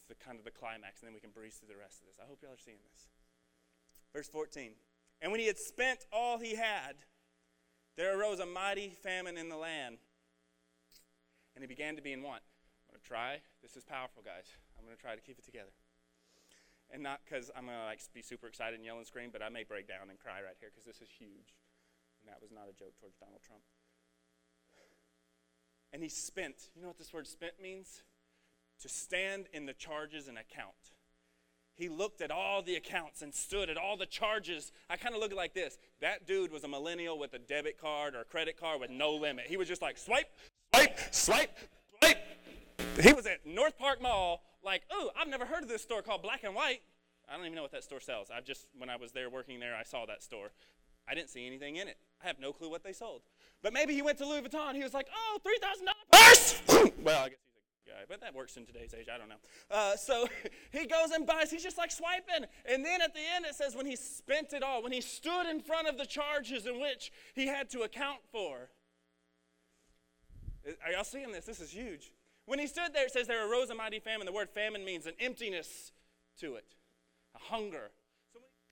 the 0.08 0.14
kind 0.14 0.38
of 0.38 0.44
the 0.44 0.50
climax, 0.50 1.00
and 1.00 1.08
then 1.08 1.14
we 1.14 1.20
can 1.20 1.30
breeze 1.30 1.56
through 1.56 1.72
the 1.72 1.80
rest 1.80 2.00
of 2.00 2.06
this. 2.06 2.16
I 2.22 2.28
hope 2.28 2.38
y'all 2.42 2.52
are 2.52 2.64
seeing 2.64 2.78
this. 2.92 3.08
Verse 4.14 4.28
14. 4.28 4.72
And 5.20 5.30
when 5.30 5.40
he 5.40 5.46
had 5.46 5.58
spent 5.58 6.06
all 6.12 6.38
he 6.38 6.56
had, 6.56 6.96
there 7.96 8.18
arose 8.18 8.40
a 8.40 8.46
mighty 8.46 8.90
famine 9.02 9.36
in 9.36 9.48
the 9.48 9.56
land. 9.56 9.98
And 11.54 11.62
he 11.62 11.68
began 11.68 11.96
to 11.96 12.02
be 12.02 12.12
in 12.12 12.22
want. 12.22 12.42
I'm 12.88 12.94
going 12.94 13.00
to 13.02 13.06
try. 13.06 13.40
This 13.62 13.76
is 13.76 13.84
powerful, 13.84 14.22
guys. 14.24 14.46
I'm 14.78 14.84
going 14.84 14.96
to 14.96 15.02
try 15.02 15.14
to 15.14 15.20
keep 15.20 15.38
it 15.38 15.44
together 15.44 15.72
and 16.92 17.02
not 17.02 17.20
because 17.24 17.50
I'm 17.56 17.66
gonna 17.66 17.86
like 17.86 18.00
be 18.12 18.22
super 18.22 18.46
excited 18.46 18.74
and 18.74 18.84
yell 18.84 18.98
and 18.98 19.06
scream, 19.06 19.30
but 19.32 19.42
I 19.42 19.48
may 19.48 19.64
break 19.64 19.86
down 19.86 20.10
and 20.10 20.18
cry 20.18 20.42
right 20.42 20.58
here 20.58 20.70
because 20.70 20.84
this 20.84 21.00
is 21.00 21.08
huge, 21.08 21.54
and 22.18 22.26
that 22.26 22.42
was 22.42 22.50
not 22.50 22.66
a 22.68 22.74
joke 22.74 22.98
towards 22.98 23.16
Donald 23.16 23.42
Trump. 23.42 23.62
And 25.92 26.02
he 26.02 26.08
spent. 26.08 26.70
You 26.74 26.82
know 26.82 26.88
what 26.88 26.98
this 26.98 27.12
word 27.12 27.26
"spent" 27.26 27.60
means? 27.60 28.02
To 28.82 28.88
stand 28.88 29.46
in 29.52 29.66
the 29.66 29.72
charges 29.72 30.28
and 30.28 30.38
account. 30.38 30.94
He 31.80 31.88
looked 31.88 32.20
at 32.20 32.30
all 32.30 32.60
the 32.60 32.74
accounts 32.74 33.22
and 33.22 33.32
stood 33.32 33.70
at 33.70 33.78
all 33.78 33.96
the 33.96 34.04
charges. 34.04 34.70
I 34.90 34.98
kind 34.98 35.14
of 35.14 35.20
look 35.22 35.34
like 35.34 35.54
this. 35.54 35.78
That 36.02 36.26
dude 36.26 36.52
was 36.52 36.62
a 36.62 36.68
millennial 36.68 37.18
with 37.18 37.32
a 37.32 37.38
debit 37.38 37.80
card 37.80 38.14
or 38.14 38.20
a 38.20 38.24
credit 38.24 38.60
card 38.60 38.82
with 38.82 38.90
no 38.90 39.12
limit. 39.12 39.46
He 39.46 39.56
was 39.56 39.66
just 39.66 39.80
like 39.80 39.96
swipe, 39.96 40.28
swipe, 40.74 40.98
swipe, 41.10 41.58
swipe. 41.98 42.18
He 43.00 43.14
was 43.14 43.24
at 43.24 43.46
North 43.46 43.78
Park 43.78 44.02
Mall 44.02 44.42
like, 44.62 44.82
oh, 44.90 45.10
I've 45.18 45.28
never 45.28 45.46
heard 45.46 45.62
of 45.62 45.70
this 45.70 45.80
store 45.80 46.02
called 46.02 46.20
Black 46.20 46.44
and 46.44 46.54
White. 46.54 46.82
I 47.26 47.36
don't 47.36 47.46
even 47.46 47.56
know 47.56 47.62
what 47.62 47.72
that 47.72 47.84
store 47.84 48.00
sells. 48.00 48.28
I 48.30 48.42
just, 48.42 48.66
when 48.76 48.90
I 48.90 48.96
was 48.96 49.12
there 49.12 49.30
working 49.30 49.58
there, 49.58 49.74
I 49.74 49.82
saw 49.82 50.04
that 50.04 50.22
store. 50.22 50.50
I 51.08 51.14
didn't 51.14 51.30
see 51.30 51.46
anything 51.46 51.76
in 51.76 51.88
it. 51.88 51.96
I 52.22 52.26
have 52.26 52.38
no 52.38 52.52
clue 52.52 52.68
what 52.68 52.84
they 52.84 52.92
sold. 52.92 53.22
But 53.62 53.72
maybe 53.72 53.94
he 53.94 54.02
went 54.02 54.18
to 54.18 54.26
Louis 54.26 54.42
Vuitton. 54.42 54.74
He 54.74 54.82
was 54.82 54.92
like, 54.92 55.06
oh, 55.16 55.38
$3,000 55.42 55.88
purse! 56.12 56.62
well, 57.02 57.24
I 57.24 57.28
guess 57.30 57.38
guy, 57.90 58.04
but 58.08 58.20
that 58.20 58.34
works 58.34 58.56
in 58.56 58.64
today's 58.64 58.94
age. 58.94 59.08
I 59.12 59.18
don't 59.18 59.28
know. 59.28 59.42
Uh, 59.70 59.96
so 59.96 60.28
he 60.70 60.86
goes 60.86 61.10
and 61.10 61.26
buys. 61.26 61.50
He's 61.50 61.62
just 61.62 61.78
like 61.78 61.90
swiping. 61.90 62.46
And 62.70 62.84
then 62.84 63.02
at 63.02 63.12
the 63.12 63.20
end, 63.34 63.44
it 63.44 63.54
says 63.54 63.74
when 63.74 63.86
he 63.86 63.96
spent 63.96 64.52
it 64.52 64.62
all, 64.62 64.82
when 64.82 64.92
he 64.92 65.00
stood 65.00 65.48
in 65.50 65.60
front 65.60 65.88
of 65.88 65.98
the 65.98 66.06
charges 66.06 66.66
in 66.66 66.80
which 66.80 67.12
he 67.34 67.46
had 67.46 67.68
to 67.70 67.80
account 67.82 68.20
for. 68.30 68.70
Are 70.84 70.92
y'all 70.92 71.04
seeing 71.04 71.32
this? 71.32 71.46
This 71.46 71.60
is 71.60 71.70
huge. 71.70 72.12
When 72.46 72.58
he 72.58 72.66
stood 72.66 72.92
there, 72.92 73.06
it 73.06 73.12
says 73.12 73.26
there 73.26 73.50
arose 73.50 73.70
a 73.70 73.74
mighty 73.74 73.98
famine. 73.98 74.26
The 74.26 74.32
word 74.32 74.50
famine 74.50 74.84
means 74.84 75.06
an 75.06 75.14
emptiness 75.18 75.92
to 76.40 76.54
it, 76.56 76.74
a 77.34 77.38
hunger. 77.38 77.90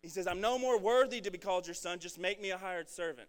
He 0.03 0.09
says, 0.09 0.27
I'm 0.27 0.41
no 0.41 0.59
more 0.59 0.79
worthy 0.79 1.21
to 1.23 1.31
be 1.31 1.39
called 1.39 1.67
your 1.67 1.75
son, 1.75 1.99
just 1.99 2.19
make 2.19 2.41
me 2.41 2.51
a 2.51 2.59
hired 2.59 2.89
servant. 2.89 3.29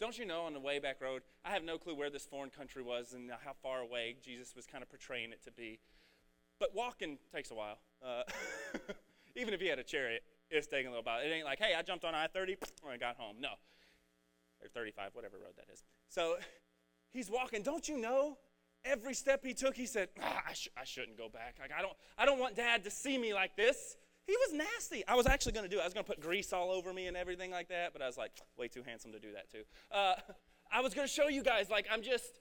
Don't 0.00 0.18
you 0.18 0.24
know 0.24 0.44
on 0.44 0.54
the 0.54 0.60
way 0.60 0.78
back 0.78 0.98
road, 1.02 1.20
I 1.44 1.50
have 1.50 1.62
no 1.62 1.76
clue 1.76 1.94
where 1.94 2.08
this 2.08 2.24
foreign 2.24 2.48
country 2.48 2.82
was 2.82 3.12
and 3.12 3.30
how 3.44 3.52
far 3.62 3.80
away 3.80 4.16
Jesus 4.24 4.56
was 4.56 4.66
kind 4.66 4.82
of 4.82 4.88
portraying 4.88 5.30
it 5.30 5.44
to 5.44 5.52
be. 5.52 5.78
But 6.58 6.74
walking 6.74 7.18
takes 7.34 7.50
a 7.50 7.54
while. 7.54 7.78
Uh, 8.02 8.22
even 9.36 9.52
if 9.52 9.60
he 9.60 9.66
had 9.66 9.78
a 9.78 9.82
chariot, 9.82 10.22
it's 10.50 10.66
taking 10.66 10.86
a 10.86 10.90
little 10.90 11.04
while. 11.04 11.20
It 11.20 11.28
ain't 11.28 11.44
like, 11.44 11.58
hey, 11.58 11.74
I 11.78 11.82
jumped 11.82 12.06
on 12.06 12.14
I 12.14 12.28
30 12.28 12.56
when 12.82 12.94
I 12.94 12.96
got 12.96 13.16
home. 13.16 13.36
No. 13.40 13.50
Or 14.62 14.68
35, 14.72 15.10
whatever 15.12 15.36
road 15.36 15.52
that 15.56 15.66
is. 15.70 15.82
So 16.08 16.36
he's 17.12 17.30
walking. 17.30 17.62
Don't 17.62 17.86
you 17.86 17.98
know? 17.98 18.38
Every 18.86 19.12
step 19.12 19.44
he 19.44 19.52
took, 19.52 19.76
he 19.76 19.84
said, 19.84 20.08
ah, 20.22 20.42
I, 20.48 20.54
sh- 20.54 20.70
I 20.74 20.84
shouldn't 20.84 21.18
go 21.18 21.28
back. 21.28 21.56
Like, 21.60 21.72
I, 21.78 21.82
don't, 21.82 21.92
I 22.16 22.24
don't 22.24 22.38
want 22.38 22.56
dad 22.56 22.84
to 22.84 22.90
see 22.90 23.18
me 23.18 23.34
like 23.34 23.54
this. 23.54 23.98
He 24.30 24.36
was 24.36 24.52
nasty. 24.52 25.04
I 25.08 25.16
was 25.16 25.26
actually 25.26 25.52
going 25.52 25.64
to 25.64 25.68
do 25.68 25.78
it. 25.78 25.82
I 25.82 25.84
was 25.86 25.92
going 25.92 26.04
to 26.06 26.08
put 26.08 26.20
grease 26.20 26.52
all 26.52 26.70
over 26.70 26.94
me 26.94 27.08
and 27.08 27.16
everything 27.16 27.50
like 27.50 27.68
that, 27.70 27.92
but 27.92 28.00
I 28.00 28.06
was 28.06 28.16
like, 28.16 28.30
way 28.56 28.68
too 28.68 28.84
handsome 28.86 29.10
to 29.10 29.18
do 29.18 29.32
that 29.32 29.50
too. 29.50 29.64
Uh, 29.90 30.14
I 30.72 30.82
was 30.82 30.94
going 30.94 31.08
to 31.08 31.12
show 31.12 31.26
you 31.26 31.42
guys, 31.42 31.68
like, 31.68 31.88
I'm 31.90 32.00
just, 32.00 32.38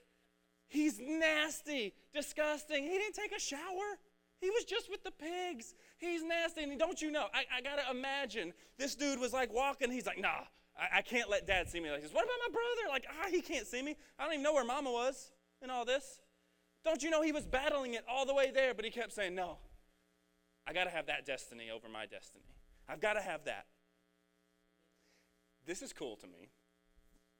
he's 0.67 0.99
nasty, 0.99 1.95
disgusting. 2.13 2.84
He 2.84 2.95
didn't 2.99 3.15
take 3.15 3.36
a 3.36 3.39
shower. 3.39 3.97
He 4.39 4.52
was 4.52 4.65
just 4.65 4.91
with 4.91 5.04
the 5.04 5.10
pigs. 5.10 5.73
He's 5.97 6.21
nasty. 6.23 6.62
And 6.62 6.78
don't 6.78 7.02
you 7.02 7.10
know, 7.10 7.25
I, 7.34 7.45
I 7.58 7.62
got 7.62 7.84
to 7.84 7.89
imagine 7.89 8.54
this 8.78 8.93
dude 8.93 9.19
was 9.19 9.34
like 9.34 9.52
walking. 9.52 9.89
He's 9.89 10.06
like, 10.06 10.21
nah, 10.21 10.45
I, 10.78 10.99
I, 10.99 11.02
can't 11.02 11.28
let 11.28 11.47
dad 11.47 11.71
see 11.71 11.80
me 11.80 11.89
like 11.89 12.04
this. 12.04 12.13
What 12.13 12.23
about 12.23 12.38
my 12.47 12.52
brother? 12.52 12.89
Like, 12.89 13.08
ah, 13.10 13.30
he 13.32 13.41
can't 13.41 13.65
see 13.65 13.82
me. 13.82 13.95
I 14.19 14.25
don't 14.25 14.34
even 14.34 14.43
know 14.43 14.54
where 14.54 14.63
mama 14.63 14.91
was 14.91 15.32
in 15.63 15.71
all 15.71 15.86
this. 15.86 16.19
Don't 16.86 17.02
you 17.02 17.10
know 17.10 17.23
he 17.23 17.32
was 17.32 17.47
battling 17.47 17.95
it 17.95 18.06
all 18.08 18.28
the 18.28 18.36
way 18.36 18.52
there, 18.52 18.75
but 18.75 18.86
he 18.86 18.91
kept 18.91 19.12
saying, 19.12 19.34
no, 19.34 19.58
I 20.69 20.73
got 20.73 20.84
to 20.84 20.91
have 20.91 21.08
that 21.08 21.25
destiny 21.25 21.71
over 21.73 21.89
my 21.89 22.05
destiny. 22.05 22.45
I've 22.88 23.01
got 23.01 23.13
to 23.13 23.21
have 23.21 23.45
that. 23.45 23.65
This 25.65 25.82
is 25.82 25.91
cool 25.93 26.15
to 26.17 26.27
me. 26.27 26.49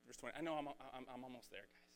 Verse 0.08 0.18
20. 0.18 0.36
I 0.36 0.42
know 0.42 0.56
I'm, 0.56 0.68
I'm, 0.68 1.06
I'm 1.14 1.24
almost 1.24 1.52
there, 1.52 1.62
guys. 1.62 1.90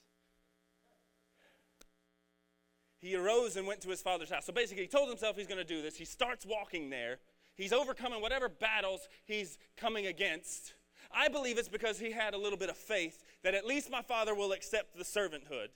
He 2.99 3.15
arose 3.15 3.57
and 3.57 3.65
went 3.65 3.81
to 3.81 3.89
his 3.89 4.01
father's 4.01 4.29
house. 4.29 4.45
So 4.45 4.53
basically, 4.53 4.83
he 4.83 4.87
told 4.87 5.09
himself 5.09 5.35
he's 5.35 5.47
going 5.47 5.57
to 5.57 5.63
do 5.63 5.81
this. 5.81 5.97
He 5.97 6.05
starts 6.05 6.45
walking 6.45 6.91
there. 6.91 7.17
He's 7.55 7.73
overcoming 7.73 8.21
whatever 8.21 8.47
battles 8.47 9.09
he's 9.25 9.57
coming 9.75 10.05
against. 10.05 10.75
I 11.11 11.29
believe 11.29 11.57
it's 11.57 11.67
because 11.67 11.97
he 11.99 12.11
had 12.11 12.35
a 12.35 12.37
little 12.37 12.59
bit 12.59 12.69
of 12.69 12.77
faith 12.77 13.23
that 13.43 13.55
at 13.55 13.65
least 13.65 13.89
my 13.91 14.03
father 14.03 14.35
will 14.35 14.51
accept 14.51 14.95
the 14.95 15.03
servanthood. 15.03 15.69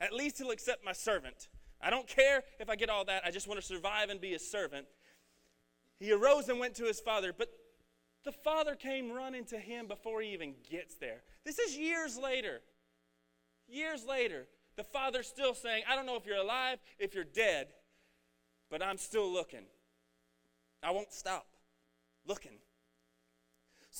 At 0.00 0.12
least 0.12 0.38
he'll 0.38 0.52
accept 0.52 0.84
my 0.84 0.92
servant. 0.92 1.48
I 1.82 1.90
don't 1.90 2.06
care 2.06 2.42
if 2.58 2.68
I 2.68 2.76
get 2.76 2.90
all 2.90 3.04
that. 3.06 3.22
I 3.24 3.30
just 3.30 3.48
want 3.48 3.60
to 3.60 3.66
survive 3.66 4.10
and 4.10 4.20
be 4.20 4.34
a 4.34 4.38
servant. 4.38 4.86
He 6.00 6.12
arose 6.12 6.48
and 6.48 6.58
went 6.58 6.74
to 6.76 6.84
his 6.84 6.98
father, 6.98 7.32
but 7.36 7.50
the 8.24 8.32
father 8.32 8.74
came 8.74 9.12
running 9.12 9.44
to 9.46 9.58
him 9.58 9.86
before 9.86 10.22
he 10.22 10.32
even 10.32 10.54
gets 10.68 10.96
there. 10.96 11.22
This 11.44 11.58
is 11.58 11.76
years 11.76 12.18
later. 12.18 12.60
Years 13.68 14.04
later. 14.04 14.46
The 14.76 14.84
father's 14.84 15.26
still 15.26 15.54
saying, 15.54 15.84
I 15.88 15.94
don't 15.94 16.06
know 16.06 16.16
if 16.16 16.24
you're 16.24 16.38
alive, 16.38 16.78
if 16.98 17.14
you're 17.14 17.24
dead, 17.24 17.68
but 18.70 18.82
I'm 18.82 18.96
still 18.96 19.30
looking. 19.30 19.64
I 20.82 20.90
won't 20.90 21.12
stop 21.12 21.46
looking. 22.26 22.58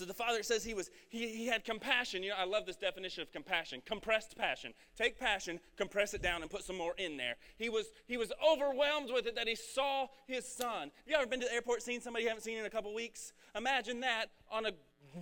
So 0.00 0.06
the 0.06 0.14
father 0.14 0.42
says 0.42 0.64
he 0.64 0.72
was 0.72 0.90
he, 1.10 1.28
he 1.28 1.46
had 1.46 1.62
compassion. 1.62 2.22
You 2.22 2.30
know, 2.30 2.36
I 2.38 2.44
love 2.44 2.64
this 2.64 2.76
definition 2.76 3.20
of 3.20 3.30
compassion. 3.32 3.82
Compressed 3.84 4.34
passion. 4.34 4.72
Take 4.96 5.20
passion, 5.20 5.60
compress 5.76 6.14
it 6.14 6.22
down, 6.22 6.40
and 6.40 6.50
put 6.50 6.64
some 6.64 6.78
more 6.78 6.94
in 6.96 7.18
there. 7.18 7.34
He 7.58 7.68
was 7.68 7.84
he 8.06 8.16
was 8.16 8.32
overwhelmed 8.42 9.10
with 9.12 9.26
it 9.26 9.36
that 9.36 9.46
he 9.46 9.54
saw 9.54 10.06
his 10.26 10.48
son. 10.48 10.84
Have 10.84 11.06
you 11.06 11.16
ever 11.16 11.26
been 11.26 11.40
to 11.40 11.46
the 11.46 11.52
airport 11.52 11.82
seen 11.82 12.00
somebody 12.00 12.22
you 12.22 12.30
haven't 12.30 12.44
seen 12.44 12.56
in 12.56 12.64
a 12.64 12.70
couple 12.70 12.94
weeks? 12.94 13.34
Imagine 13.54 14.00
that 14.00 14.30
on 14.50 14.64
a 14.64 14.70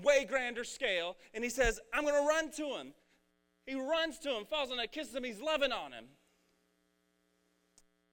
way 0.04 0.24
grander 0.24 0.62
scale. 0.62 1.16
And 1.34 1.42
he 1.42 1.50
says, 1.50 1.80
I'm 1.92 2.04
gonna 2.04 2.24
run 2.24 2.52
to 2.52 2.76
him. 2.76 2.92
He 3.66 3.74
runs 3.74 4.20
to 4.20 4.28
him, 4.28 4.44
falls 4.44 4.70
on 4.70 4.78
him, 4.78 4.86
kisses 4.92 5.12
him, 5.12 5.24
he's 5.24 5.40
loving 5.40 5.72
on 5.72 5.90
him. 5.90 6.04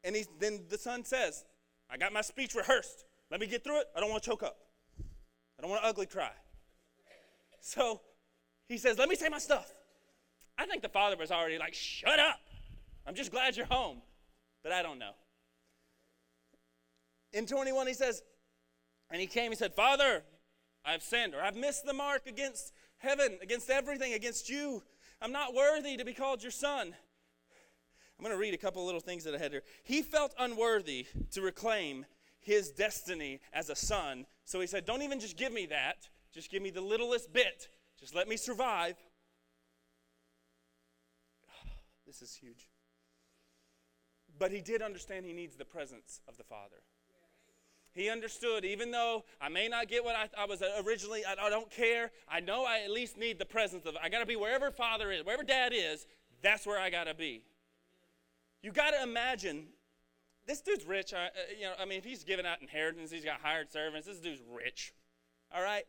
And 0.04 0.16
he, 0.16 0.26
then 0.39 0.62
the 0.68 0.80
son 0.80 1.06
says, 1.06 1.46
I 1.92 1.98
got 1.98 2.12
my 2.12 2.22
speech 2.22 2.56
rehearsed. 2.56 3.06
Let 3.30 3.39
me 3.39 3.46
get 3.46 3.64
through 3.64 3.82
it. 3.82 3.88
I 3.96 4.00
don't 4.00 4.10
want 4.10 4.24
to 4.24 4.30
choke 4.32 4.42
up. 4.42 4.58
I 5.60 5.62
don't 5.62 5.70
want 5.70 5.84
to 5.84 5.88
ugly 5.88 6.08
cry. 6.08 6.32
So 7.66 7.99
he 8.70 8.78
says, 8.78 8.99
Let 8.99 9.09
me 9.09 9.16
say 9.16 9.28
my 9.28 9.39
stuff. 9.39 9.74
I 10.55 10.68
think 10.68 10.84
the 10.84 10.89
father 10.89 11.18
was 11.18 11.32
already 11.32 11.57
like, 11.57 11.74
Shut 11.74 12.20
up. 12.20 12.39
I'm 13.07 13.16
just 13.16 13.32
glad 13.32 13.57
you're 13.57 13.66
home, 13.66 14.03
but 14.61 14.72
I 14.72 14.84
don't 14.84 14.99
know. 14.99 15.13
In 17.34 17.47
21, 17.47 17.88
he 17.88 17.93
says, 17.93 18.22
and 19.09 19.20
he 19.20 19.26
came, 19.28 19.51
he 19.51 19.57
said, 19.57 19.74
Father, 19.74 20.24
I've 20.86 21.01
sinned, 21.01 21.34
or 21.34 21.41
I've 21.41 21.55
missed 21.55 21.86
the 21.86 21.93
mark 21.93 22.28
against 22.28 22.72
heaven, 22.97 23.39
against 23.41 23.70
everything, 23.70 24.13
against 24.13 24.47
you. 24.47 24.84
I'm 25.22 25.32
not 25.32 25.53
worthy 25.53 25.97
to 25.97 26.05
be 26.05 26.13
called 26.13 26.43
your 26.43 26.51
son. 26.51 26.95
I'm 28.18 28.24
going 28.24 28.34
to 28.34 28.39
read 28.39 28.53
a 28.53 28.57
couple 28.57 28.86
little 28.86 29.01
things 29.01 29.24
that 29.24 29.36
I 29.36 29.39
had 29.39 29.51
here. 29.51 29.63
He 29.84 30.01
felt 30.01 30.34
unworthy 30.39 31.07
to 31.32 31.41
reclaim 31.41 32.05
his 32.39 32.72
destiny 32.72 33.41
as 33.53 33.70
a 33.70 33.76
son, 33.76 34.26
so 34.45 34.59
he 34.61 34.68
said, 34.68 34.86
Don't 34.86 35.01
even 35.01 35.20
just 35.20 35.36
give 35.36 35.51
me 35.51 35.66
that, 35.68 36.07
just 36.36 36.52
give 36.52 36.62
me 36.62 36.70
the 36.70 36.82
littlest 36.82 37.32
bit. 37.32 37.70
Just 37.98 38.14
let 38.14 38.28
me 38.28 38.38
survive. 38.38 38.96
This 42.06 42.22
is 42.22 42.36
huge. 42.36 42.70
But 44.38 44.52
he 44.52 44.62
did 44.62 44.84
understand 44.84 45.26
he 45.26 45.34
needs 45.34 45.56
the 45.56 45.66
presence 45.66 46.22
of 46.28 46.38
the 46.38 46.44
Father. 46.44 46.84
He 47.94 48.10
understood, 48.10 48.66
even 48.66 48.92
though 48.92 49.24
I 49.42 49.48
may 49.48 49.70
not 49.70 49.88
get 49.88 50.04
what 50.04 50.16
I, 50.16 50.28
I 50.38 50.46
was 50.46 50.62
originally, 50.86 51.24
I, 51.26 51.36
I, 51.46 51.50
don't 51.50 51.72
care. 51.72 52.12
I 52.30 52.42
know 52.42 52.66
I 52.66 52.82
at 52.82 52.92
least 52.92 53.18
need 53.18 53.40
the 53.40 53.46
presence 53.46 53.86
of, 53.86 53.96
I 54.04 54.10
got 54.10 54.20
to 54.20 54.26
be 54.26 54.36
wherever 54.36 54.70
Father 54.70 55.12
is, 55.12 55.24
wherever 55.24 55.44
Dad 55.44 55.72
is, 55.74 56.06
that's 56.42 56.68
where 56.68 56.78
I 56.78 56.90
got 56.90 57.06
to 57.06 57.14
be. 57.14 57.42
You 58.62 58.74
got 58.74 58.92
to 58.92 59.02
imagine, 59.02 59.68
this 60.46 60.60
dude's 60.60 60.86
rich. 60.86 61.14
Uh, 61.14 61.28
you 61.58 61.64
know, 61.64 61.74
I 61.80 61.86
mean, 61.86 61.98
if 61.98 62.04
he's 62.04 62.26
giving 62.26 62.46
out 62.46 62.62
inheritance, 62.62 63.12
he's 63.12 63.24
got 63.24 63.40
hired 63.42 63.72
servants. 63.72 64.08
This 64.08 64.20
dude's 64.20 64.42
rich, 64.54 64.94
all 65.56 65.64
right. 65.64 65.86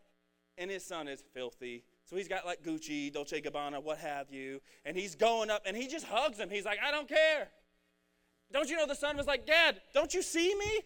And 0.59 0.70
his 0.70 0.84
son 0.84 1.09
is 1.09 1.22
filthy. 1.34 1.84
So 2.04 2.16
he's 2.16 2.28
got 2.28 2.46
like 2.46 2.62
Gucci, 2.62 3.12
Dolce 3.12 3.40
Gabbana, 3.40 3.82
what 3.82 3.98
have 3.98 4.30
you, 4.30 4.61
and 4.84 4.96
he's 4.96 5.14
going 5.14 5.50
up, 5.50 5.62
and 5.66 5.76
he 5.76 5.88
just 5.88 6.07
hugs 6.07 6.38
him. 6.38 6.48
He's 6.48 6.64
like, 6.64 6.78
I 6.82 6.90
don't 6.90 7.09
care. 7.09 7.48
Don't 8.52 8.70
you 8.70 8.76
know 8.76 8.86
the 8.86 8.94
son 8.94 9.16
was 9.16 9.26
like, 9.26 9.44
Dad, 9.44 9.80
don't 9.92 10.14
you 10.14 10.22
see 10.22 10.54
me? 10.54 10.80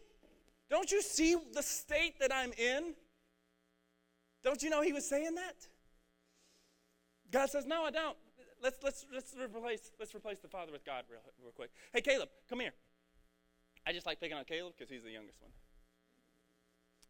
Don't 0.71 0.91
you 0.91 1.03
see 1.03 1.37
the 1.53 1.62
state 1.62 2.18
that 2.21 2.33
I'm 2.35 2.53
in? 2.53 2.95
Don't 4.43 4.62
you 4.62 4.71
know 4.71 4.83
he 4.83 4.93
was 4.93 5.07
saying 5.07 5.35
that? 5.35 5.57
God 7.31 7.51
says, 7.51 7.66
No, 7.66 7.85
I 7.85 7.91
don't. 7.91 8.16
Let's, 8.62 8.79
let's, 8.83 9.07
let's, 9.12 9.35
replace, 9.37 9.91
let's 9.99 10.14
replace 10.14 10.39
the 10.39 10.49
Father 10.49 10.71
with 10.71 10.85
God 10.85 11.05
real, 11.11 11.21
real 11.43 11.53
quick. 11.53 11.71
Hey, 11.95 12.03
Caleb, 12.03 12.29
come 12.49 12.61
here. 12.61 12.73
I 13.87 13.93
just 13.93 14.05
like 14.05 14.21
picking 14.21 14.37
on 14.37 14.45
Caleb 14.45 14.75
because 14.77 14.91
he's 14.91 15.03
the 15.03 15.11
youngest 15.11 15.41
one. 15.41 15.51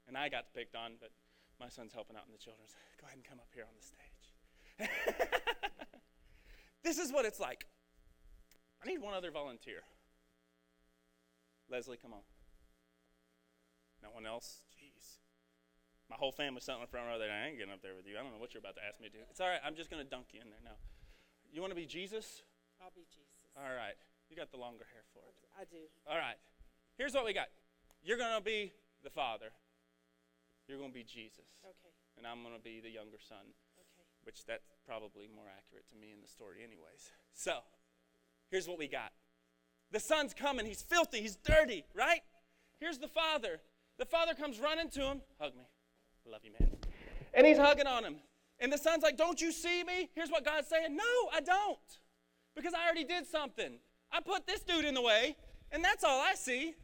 And 0.07 0.17
I 0.17 0.29
got 0.29 0.55
picked 0.55 0.77
on, 0.77 0.93
but 1.01 1.11
my 1.61 1.69
son's 1.69 1.93
helping 1.93 2.17
out 2.17 2.25
in 2.25 2.33
the 2.33 2.41
children's. 2.41 2.73
Go 2.97 3.07
ahead 3.07 3.21
and 3.21 3.25
come 3.25 3.39
up 3.39 3.53
here 3.53 3.69
on 3.69 3.77
the 3.77 3.85
stage. 3.85 4.25
this 6.83 6.99
is 6.99 7.13
what 7.13 7.29
it's 7.29 7.39
like. 7.39 7.69
I 8.83 8.89
need 8.89 9.05
one 9.05 9.13
other 9.13 9.31
volunteer. 9.31 9.85
Leslie, 11.69 12.01
come 12.01 12.17
on. 12.17 12.25
No 14.03 14.09
one 14.11 14.25
else? 14.25 14.65
Jeez. 14.73 15.21
My 16.09 16.17
whole 16.17 16.33
family's 16.33 16.65
sitting 16.65 16.81
in 16.81 16.89
the 16.89 16.91
front 16.91 17.07
row 17.07 17.21
there. 17.21 17.31
I 17.31 17.53
ain't 17.53 17.61
getting 17.61 17.73
up 17.73 17.85
there 17.85 17.95
with 17.95 18.09
you. 18.09 18.17
I 18.17 18.25
don't 18.25 18.33
know 18.33 18.41
what 18.41 18.57
you're 18.57 18.65
about 18.65 18.75
to 18.81 18.83
ask 18.83 18.99
me 18.99 19.07
to 19.07 19.13
do. 19.13 19.23
It's 19.31 19.39
all 19.39 19.47
right. 19.47 19.61
I'm 19.63 19.77
just 19.77 19.93
going 19.93 20.03
to 20.03 20.09
dunk 20.09 20.33
you 20.33 20.41
in 20.41 20.49
there 20.49 20.65
now. 20.65 20.81
You 21.53 21.61
want 21.61 21.71
to 21.71 21.79
be 21.79 21.87
Jesus? 21.87 22.43
I'll 22.81 22.91
be 22.97 23.05
Jesus. 23.13 23.53
All 23.55 23.71
right. 23.71 23.95
You 24.33 24.35
got 24.35 24.51
the 24.51 24.59
longer 24.59 24.89
hair 24.91 25.05
for 25.13 25.23
it. 25.29 25.37
I 25.55 25.69
do. 25.69 25.85
All 26.09 26.17
right. 26.17 26.41
Here's 26.97 27.13
what 27.13 27.25
we 27.25 27.37
got. 27.37 27.53
You're 28.03 28.19
going 28.19 28.35
to 28.35 28.43
be 28.43 28.73
the 29.05 29.11
father. 29.11 29.53
You're 30.71 30.79
going 30.79 30.93
to 30.93 30.95
be 30.95 31.03
Jesus. 31.03 31.59
Okay. 31.65 31.91
And 32.17 32.25
I'm 32.25 32.45
going 32.45 32.55
to 32.55 32.63
be 32.63 32.79
the 32.79 32.91
younger 32.91 33.19
son. 33.19 33.43
Okay. 33.43 34.07
Which 34.23 34.47
that's 34.47 34.71
probably 34.87 35.27
more 35.35 35.47
accurate 35.51 35.89
to 35.91 35.97
me 35.97 36.13
in 36.15 36.21
the 36.23 36.29
story 36.29 36.59
anyways. 36.63 37.11
So, 37.35 37.59
here's 38.53 38.69
what 38.69 38.79
we 38.79 38.87
got. 38.87 39.11
The 39.91 39.99
son's 39.99 40.33
coming. 40.33 40.67
He's 40.67 40.81
filthy. 40.81 41.23
He's 41.23 41.35
dirty, 41.35 41.85
right? 41.93 42.21
Here's 42.79 42.99
the 42.99 43.09
father. 43.09 43.59
The 43.99 44.05
father 44.05 44.33
comes 44.35 44.61
running 44.61 44.91
to 44.91 45.01
him. 45.01 45.23
Hug 45.41 45.57
me. 45.57 45.65
Love 46.25 46.43
you, 46.45 46.53
man. 46.61 46.71
And 47.35 47.45
he's 47.45 47.59
hugging 47.59 47.89
on 47.89 48.05
him. 48.05 48.17
And 48.61 48.73
the 48.73 48.79
son's 48.79 49.03
like, 49.03 49.17
Don't 49.17 49.41
you 49.41 49.51
see 49.51 49.83
me? 49.83 50.09
Here's 50.15 50.31
what 50.31 50.45
God's 50.45 50.69
saying 50.69 50.95
No, 50.95 51.03
I 51.35 51.41
don't. 51.41 51.79
Because 52.55 52.75
I 52.75 52.85
already 52.85 53.05
did 53.05 53.27
something. 53.27 53.81
I 54.13 54.21
put 54.21 54.47
this 54.47 54.61
dude 54.61 54.85
in 54.85 54.95
the 54.95 55.03
way, 55.03 55.37
and 55.73 55.83
that's 55.83 56.05
all 56.05 56.21
I 56.21 56.35
see. 56.37 56.77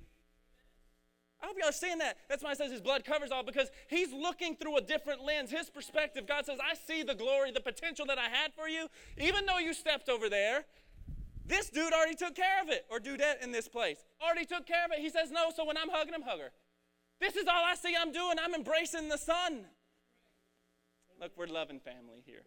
I 1.43 1.47
hope 1.47 1.57
y'all 1.59 1.69
are 1.69 1.73
seeing 1.73 1.99
that. 1.99 2.17
That's 2.29 2.43
why 2.43 2.53
it 2.53 2.59
says 2.59 2.73
his 2.73 2.81
blood 2.81 3.05
covers 3.05 3.31
all, 3.31 3.43
because 3.43 3.71
he's 3.89 4.13
looking 4.13 4.57
through 4.57 4.79
a 4.79 4.81
different 4.81 5.23
lens, 5.23 5.51
his 5.51 5.69
perspective. 5.69 6.27
God 6.27 6.47
says, 6.47 6.59
I 6.63 6.75
see 6.75 7.03
the 7.03 7.15
glory, 7.15 7.51
the 7.51 7.61
potential 7.61 8.07
that 8.07 8.19
I 8.19 8.29
had 8.29 8.55
for 8.55 8.69
you. 8.69 8.89
Even 9.19 9.45
though 9.47 9.59
you 9.59 9.75
stepped 9.75 10.09
over 10.09 10.29
there, 10.29 10.65
this 11.45 11.71
dude 11.71 11.93
already 11.93 12.15
took 12.15 12.35
care 12.35 12.63
of 12.63 12.71
it, 12.71 12.87
or 12.91 12.99
dudette 12.99 13.43
in 13.43 13.53
this 13.53 13.69
place. 13.69 14.05
Already 14.21 14.47
took 14.47 14.67
care 14.67 14.85
of 14.85 14.93
it. 14.93 14.99
He 14.99 15.11
says, 15.11 15.31
No, 15.31 15.51
so 15.55 15.65
when 15.65 15.77
I'm 15.77 15.91
hugging 15.91 16.15
him, 16.15 16.23
hug 16.23 16.41
her. 16.41 16.51
This 17.21 17.37
is 17.37 17.47
all 17.47 17.65
I 17.65 17.75
see 17.75 17.95
I'm 17.99 18.13
doing. 18.13 18.37
I'm 18.43 18.55
embracing 18.55 19.09
the 19.09 19.19
Son. 19.19 19.67
Look, 21.21 21.33
we're 21.37 21.47
loving 21.47 21.81
family 21.81 22.23
here. 22.25 22.43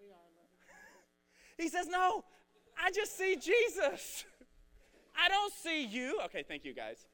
he 1.57 1.69
says, 1.69 1.87
No, 1.87 2.23
I 2.77 2.91
just 2.91 3.17
see 3.17 3.35
Jesus. 3.35 4.25
I 5.17 5.29
don't 5.29 5.53
see 5.53 5.85
you. 5.85 6.19
Okay, 6.25 6.43
thank 6.47 6.65
you 6.65 6.73
guys. 6.73 7.05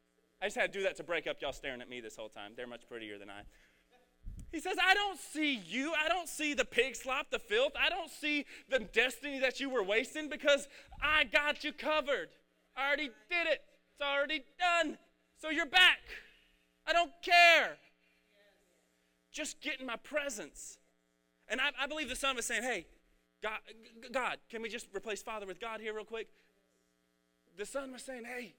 I 0.42 0.46
just 0.46 0.58
had 0.58 0.72
to 0.72 0.80
do 0.80 0.84
that 0.84 0.98
to 0.98 1.04
break 1.04 1.28
up 1.28 1.38
y'all 1.42 1.54
staring 1.54 1.82
at 1.82 1.90
me 1.90 2.02
this 2.02 2.16
whole 2.16 2.30
time. 2.30 2.52
They're 2.56 2.68
much 2.68 2.88
prettier 2.88 3.18
than 3.18 3.30
I. 3.30 3.42
He 4.52 4.60
says, 4.60 4.78
I 4.82 4.94
don't 4.94 5.20
see 5.20 5.56
you. 5.56 5.94
I 5.94 6.08
don't 6.08 6.30
see 6.30 6.54
the 6.54 6.66
pig 6.66 6.96
slop, 6.96 7.30
the 7.32 7.40
filth. 7.40 7.74
I 7.80 7.90
don't 7.90 8.10
see 8.10 8.46
the 8.70 8.80
destiny 8.80 9.40
that 9.40 9.60
you 9.60 9.70
were 9.70 9.84
wasting 9.84 10.30
because 10.30 10.68
I 11.02 11.26
got 11.26 11.64
you 11.64 11.74
covered. 11.74 12.30
I 12.76 12.88
already 12.88 13.10
did 13.30 13.48
it. 13.48 13.62
It's 13.94 14.02
already 14.02 14.44
done. 14.60 14.98
So 15.42 15.50
you're 15.50 15.66
back. 15.66 16.00
I 16.88 16.94
don't 16.94 17.12
care. 17.22 17.78
Just 19.32 19.62
get 19.62 19.80
in 19.80 19.86
my 19.86 19.98
presence. 19.98 20.78
And 21.48 21.60
I, 21.60 21.72
I 21.80 21.88
believe 21.88 22.10
the 22.10 22.16
son 22.16 22.36
was 22.36 22.46
saying, 22.46 22.64
hey, 22.64 22.86
God, 23.42 23.60
God, 24.12 24.38
can 24.50 24.62
we 24.62 24.70
just 24.70 24.88
replace 24.96 25.22
Father 25.22 25.46
with 25.46 25.60
God 25.60 25.82
here 25.82 25.94
real 25.94 26.06
quick? 26.06 26.28
The 27.58 27.66
son 27.66 27.92
was 27.92 28.04
saying, 28.04 28.24
hey, 28.26 28.54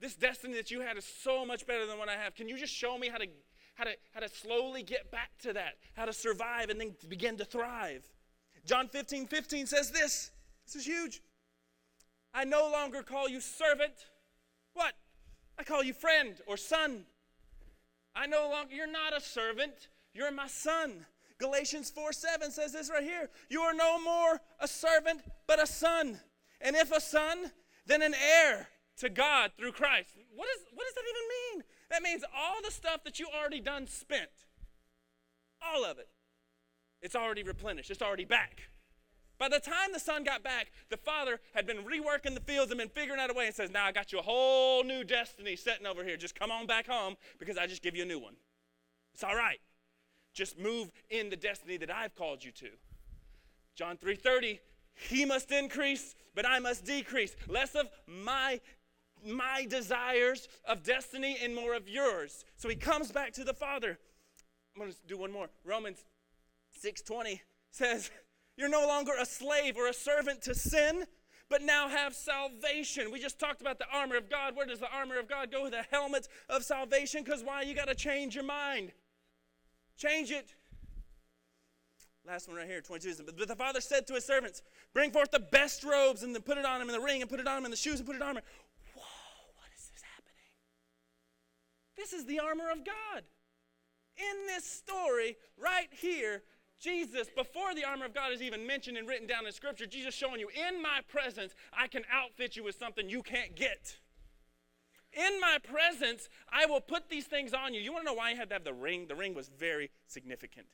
this 0.00 0.14
destiny 0.14 0.54
that 0.54 0.70
you 0.70 0.80
had 0.80 0.96
is 0.96 1.04
so 1.22 1.44
much 1.44 1.66
better 1.66 1.86
than 1.86 1.98
what 1.98 2.08
I 2.08 2.16
have. 2.16 2.34
Can 2.34 2.48
you 2.48 2.56
just 2.56 2.74
show 2.74 2.96
me 2.96 3.08
how 3.08 3.18
to, 3.18 3.26
how 3.74 3.84
to, 3.84 3.90
how 4.14 4.20
to 4.20 4.28
slowly 4.28 4.82
get 4.82 5.10
back 5.10 5.30
to 5.42 5.52
that, 5.52 5.74
how 5.94 6.06
to 6.06 6.12
survive 6.12 6.70
and 6.70 6.80
then 6.80 6.94
begin 7.08 7.36
to 7.36 7.44
thrive? 7.44 8.08
John 8.64 8.88
15, 8.88 9.26
15 9.26 9.66
says 9.66 9.90
this. 9.90 10.30
This 10.66 10.76
is 10.76 10.86
huge. 10.86 11.22
I 12.32 12.44
no 12.44 12.70
longer 12.70 13.02
call 13.02 13.28
you 13.28 13.40
servant. 13.40 13.92
What? 14.74 14.94
I 15.58 15.64
call 15.64 15.82
you 15.82 15.92
friend 15.92 16.40
or 16.46 16.56
son. 16.56 17.04
I 18.14 18.26
no 18.26 18.48
longer, 18.50 18.74
you're 18.74 18.90
not 18.90 19.16
a 19.16 19.20
servant, 19.20 19.88
you're 20.14 20.30
my 20.30 20.46
son. 20.46 21.06
Galatians 21.38 21.90
4 21.90 22.12
7 22.12 22.50
says 22.50 22.72
this 22.72 22.90
right 22.90 23.02
here 23.02 23.30
You 23.48 23.62
are 23.62 23.74
no 23.74 24.00
more 24.02 24.40
a 24.60 24.68
servant, 24.68 25.22
but 25.46 25.62
a 25.62 25.66
son. 25.66 26.20
And 26.60 26.76
if 26.76 26.92
a 26.92 27.00
son, 27.00 27.50
then 27.86 28.02
an 28.02 28.14
heir 28.14 28.68
to 29.00 29.08
God 29.08 29.52
through 29.58 29.72
Christ. 29.72 30.10
What, 30.34 30.48
is, 30.56 30.64
what 30.72 30.84
does 30.86 30.94
that 30.94 31.04
even 31.08 31.58
mean? 31.58 31.64
That 31.90 32.02
means 32.02 32.22
all 32.36 32.62
the 32.64 32.70
stuff 32.70 33.04
that 33.04 33.18
you 33.18 33.28
already 33.28 33.60
done 33.60 33.86
spent, 33.86 34.30
all 35.62 35.84
of 35.84 35.98
it, 35.98 36.08
it's 37.02 37.16
already 37.16 37.42
replenished, 37.42 37.90
it's 37.90 38.02
already 38.02 38.24
back. 38.24 38.62
By 39.38 39.48
the 39.48 39.58
time 39.58 39.92
the 39.92 39.98
son 39.98 40.22
got 40.22 40.42
back, 40.42 40.70
the 40.90 40.98
father 40.98 41.40
had 41.54 41.66
been 41.66 41.78
reworking 41.78 42.34
the 42.34 42.42
fields 42.42 42.70
and 42.70 42.78
been 42.78 42.90
figuring 42.90 43.18
out 43.18 43.30
a 43.30 43.34
way 43.34 43.46
and 43.46 43.54
says, 43.54 43.70
Now 43.70 43.86
I 43.86 43.92
got 43.92 44.12
you 44.12 44.18
a 44.18 44.22
whole 44.22 44.84
new 44.84 45.02
destiny 45.02 45.56
sitting 45.56 45.86
over 45.86 46.04
here. 46.04 46.18
Just 46.18 46.38
come 46.38 46.50
on 46.50 46.66
back 46.66 46.86
home 46.86 47.16
because 47.38 47.56
I 47.56 47.66
just 47.66 47.82
give 47.82 47.96
you 47.96 48.02
a 48.02 48.06
new 48.06 48.18
one. 48.18 48.34
It's 49.14 49.24
all 49.24 49.34
right. 49.34 49.58
Just 50.34 50.58
move 50.58 50.92
in 51.08 51.30
the 51.30 51.36
destiny 51.36 51.78
that 51.78 51.90
I've 51.90 52.14
called 52.14 52.44
you 52.44 52.52
to. 52.52 52.68
John 53.74 53.96
3:30, 53.96 54.60
he 55.08 55.24
must 55.24 55.50
increase, 55.50 56.14
but 56.34 56.46
I 56.46 56.58
must 56.58 56.84
decrease. 56.84 57.34
Less 57.48 57.74
of 57.74 57.88
my 58.06 58.60
my 59.26 59.66
desires 59.68 60.48
of 60.68 60.82
destiny 60.82 61.38
and 61.42 61.54
more 61.54 61.74
of 61.74 61.88
yours. 61.88 62.44
So 62.56 62.68
he 62.68 62.76
comes 62.76 63.12
back 63.12 63.32
to 63.34 63.44
the 63.44 63.54
Father. 63.54 63.98
I'm 64.74 64.82
going 64.82 64.92
to 64.92 64.96
do 65.06 65.18
one 65.18 65.32
more. 65.32 65.48
Romans 65.64 66.04
6:20 66.82 67.40
says, 67.70 68.10
you're 68.60 68.68
no 68.68 68.86
longer 68.86 69.12
a 69.18 69.24
slave 69.24 69.78
or 69.78 69.88
a 69.88 69.94
servant 69.94 70.42
to 70.42 70.54
sin, 70.54 71.04
but 71.48 71.62
now 71.62 71.88
have 71.88 72.14
salvation. 72.14 73.10
We 73.10 73.18
just 73.18 73.38
talked 73.38 73.62
about 73.62 73.78
the 73.78 73.86
armor 73.90 74.18
of 74.18 74.28
God. 74.28 74.54
Where 74.54 74.66
does 74.66 74.80
the 74.80 74.90
armor 74.92 75.18
of 75.18 75.28
God 75.28 75.50
go? 75.50 75.62
With 75.62 75.72
the 75.72 75.86
helmet 75.90 76.28
of 76.50 76.62
salvation. 76.62 77.24
Because 77.24 77.42
why? 77.42 77.62
You 77.62 77.74
got 77.74 77.88
to 77.88 77.94
change 77.94 78.34
your 78.34 78.44
mind. 78.44 78.92
Change 79.96 80.30
it. 80.30 80.54
Last 82.26 82.48
one 82.48 82.56
right 82.58 82.66
here, 82.66 82.82
22. 82.82 83.24
But 83.24 83.48
the 83.48 83.56
father 83.56 83.80
said 83.80 84.06
to 84.08 84.12
his 84.12 84.26
servants, 84.26 84.60
Bring 84.92 85.10
forth 85.10 85.30
the 85.30 85.40
best 85.40 85.82
robes 85.82 86.22
and 86.22 86.34
then 86.34 86.42
put 86.42 86.58
it 86.58 86.66
on 86.66 86.82
him 86.82 86.88
in 86.88 86.94
the 86.94 87.00
ring 87.00 87.22
and 87.22 87.30
put 87.30 87.40
it 87.40 87.48
on 87.48 87.56
him 87.56 87.64
in 87.64 87.70
the 87.70 87.78
shoes 87.78 87.98
and 87.98 88.06
put 88.06 88.16
it 88.16 88.22
on 88.22 88.36
him. 88.36 88.42
Whoa, 88.94 89.02
what 89.56 89.70
is 89.74 89.88
this 89.88 90.02
happening? 90.02 90.34
This 92.00 92.14
is 92.14 92.24
the 92.24 92.40
armor 92.40 92.70
of 92.70 92.78
God. 92.78 93.24
In 94.16 94.46
this 94.46 94.64
story, 94.64 95.36
right 95.58 95.88
here, 95.90 96.42
Jesus, 96.80 97.28
before 97.36 97.74
the 97.74 97.84
armor 97.84 98.06
of 98.06 98.14
God 98.14 98.32
is 98.32 98.40
even 98.40 98.66
mentioned 98.66 98.96
and 98.96 99.06
written 99.06 99.26
down 99.26 99.46
in 99.46 99.52
Scripture, 99.52 99.84
Jesus 99.84 100.14
showing 100.14 100.40
you, 100.40 100.48
in 100.48 100.80
my 100.80 101.00
presence, 101.08 101.54
I 101.74 101.88
can 101.88 102.04
outfit 102.10 102.56
you 102.56 102.64
with 102.64 102.78
something 102.78 103.10
you 103.10 103.22
can't 103.22 103.54
get. 103.54 103.98
In 105.12 105.40
my 105.40 105.58
presence, 105.62 106.30
I 106.50 106.64
will 106.64 106.80
put 106.80 107.10
these 107.10 107.26
things 107.26 107.52
on 107.52 107.74
you. 107.74 107.82
You 107.82 107.92
want 107.92 108.06
to 108.06 108.12
know 108.12 108.16
why 108.16 108.30
he 108.30 108.36
had 108.36 108.48
to 108.48 108.54
have 108.54 108.64
the 108.64 108.72
ring? 108.72 109.06
The 109.06 109.14
ring 109.14 109.34
was 109.34 109.50
very 109.50 109.90
significant. 110.06 110.68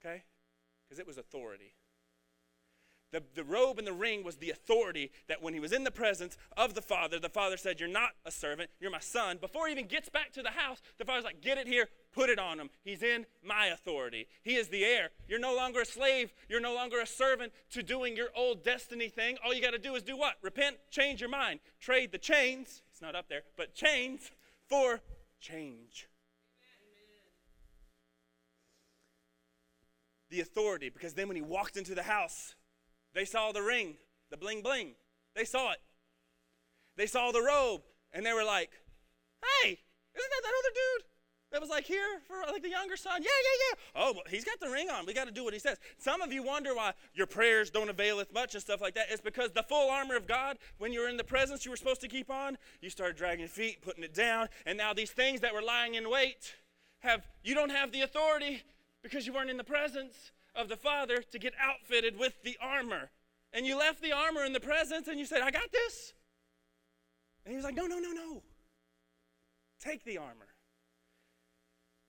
Okay? 0.00 0.22
Because 0.88 0.98
it 0.98 1.06
was 1.06 1.18
authority. 1.18 1.74
The, 3.12 3.22
the 3.34 3.42
robe 3.42 3.78
and 3.78 3.86
the 3.86 3.92
ring 3.92 4.22
was 4.22 4.36
the 4.36 4.50
authority 4.50 5.10
that 5.28 5.42
when 5.42 5.52
he 5.52 5.58
was 5.58 5.72
in 5.72 5.82
the 5.82 5.90
presence 5.90 6.36
of 6.56 6.74
the 6.74 6.82
Father, 6.82 7.18
the 7.18 7.28
Father 7.28 7.56
said, 7.56 7.80
You're 7.80 7.88
not 7.88 8.10
a 8.24 8.30
servant, 8.30 8.70
you're 8.78 8.90
my 8.90 9.00
son. 9.00 9.38
Before 9.40 9.66
he 9.66 9.72
even 9.72 9.86
gets 9.86 10.08
back 10.08 10.32
to 10.34 10.42
the 10.42 10.50
house, 10.50 10.80
the 10.96 11.04
Father's 11.04 11.24
like, 11.24 11.40
Get 11.40 11.58
it 11.58 11.66
here, 11.66 11.88
put 12.12 12.30
it 12.30 12.38
on 12.38 12.60
him. 12.60 12.70
He's 12.84 13.02
in 13.02 13.26
my 13.44 13.66
authority. 13.66 14.28
He 14.44 14.54
is 14.54 14.68
the 14.68 14.84
heir. 14.84 15.10
You're 15.26 15.40
no 15.40 15.56
longer 15.56 15.80
a 15.80 15.86
slave, 15.86 16.32
you're 16.48 16.60
no 16.60 16.74
longer 16.74 17.00
a 17.00 17.06
servant 17.06 17.52
to 17.72 17.82
doing 17.82 18.16
your 18.16 18.28
old 18.36 18.62
destiny 18.62 19.08
thing. 19.08 19.38
All 19.44 19.52
you 19.52 19.60
got 19.62 19.72
to 19.72 19.78
do 19.78 19.96
is 19.96 20.04
do 20.04 20.16
what? 20.16 20.34
Repent, 20.40 20.76
change 20.90 21.20
your 21.20 21.30
mind, 21.30 21.58
trade 21.80 22.12
the 22.12 22.18
chains, 22.18 22.82
it's 22.92 23.02
not 23.02 23.16
up 23.16 23.28
there, 23.28 23.42
but 23.56 23.74
chains 23.74 24.30
for 24.68 25.00
change. 25.40 26.06
The 30.28 30.40
authority, 30.40 30.90
because 30.90 31.14
then 31.14 31.26
when 31.26 31.36
he 31.36 31.42
walked 31.42 31.76
into 31.76 31.96
the 31.96 32.04
house, 32.04 32.54
they 33.14 33.24
saw 33.24 33.52
the 33.52 33.62
ring, 33.62 33.96
the 34.30 34.36
bling 34.36 34.62
bling. 34.62 34.92
They 35.34 35.44
saw 35.44 35.72
it. 35.72 35.78
They 36.96 37.06
saw 37.06 37.32
the 37.32 37.42
robe, 37.42 37.82
and 38.12 38.24
they 38.24 38.32
were 38.32 38.44
like, 38.44 38.70
hey, 39.62 39.70
isn't 39.70 40.30
that 40.30 40.42
that 40.42 40.52
other 40.58 40.74
dude? 40.74 41.06
That 41.52 41.60
was 41.60 41.70
like 41.70 41.84
here 41.84 42.20
for 42.28 42.36
like 42.52 42.62
the 42.62 42.68
younger 42.68 42.96
son. 42.96 43.22
Yeah, 43.22 43.28
yeah, 43.28 43.66
yeah. 43.68 44.02
Oh, 44.02 44.12
well, 44.12 44.22
he's 44.30 44.44
got 44.44 44.60
the 44.60 44.68
ring 44.68 44.88
on. 44.88 45.04
We 45.04 45.12
got 45.12 45.26
to 45.26 45.32
do 45.32 45.42
what 45.42 45.52
he 45.52 45.58
says. 45.58 45.78
Some 45.98 46.22
of 46.22 46.32
you 46.32 46.44
wonder 46.44 46.74
why 46.74 46.92
your 47.12 47.26
prayers 47.26 47.70
don't 47.70 47.88
availeth 47.88 48.32
much 48.32 48.54
and 48.54 48.62
stuff 48.62 48.80
like 48.80 48.94
that. 48.94 49.06
It's 49.10 49.20
because 49.20 49.50
the 49.50 49.64
full 49.64 49.90
armor 49.90 50.14
of 50.14 50.28
God, 50.28 50.58
when 50.78 50.92
you're 50.92 51.08
in 51.08 51.16
the 51.16 51.24
presence 51.24 51.64
you 51.64 51.72
were 51.72 51.76
supposed 51.76 52.00
to 52.02 52.08
keep 52.08 52.30
on, 52.30 52.56
you 52.80 52.88
started 52.88 53.16
dragging 53.16 53.40
your 53.40 53.48
feet, 53.48 53.82
putting 53.82 54.04
it 54.04 54.14
down, 54.14 54.48
and 54.64 54.78
now 54.78 54.92
these 54.92 55.10
things 55.10 55.40
that 55.40 55.52
were 55.52 55.62
lying 55.62 55.96
in 55.96 56.08
wait 56.08 56.54
have 57.00 57.26
you 57.42 57.54
don't 57.54 57.70
have 57.70 57.90
the 57.90 58.02
authority 58.02 58.62
because 59.02 59.26
you 59.26 59.32
weren't 59.32 59.50
in 59.50 59.56
the 59.56 59.64
presence 59.64 60.30
of 60.54 60.68
the 60.68 60.76
Father 60.76 61.22
to 61.30 61.38
get 61.38 61.54
outfitted 61.60 62.18
with 62.18 62.42
the 62.42 62.56
armor. 62.60 63.10
And 63.52 63.66
you 63.66 63.78
left 63.78 64.02
the 64.02 64.12
armor 64.12 64.44
in 64.44 64.52
the 64.52 64.60
presence 64.60 65.08
and 65.08 65.18
you 65.18 65.26
said, 65.26 65.42
I 65.42 65.50
got 65.50 65.70
this. 65.72 66.12
And 67.44 67.52
he 67.52 67.56
was 67.56 67.64
like, 67.64 67.74
No, 67.74 67.86
no, 67.86 67.98
no, 67.98 68.12
no. 68.12 68.42
Take 69.80 70.04
the 70.04 70.18
armor. 70.18 70.48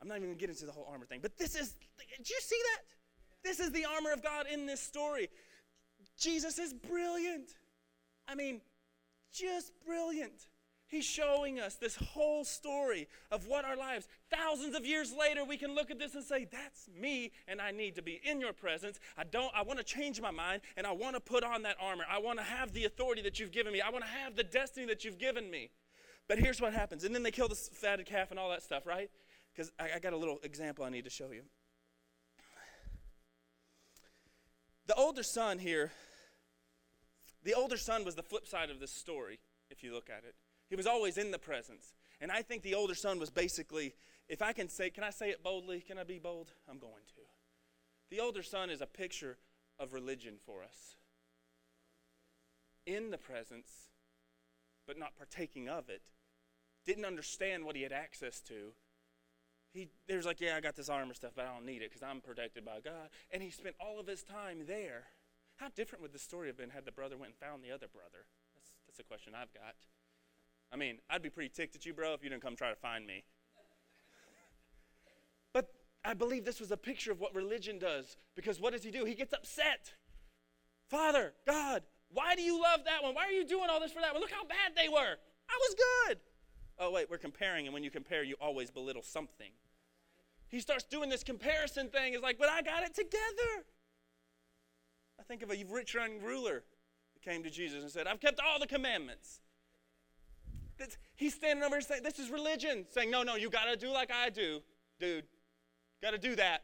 I'm 0.02 0.08
not 0.08 0.18
even 0.18 0.30
going 0.30 0.38
to 0.38 0.40
get 0.40 0.50
into 0.50 0.66
the 0.66 0.72
whole 0.72 0.88
armor 0.92 1.06
thing, 1.06 1.20
but 1.22 1.38
this 1.38 1.56
is, 1.56 1.76
did 2.18 2.30
you 2.30 2.40
see 2.42 2.60
that? 2.74 2.84
This 3.44 3.60
is 3.60 3.72
the 3.72 3.86
armor 3.86 4.12
of 4.12 4.24
God 4.24 4.46
in 4.52 4.66
this 4.66 4.82
story. 4.82 5.30
Jesus 6.18 6.58
is 6.58 6.74
brilliant. 6.74 7.50
I 8.28 8.36
mean, 8.36 8.62
just 9.32 9.72
brilliant. 9.86 10.48
He's 10.92 11.06
showing 11.06 11.58
us 11.58 11.76
this 11.76 11.96
whole 11.96 12.44
story 12.44 13.08
of 13.32 13.48
what 13.48 13.64
our 13.64 13.78
lives, 13.78 14.10
thousands 14.30 14.76
of 14.76 14.86
years 14.86 15.14
later, 15.18 15.46
we 15.46 15.56
can 15.56 15.74
look 15.74 15.90
at 15.90 15.98
this 15.98 16.16
and 16.16 16.24
say, 16.24 16.46
That's 16.52 16.90
me, 17.00 17.32
and 17.48 17.62
I 17.62 17.72
need 17.72 17.96
to 17.96 18.02
be 18.02 18.20
in 18.26 18.42
your 18.42 18.52
presence. 18.52 19.00
I 19.18 19.24
don't, 19.24 19.54
I 19.56 19.62
want 19.62 19.80
to 19.80 19.86
change 19.86 20.20
my 20.20 20.32
mind, 20.32 20.64
and 20.76 20.86
I 20.86 20.92
want 20.92 21.16
to 21.16 21.22
put 21.22 21.46
on 21.46 21.62
that 21.62 21.78
armor. 21.80 22.04
I 22.12 22.20
want 22.20 22.40
to 22.40 22.44
have 22.44 22.74
the 22.74 22.84
authority 22.84 23.22
that 23.22 23.40
you've 23.40 23.54
given 23.54 23.72
me. 23.72 23.80
I 23.80 23.90
want 23.90 24.04
to 24.04 24.10
have 24.10 24.36
the 24.36 24.44
destiny 24.44 24.86
that 24.88 25.06
you've 25.06 25.18
given 25.18 25.50
me. 25.50 25.70
But 26.28 26.40
here's 26.40 26.60
what 26.60 26.74
happens. 26.74 27.06
And 27.06 27.16
then 27.16 27.24
they 27.24 27.32
kill 27.32 27.48
the 27.48 27.56
fatted 27.56 28.06
calf 28.06 28.30
and 28.30 28.38
all 28.38 28.50
that 28.50 28.62
stuff, 28.62 28.86
right? 28.86 29.10
Because 29.56 29.72
I, 29.80 29.92
I 29.96 30.00
got 30.00 30.12
a 30.12 30.18
little 30.18 30.40
example 30.44 30.84
I 30.84 30.90
need 30.90 31.06
to 31.06 31.10
show 31.10 31.32
you. 31.32 31.44
The 34.88 34.96
older 34.96 35.24
son 35.24 35.58
here, 35.58 35.92
the 37.46 37.54
older 37.54 37.78
son 37.78 38.04
was 38.04 38.16
the 38.16 38.24
flip 38.24 38.46
side 38.46 38.70
of 38.70 38.82
this 38.82 38.92
story, 38.92 39.40
if 39.70 39.86
you 39.86 39.94
look 39.94 40.10
at 40.10 40.26
it. 40.26 40.36
He 40.72 40.78
was 40.78 40.88
always 40.88 41.18
in 41.18 41.32
the 41.32 41.38
presence. 41.38 41.94
And 42.22 42.32
I 42.32 42.42
think 42.42 42.64
the 42.64 42.76
older 42.76 42.96
son 42.96 43.20
was 43.20 43.30
basically, 43.30 43.94
if 44.30 44.42
I 44.42 44.54
can 44.54 44.70
say, 44.70 44.90
can 44.90 45.04
I 45.04 45.10
say 45.10 45.30
it 45.30 45.44
boldly? 45.44 45.82
Can 45.82 46.00
I 46.00 46.06
be 46.06 46.18
bold? 46.18 46.54
I'm 46.70 46.80
going 46.80 47.04
to. 47.10 47.22
The 48.10 48.22
older 48.22 48.42
son 48.42 48.70
is 48.70 48.80
a 48.80 48.88
picture 48.88 49.38
of 49.78 49.92
religion 49.92 50.36
for 50.46 50.64
us. 50.64 50.96
In 52.86 53.12
the 53.12 53.18
presence, 53.18 53.90
but 54.88 54.98
not 54.98 55.18
partaking 55.18 55.68
of 55.68 55.90
it. 55.90 56.04
Didn't 56.86 57.06
understand 57.06 57.66
what 57.66 57.76
he 57.76 57.84
had 57.84 57.92
access 57.92 58.40
to. 58.42 58.72
He, 59.74 59.90
there's 60.08 60.26
like, 60.26 60.40
yeah, 60.40 60.56
I 60.56 60.62
got 60.62 60.78
this 60.78 60.90
armor 60.90 61.14
stuff, 61.14 61.34
but 61.36 61.46
I 61.46 61.54
don't 61.54 61.66
need 61.66 61.82
it 61.82 61.90
because 61.90 62.02
I'm 62.02 62.22
protected 62.22 62.64
by 62.64 62.80
God. 62.80 63.10
And 63.30 63.44
he 63.44 63.50
spent 63.50 63.76
all 63.78 64.00
of 64.00 64.08
his 64.08 64.24
time 64.24 64.60
there. 64.68 65.04
How 65.58 65.68
different 65.76 66.02
would 66.02 66.14
the 66.14 66.20
story 66.20 66.48
have 66.48 66.58
been 66.58 66.70
had 66.70 66.86
the 66.86 66.94
brother 66.94 67.18
went 67.18 67.34
and 67.34 67.50
found 67.50 67.62
the 67.62 67.72
other 67.72 67.88
brother? 67.92 68.26
That's, 68.56 68.70
that's 68.88 69.00
a 69.00 69.04
question 69.04 69.34
I've 69.36 69.54
got. 69.54 69.76
I 70.72 70.78
mean, 70.78 71.00
I'd 71.10 71.22
be 71.22 71.30
pretty 71.30 71.50
ticked 71.50 71.76
at 71.76 71.86
you, 71.86 71.94
bro, 71.94 72.14
if 72.14 72.24
you 72.24 72.30
didn't 72.30 72.42
come 72.42 72.56
try 72.56 72.70
to 72.70 72.76
find 72.76 73.06
me. 73.06 73.24
But 75.54 75.68
I 76.06 76.14
believe 76.14 76.46
this 76.46 76.62
was 76.62 76.72
a 76.72 76.78
picture 76.78 77.12
of 77.12 77.20
what 77.20 77.36
religion 77.36 77.78
does 77.78 78.16
because 78.36 78.60
what 78.60 78.72
does 78.72 78.84
he 78.84 78.92
do? 78.92 79.04
He 79.04 79.16
gets 79.16 79.34
upset. 79.34 79.94
Father, 80.88 81.34
God, 81.46 81.84
why 82.14 82.36
do 82.36 82.42
you 82.42 82.62
love 82.62 82.86
that 82.86 83.04
one? 83.04 83.16
Why 83.16 83.26
are 83.26 83.32
you 83.32 83.46
doing 83.46 83.68
all 83.70 83.80
this 83.80 83.92
for 83.92 84.00
that 84.02 84.14
one? 84.14 84.22
Look 84.22 84.32
how 84.32 84.46
bad 84.46 84.76
they 84.76 84.88
were. 84.88 85.16
I 85.50 85.60
was 85.60 85.76
good. 86.08 86.20
Oh, 86.80 86.92
wait, 86.92 87.10
we're 87.10 87.18
comparing, 87.18 87.68
and 87.68 87.74
when 87.74 87.84
you 87.84 87.92
compare, 87.92 88.24
you 88.24 88.36
always 88.42 88.72
belittle 88.72 89.04
something. 89.04 89.52
He 90.48 90.60
starts 90.60 90.84
doing 90.84 91.10
this 91.10 91.24
comparison 91.24 91.90
thing. 91.90 92.14
It's 92.14 92.24
like, 92.24 92.40
but 92.40 92.50
I 92.50 92.62
got 92.62 92.84
it 92.84 92.96
together. 92.96 93.66
I 95.20 95.24
think 95.24 95.44
of 95.44 95.52
a 95.52 95.64
rich 95.70 95.94
young 95.94 96.20
ruler 96.20 96.64
that 97.14 97.22
came 97.22 97.44
to 97.44 97.50
Jesus 97.50 97.84
and 97.84 97.92
said, 97.92 98.08
I've 98.08 98.20
kept 98.20 98.40
all 98.40 98.60
the 98.60 98.68
commandments. 98.68 99.41
He's 101.16 101.34
standing 101.34 101.64
over 101.64 101.76
here 101.76 101.82
saying, 101.82 102.04
This 102.04 102.20
is 102.20 102.30
religion. 102.30 102.86
Saying, 102.90 103.12
No, 103.12 103.24
no, 103.24 103.36
you 103.36 103.50
got 103.50 103.66
to 103.66 103.76
do 103.76 103.92
like 103.92 104.12
I 104.12 104.30
do, 104.30 104.62
dude. 105.00 105.26
Got 106.02 106.12
to 106.12 106.18
do 106.18 106.36
that. 106.36 106.64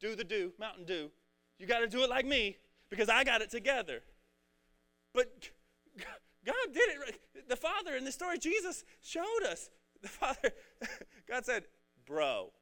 Do 0.00 0.14
the 0.14 0.24
do, 0.24 0.52
Mountain 0.58 0.84
Dew. 0.84 1.10
You 1.58 1.66
got 1.66 1.80
to 1.80 1.88
do 1.88 2.02
it 2.04 2.10
like 2.10 2.24
me 2.24 2.56
because 2.88 3.08
I 3.08 3.24
got 3.24 3.42
it 3.42 3.50
together. 3.50 4.02
But 5.12 5.50
God 6.44 6.54
did 6.72 6.88
it. 7.08 7.48
The 7.48 7.56
Father 7.56 7.96
in 7.96 8.04
the 8.04 8.12
story, 8.12 8.38
Jesus 8.38 8.84
showed 9.02 9.42
us. 9.50 9.70
The 10.00 10.08
Father, 10.08 10.52
God 11.28 11.44
said, 11.44 11.64
Bro, 12.06 12.52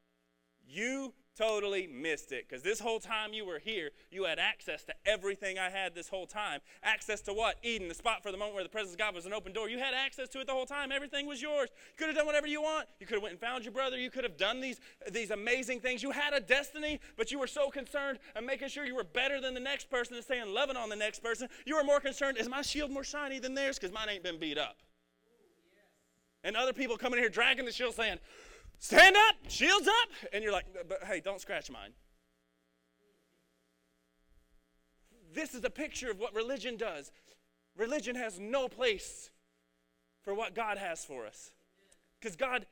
you 0.66 1.12
totally 1.36 1.86
missed 1.86 2.32
it 2.32 2.48
because 2.48 2.62
this 2.62 2.80
whole 2.80 2.98
time 2.98 3.32
you 3.32 3.44
were 3.44 3.58
here, 3.58 3.90
you 4.10 4.24
had 4.24 4.38
access 4.38 4.84
to 4.84 4.94
everything 5.04 5.58
I 5.58 5.70
had 5.70 5.94
this 5.94 6.08
whole 6.08 6.26
time. 6.26 6.60
Access 6.82 7.20
to 7.22 7.32
what? 7.32 7.56
Eden, 7.62 7.88
the 7.88 7.94
spot 7.94 8.22
for 8.22 8.32
the 8.32 8.38
moment 8.38 8.54
where 8.54 8.64
the 8.64 8.70
presence 8.70 8.92
of 8.92 8.98
God 8.98 9.14
was 9.14 9.26
an 9.26 9.32
open 9.32 9.52
door. 9.52 9.68
You 9.68 9.78
had 9.78 9.94
access 9.94 10.28
to 10.30 10.40
it 10.40 10.46
the 10.46 10.52
whole 10.52 10.66
time. 10.66 10.90
Everything 10.90 11.26
was 11.26 11.42
yours. 11.42 11.68
You 11.72 11.98
could 11.98 12.06
have 12.08 12.16
done 12.16 12.26
whatever 12.26 12.46
you 12.46 12.62
want. 12.62 12.88
You 12.98 13.06
could 13.06 13.14
have 13.14 13.22
went 13.22 13.32
and 13.32 13.40
found 13.40 13.64
your 13.64 13.72
brother. 13.72 13.98
You 13.98 14.10
could 14.10 14.24
have 14.24 14.36
done 14.36 14.60
these, 14.60 14.80
these 15.10 15.30
amazing 15.30 15.80
things. 15.80 16.02
You 16.02 16.10
had 16.10 16.32
a 16.32 16.40
destiny, 16.40 17.00
but 17.16 17.30
you 17.30 17.38
were 17.38 17.46
so 17.46 17.70
concerned 17.70 18.18
and 18.34 18.46
making 18.46 18.68
sure 18.68 18.86
you 18.86 18.96
were 18.96 19.04
better 19.04 19.40
than 19.40 19.54
the 19.54 19.60
next 19.60 19.90
person 19.90 20.14
and 20.14 20.24
staying 20.24 20.52
loving 20.52 20.76
on 20.76 20.88
the 20.88 20.96
next 20.96 21.22
person. 21.22 21.48
You 21.66 21.76
were 21.76 21.84
more 21.84 22.00
concerned, 22.00 22.38
is 22.38 22.48
my 22.48 22.62
shield 22.62 22.90
more 22.90 23.04
shiny 23.04 23.38
than 23.38 23.54
theirs? 23.54 23.78
Because 23.78 23.94
mine 23.94 24.08
ain't 24.08 24.22
been 24.22 24.38
beat 24.38 24.58
up. 24.58 24.76
And 26.44 26.56
other 26.56 26.72
people 26.72 26.96
coming 26.96 27.18
here 27.18 27.28
dragging 27.28 27.64
the 27.64 27.72
shield 27.72 27.94
saying, 27.94 28.18
Stand 28.78 29.16
up, 29.16 29.36
shields 29.48 29.88
up. 29.88 30.08
And 30.32 30.42
you're 30.42 30.52
like, 30.52 30.66
but 30.88 31.04
hey, 31.04 31.20
don't 31.20 31.40
scratch 31.40 31.70
mine. 31.70 31.90
This 35.34 35.54
is 35.54 35.64
a 35.64 35.70
picture 35.70 36.10
of 36.10 36.18
what 36.18 36.34
religion 36.34 36.76
does. 36.76 37.10
Religion 37.76 38.16
has 38.16 38.38
no 38.38 38.68
place 38.68 39.30
for 40.22 40.34
what 40.34 40.54
God 40.54 40.78
has 40.78 41.04
for 41.04 41.26
us. 41.26 41.50
Because 42.18 42.36
God 42.36 42.66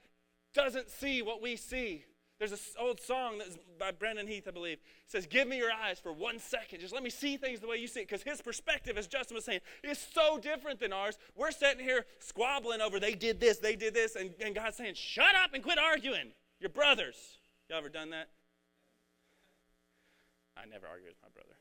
doesn't 0.55 0.89
see 0.89 1.21
what 1.21 1.43
we 1.43 1.57
see. 1.57 2.05
There's 2.51 2.61
an 2.61 2.85
old 2.85 3.01
song 3.01 3.39
that's 3.39 3.57
by 3.79 3.91
Brandon 3.91 4.27
Heath, 4.27 4.45
I 4.47 4.51
believe. 4.51 4.77
It 4.77 4.81
says, 5.11 5.27
Give 5.27 5.49
me 5.49 5.57
your 5.57 5.73
eyes 5.73 5.99
for 5.99 6.13
one 6.13 6.39
second. 6.39 6.81
Just 6.81 6.93
let 6.93 7.03
me 7.03 7.09
see 7.09 7.39
things 7.39 7.61
the 7.61 7.67
way 7.67 7.79
you 7.79 7.87
see 7.87 8.01
it. 8.01 8.09
Because 8.09 8.23
his 8.23 8.43
perspective, 8.43 8.99
as 8.99 9.07
Justin 9.07 9.35
was 9.35 9.47
saying, 9.47 9.61
is 9.83 9.99
so 9.99 10.37
different 10.37 10.79
than 10.79 10.93
ours. 10.93 11.17
We're 11.35 11.53
sitting 11.53 11.83
here 11.83 12.05
squabbling 12.19 12.83
over 12.83 13.01
they 13.01 13.15
did 13.15 13.41
this, 13.41 13.59
they 13.59 13.77
did 13.77 13.95
this, 13.95 14.15
and, 14.15 14.35
and 14.45 14.55
God's 14.55 14.77
saying, 14.77 14.93
Shut 14.95 15.35
up 15.43 15.55
and 15.55 15.63
quit 15.63 15.79
arguing. 15.79 16.33
You're 16.61 16.69
brothers. 16.69 17.17
Y'all 17.71 17.79
ever 17.79 17.89
done 17.89 18.11
that? 18.11 18.29
I 20.55 20.67
never 20.67 20.87
argue 20.87 21.07
with 21.07 21.17
my 21.23 21.31
brother. 21.33 21.57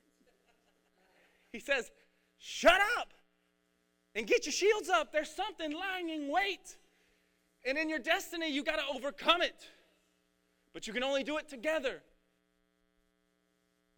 He 1.53 1.61
says, 1.61 1.91
Shut 2.39 2.81
up 2.97 3.13
and 4.15 4.27
get 4.27 4.45
your 4.45 4.53
shields 4.53 4.89
up. 4.89 5.13
There's 5.13 5.33
something 5.33 5.71
lying 5.71 6.09
in 6.09 6.29
wait. 6.29 6.75
And 7.65 7.77
in 7.77 7.87
your 7.87 7.99
destiny, 7.99 8.51
you 8.51 8.65
got 8.65 8.75
to 8.75 8.83
overcome 8.93 9.41
it. 9.41 9.69
But 10.73 10.87
you 10.87 10.93
can 10.93 11.03
only 11.03 11.23
do 11.23 11.37
it 11.37 11.47
together. 11.47 12.01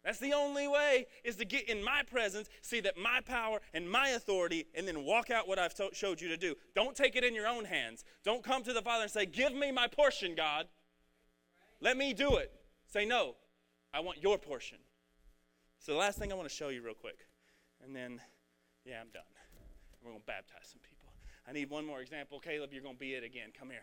That's 0.04 0.20
the 0.20 0.34
only 0.34 0.68
way 0.68 1.06
is 1.24 1.34
to 1.36 1.44
get 1.44 1.68
in 1.68 1.82
my 1.82 2.02
presence, 2.08 2.48
see 2.62 2.78
that 2.80 2.96
my 2.96 3.20
power 3.26 3.60
and 3.74 3.90
my 3.90 4.10
authority, 4.10 4.66
and 4.72 4.86
then 4.86 5.04
walk 5.04 5.30
out 5.30 5.48
what 5.48 5.58
I've 5.58 5.74
to- 5.74 5.90
showed 5.92 6.20
you 6.20 6.28
to 6.28 6.36
do. 6.36 6.54
Don't 6.76 6.94
take 6.94 7.16
it 7.16 7.24
in 7.24 7.34
your 7.34 7.48
own 7.48 7.64
hands. 7.64 8.04
Don't 8.22 8.44
come 8.44 8.62
to 8.62 8.72
the 8.72 8.82
Father 8.82 9.02
and 9.02 9.10
say, 9.10 9.26
Give 9.26 9.52
me 9.52 9.72
my 9.72 9.88
portion, 9.88 10.36
God. 10.36 10.68
Let 11.80 11.96
me 11.96 12.14
do 12.14 12.36
it. 12.36 12.52
Say, 12.86 13.04
No, 13.04 13.34
I 13.92 13.98
want 13.98 14.22
your 14.22 14.38
portion. 14.38 14.78
So 15.80 15.92
the 15.92 15.98
last 15.98 16.20
thing 16.20 16.30
I 16.30 16.36
want 16.36 16.48
to 16.48 16.54
show 16.54 16.68
you 16.68 16.82
real 16.82 16.94
quick, 16.94 17.26
and 17.84 17.94
then, 17.94 18.20
yeah, 18.84 19.00
I'm 19.00 19.10
done. 19.12 19.22
We're 20.04 20.10
going 20.10 20.20
to 20.20 20.26
baptize 20.26 20.68
some 20.70 20.80
people. 20.88 21.12
I 21.48 21.52
need 21.52 21.68
one 21.68 21.84
more 21.84 22.00
example. 22.00 22.38
Caleb, 22.38 22.70
you're 22.72 22.82
going 22.82 22.94
to 22.94 23.00
be 23.00 23.14
it 23.14 23.24
again. 23.24 23.48
Come 23.58 23.70
here. 23.70 23.82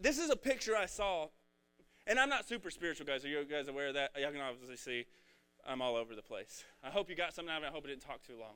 This 0.00 0.18
is 0.18 0.30
a 0.30 0.36
picture 0.36 0.76
I 0.76 0.86
saw, 0.86 1.26
and 2.06 2.20
I'm 2.20 2.28
not 2.28 2.46
super 2.46 2.70
spiritual, 2.70 3.04
guys. 3.04 3.24
Are 3.24 3.28
you 3.28 3.44
guys 3.44 3.66
aware 3.66 3.88
of 3.88 3.94
that? 3.94 4.12
Y'all 4.16 4.30
can 4.30 4.40
obviously 4.40 4.76
see 4.76 5.06
I'm 5.66 5.82
all 5.82 5.96
over 5.96 6.14
the 6.14 6.22
place. 6.22 6.64
I 6.84 6.90
hope 6.90 7.10
you 7.10 7.16
got 7.16 7.34
something 7.34 7.52
out 7.52 7.58
of 7.58 7.64
it. 7.64 7.66
I 7.66 7.70
hope 7.70 7.84
it 7.84 7.88
didn't 7.88 8.02
talk 8.02 8.22
too 8.22 8.38
long. 8.38 8.54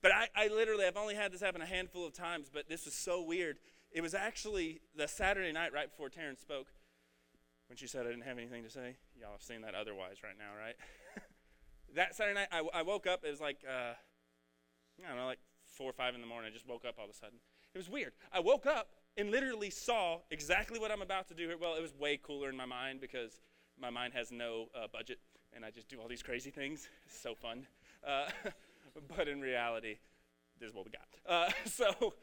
But 0.00 0.12
I, 0.12 0.28
I 0.36 0.48
literally, 0.48 0.86
I've 0.86 0.96
only 0.96 1.16
had 1.16 1.32
this 1.32 1.40
happen 1.40 1.60
a 1.60 1.66
handful 1.66 2.06
of 2.06 2.12
times, 2.12 2.50
but 2.52 2.68
this 2.68 2.84
was 2.84 2.94
so 2.94 3.20
weird. 3.20 3.58
It 3.90 4.00
was 4.00 4.14
actually 4.14 4.80
the 4.96 5.08
Saturday 5.08 5.50
night 5.50 5.72
right 5.72 5.90
before 5.90 6.08
Taryn 6.08 6.40
spoke 6.40 6.68
when 7.66 7.76
she 7.76 7.88
said 7.88 8.06
I 8.06 8.10
didn't 8.10 8.22
have 8.22 8.38
anything 8.38 8.62
to 8.62 8.70
say. 8.70 8.96
Y'all 9.20 9.32
have 9.32 9.42
seen 9.42 9.62
that 9.62 9.74
otherwise 9.74 10.18
right 10.22 10.38
now, 10.38 10.58
right? 10.58 10.76
that 11.96 12.14
Saturday 12.14 12.38
night, 12.38 12.48
I, 12.52 12.62
I, 12.72 12.82
woke 12.82 13.08
up. 13.08 13.24
It 13.24 13.30
was 13.30 13.40
like, 13.40 13.58
uh, 13.68 13.94
I 15.04 15.08
don't 15.08 15.16
know, 15.16 15.26
like 15.26 15.40
4 15.66 15.90
or 15.90 15.92
5 15.92 16.14
in 16.14 16.20
the 16.20 16.26
morning. 16.28 16.50
I 16.50 16.54
just 16.54 16.68
woke 16.68 16.84
up 16.84 16.94
all 16.98 17.04
of 17.04 17.10
a 17.10 17.14
sudden. 17.14 17.38
It 17.74 17.78
was 17.78 17.90
weird. 17.90 18.12
I 18.32 18.40
woke 18.40 18.66
up 18.66 18.88
and 19.16 19.30
literally 19.30 19.70
saw 19.70 20.18
exactly 20.30 20.78
what 20.78 20.90
I'm 20.90 21.02
about 21.02 21.28
to 21.28 21.34
do 21.34 21.46
here. 21.46 21.56
Well, 21.60 21.74
it 21.74 21.82
was 21.82 21.94
way 21.94 22.18
cooler 22.22 22.48
in 22.48 22.56
my 22.56 22.66
mind 22.66 23.00
because 23.00 23.40
my 23.80 23.90
mind 23.90 24.14
has 24.14 24.30
no 24.32 24.68
uh, 24.74 24.86
budget 24.92 25.18
and 25.54 25.64
I 25.64 25.70
just 25.70 25.88
do 25.88 26.00
all 26.00 26.08
these 26.08 26.22
crazy 26.22 26.50
things. 26.50 26.88
It's 27.06 27.20
so 27.20 27.34
fun. 27.34 27.66
Uh, 28.06 28.28
but 29.16 29.28
in 29.28 29.40
reality, 29.40 29.96
this 30.58 30.70
is 30.70 30.74
what 30.74 30.84
we 30.84 30.90
got. 30.90 31.08
Uh, 31.26 31.50
so 31.66 32.14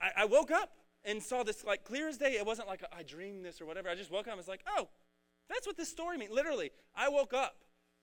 I, 0.00 0.22
I, 0.22 0.24
woke 0.24 0.50
up 0.50 0.72
and 1.04 1.22
saw 1.22 1.42
this 1.42 1.64
like 1.64 1.84
clear 1.84 2.08
as 2.08 2.16
day. 2.16 2.32
It 2.32 2.46
wasn't 2.46 2.68
like 2.68 2.82
I 2.96 3.02
dreamed 3.02 3.44
this 3.44 3.60
or 3.60 3.66
whatever. 3.66 3.88
I 3.88 3.94
just 3.94 4.10
woke 4.10 4.26
up 4.26 4.32
and 4.32 4.38
was 4.38 4.48
like, 4.48 4.64
oh, 4.76 4.88
that's 5.48 5.66
what 5.66 5.76
this 5.76 5.88
story 5.88 6.16
means. 6.16 6.30
Literally, 6.30 6.70
I 6.94 7.08
woke 7.08 7.32
up 7.34 7.56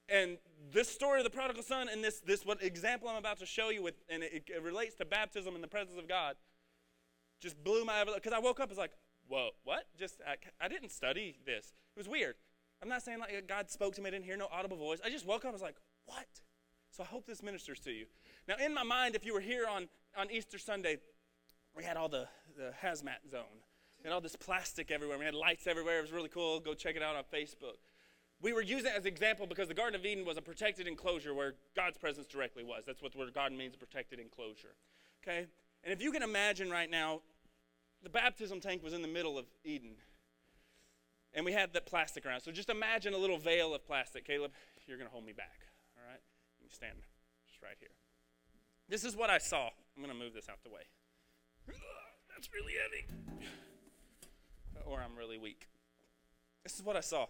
and 0.09 0.37
this 0.71 0.89
story 0.89 1.19
of 1.19 1.23
the 1.23 1.29
prodigal 1.29 1.63
son 1.63 1.87
and 1.89 2.03
this, 2.03 2.19
this 2.19 2.45
what 2.45 2.61
example 2.61 3.07
I'm 3.07 3.15
about 3.15 3.39
to 3.39 3.45
show 3.45 3.69
you 3.69 3.81
with, 3.81 3.95
and 4.09 4.23
it, 4.23 4.43
it 4.47 4.61
relates 4.61 4.95
to 4.95 5.05
baptism 5.05 5.55
in 5.55 5.61
the 5.61 5.67
presence 5.67 5.97
of 5.97 6.07
God, 6.07 6.35
just 7.41 7.61
blew 7.63 7.83
my, 7.83 8.05
because 8.05 8.33
I 8.33 8.39
woke 8.39 8.59
up, 8.59 8.69
I 8.69 8.71
was 8.71 8.77
like, 8.77 8.91
whoa, 9.27 9.49
what? 9.63 9.85
Just, 9.97 10.21
I, 10.25 10.35
I 10.63 10.67
didn't 10.67 10.91
study 10.91 11.37
this. 11.45 11.73
It 11.95 11.99
was 11.99 12.07
weird. 12.07 12.35
I'm 12.81 12.89
not 12.89 13.03
saying 13.03 13.19
like 13.19 13.47
God 13.47 13.69
spoke 13.69 13.95
to 13.95 14.01
me, 14.01 14.07
I 14.07 14.11
didn't 14.11 14.25
hear 14.25 14.37
no 14.37 14.47
audible 14.51 14.77
voice. 14.77 14.99
I 15.03 15.09
just 15.09 15.25
woke 15.25 15.43
up, 15.43 15.49
I 15.49 15.53
was 15.53 15.61
like, 15.61 15.75
what? 16.05 16.27
So 16.91 17.03
I 17.03 17.05
hope 17.05 17.25
this 17.25 17.43
ministers 17.43 17.79
to 17.81 17.91
you. 17.91 18.05
Now, 18.47 18.55
in 18.63 18.73
my 18.73 18.83
mind, 18.83 19.15
if 19.15 19.25
you 19.25 19.33
were 19.33 19.39
here 19.39 19.65
on, 19.67 19.87
on 20.17 20.29
Easter 20.31 20.57
Sunday, 20.57 20.97
we 21.75 21.83
had 21.83 21.97
all 21.97 22.09
the, 22.09 22.27
the 22.57 22.71
hazmat 22.83 23.29
zone. 23.29 23.43
Had 24.03 24.13
all 24.13 24.21
this 24.21 24.35
plastic 24.35 24.89
everywhere. 24.89 25.19
We 25.19 25.25
had 25.25 25.35
lights 25.35 25.67
everywhere. 25.67 25.99
It 25.99 26.01
was 26.01 26.11
really 26.11 26.29
cool. 26.29 26.59
Go 26.59 26.73
check 26.73 26.95
it 26.95 27.03
out 27.03 27.15
on 27.15 27.23
Facebook. 27.31 27.77
We 28.41 28.51
were 28.51 28.63
using 28.63 28.87
it 28.87 28.93
as 28.97 29.03
an 29.03 29.07
example 29.07 29.45
because 29.45 29.67
the 29.67 29.75
Garden 29.75 29.99
of 29.99 30.03
Eden 30.03 30.25
was 30.25 30.37
a 30.37 30.41
protected 30.41 30.87
enclosure 30.87 31.35
where 31.35 31.53
God's 31.75 31.99
presence 31.99 32.25
directly 32.25 32.63
was. 32.63 32.83
That's 32.87 33.03
what 33.03 33.11
the 33.11 33.19
word 33.19 33.31
God 33.35 33.51
means, 33.51 33.75
a 33.75 33.77
protected 33.77 34.19
enclosure. 34.19 34.73
Okay? 35.21 35.45
And 35.83 35.93
if 35.93 36.01
you 36.01 36.11
can 36.11 36.23
imagine 36.23 36.71
right 36.71 36.89
now, 36.89 37.21
the 38.03 38.09
baptism 38.09 38.59
tank 38.59 38.83
was 38.83 38.93
in 38.93 39.01
the 39.01 39.07
middle 39.07 39.37
of 39.37 39.45
Eden. 39.63 39.95
And 41.33 41.45
we 41.45 41.53
had 41.53 41.73
that 41.73 41.85
plastic 41.85 42.25
around. 42.25 42.41
So 42.41 42.51
just 42.51 42.69
imagine 42.69 43.13
a 43.13 43.17
little 43.17 43.37
veil 43.37 43.73
of 43.73 43.85
plastic. 43.85 44.25
Caleb, 44.25 44.51
you're 44.85 44.97
going 44.97 45.07
to 45.07 45.11
hold 45.13 45.25
me 45.25 45.33
back. 45.33 45.61
All 45.97 46.09
right? 46.09 46.19
You 46.61 46.67
stand 46.69 46.97
just 47.47 47.61
right 47.61 47.77
here. 47.79 47.89
This 48.89 49.05
is 49.05 49.15
what 49.15 49.29
I 49.29 49.37
saw. 49.37 49.69
I'm 49.95 50.03
going 50.03 50.13
to 50.13 50.19
move 50.21 50.33
this 50.33 50.49
out 50.49 50.63
the 50.63 50.69
way. 50.69 50.81
That's 52.35 52.49
really 52.53 52.73
heavy. 52.73 53.47
Or 54.87 54.99
I'm 54.99 55.15
really 55.15 55.37
weak. 55.37 55.67
This 56.63 56.73
is 56.73 56.83
what 56.83 56.95
I 56.95 57.01
saw. 57.01 57.27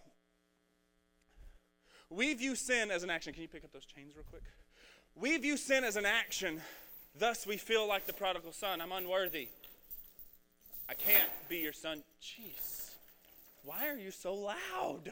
We 2.08 2.32
view 2.32 2.56
sin 2.56 2.90
as 2.90 3.02
an 3.02 3.10
action. 3.10 3.34
Can 3.34 3.42
you 3.42 3.48
pick 3.48 3.62
up 3.62 3.72
those 3.72 3.84
chains 3.84 4.14
real 4.16 4.24
quick? 4.28 4.42
We 5.14 5.36
view 5.36 5.58
sin 5.58 5.84
as 5.84 5.96
an 5.96 6.06
action. 6.06 6.62
Thus, 7.14 7.46
we 7.46 7.58
feel 7.58 7.86
like 7.86 8.06
the 8.06 8.14
prodigal 8.14 8.52
son. 8.52 8.80
I'm 8.80 8.90
unworthy. 8.90 9.48
I 10.92 10.94
can't 10.94 11.48
be 11.48 11.56
your 11.56 11.72
son. 11.72 12.02
Jeez. 12.22 12.90
Why 13.64 13.88
are 13.88 13.96
you 13.96 14.10
so 14.10 14.34
loud? 14.34 15.10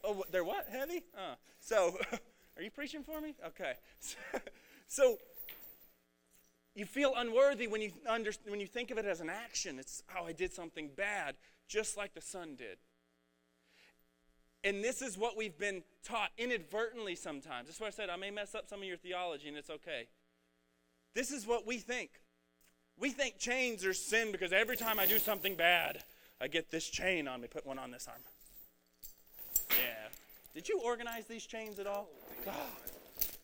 oh, 0.04 0.24
they're 0.30 0.42
what? 0.42 0.66
Heavy? 0.72 1.02
Uh, 1.14 1.34
so, 1.60 1.98
are 2.56 2.62
you 2.62 2.70
preaching 2.70 3.02
for 3.02 3.20
me? 3.20 3.34
Okay. 3.48 3.74
so, 4.88 5.18
you 6.74 6.86
feel 6.86 7.12
unworthy 7.14 7.66
when 7.66 7.82
you, 7.82 7.92
under, 8.08 8.30
when 8.46 8.58
you 8.58 8.66
think 8.66 8.90
of 8.90 8.96
it 8.96 9.04
as 9.04 9.20
an 9.20 9.28
action. 9.28 9.78
It's, 9.78 10.02
oh, 10.18 10.24
I 10.24 10.32
did 10.32 10.54
something 10.54 10.88
bad, 10.96 11.34
just 11.68 11.98
like 11.98 12.14
the 12.14 12.22
son 12.22 12.54
did. 12.56 12.78
And 14.64 14.82
this 14.82 15.02
is 15.02 15.18
what 15.18 15.36
we've 15.36 15.58
been 15.58 15.82
taught 16.02 16.30
inadvertently 16.38 17.16
sometimes. 17.16 17.68
That's 17.68 17.78
why 17.78 17.88
I 17.88 17.90
said 17.90 18.08
I 18.08 18.16
may 18.16 18.30
mess 18.30 18.54
up 18.54 18.66
some 18.66 18.78
of 18.80 18.86
your 18.86 18.96
theology, 18.96 19.48
and 19.48 19.58
it's 19.58 19.68
okay. 19.68 20.06
This 21.14 21.30
is 21.30 21.46
what 21.46 21.66
we 21.66 21.78
think. 21.78 22.10
We 22.98 23.10
think 23.10 23.38
chains 23.38 23.84
are 23.84 23.94
sin 23.94 24.32
because 24.32 24.52
every 24.52 24.76
time 24.76 24.98
I 24.98 25.06
do 25.06 25.18
something 25.18 25.54
bad, 25.54 26.02
I 26.40 26.48
get 26.48 26.70
this 26.70 26.88
chain 26.88 27.28
on 27.28 27.40
me. 27.40 27.48
Put 27.48 27.66
one 27.66 27.78
on 27.78 27.90
this 27.90 28.08
arm. 28.08 28.20
Yeah. 29.70 30.08
Did 30.54 30.68
you 30.68 30.80
organize 30.80 31.26
these 31.26 31.46
chains 31.46 31.78
at 31.78 31.86
all? 31.86 32.08
God. 32.44 32.54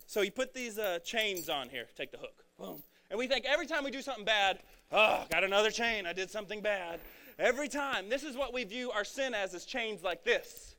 So 0.06 0.22
you 0.22 0.30
put 0.30 0.54
these 0.54 0.78
uh, 0.78 0.98
chains 1.04 1.48
on 1.48 1.68
here. 1.68 1.86
Take 1.96 2.10
the 2.10 2.18
hook. 2.18 2.44
Boom. 2.58 2.82
And 3.10 3.18
we 3.18 3.26
think 3.26 3.44
every 3.44 3.66
time 3.66 3.84
we 3.84 3.90
do 3.90 4.02
something 4.02 4.24
bad, 4.24 4.60
oh, 4.92 5.24
got 5.30 5.44
another 5.44 5.70
chain. 5.70 6.06
I 6.06 6.12
did 6.12 6.30
something 6.30 6.60
bad. 6.60 7.00
Every 7.38 7.68
time. 7.68 8.08
This 8.08 8.22
is 8.22 8.36
what 8.36 8.52
we 8.52 8.64
view 8.64 8.90
our 8.90 9.04
sin 9.04 9.34
as, 9.34 9.54
is 9.54 9.64
chains 9.64 10.02
like 10.02 10.24
this. 10.24 10.76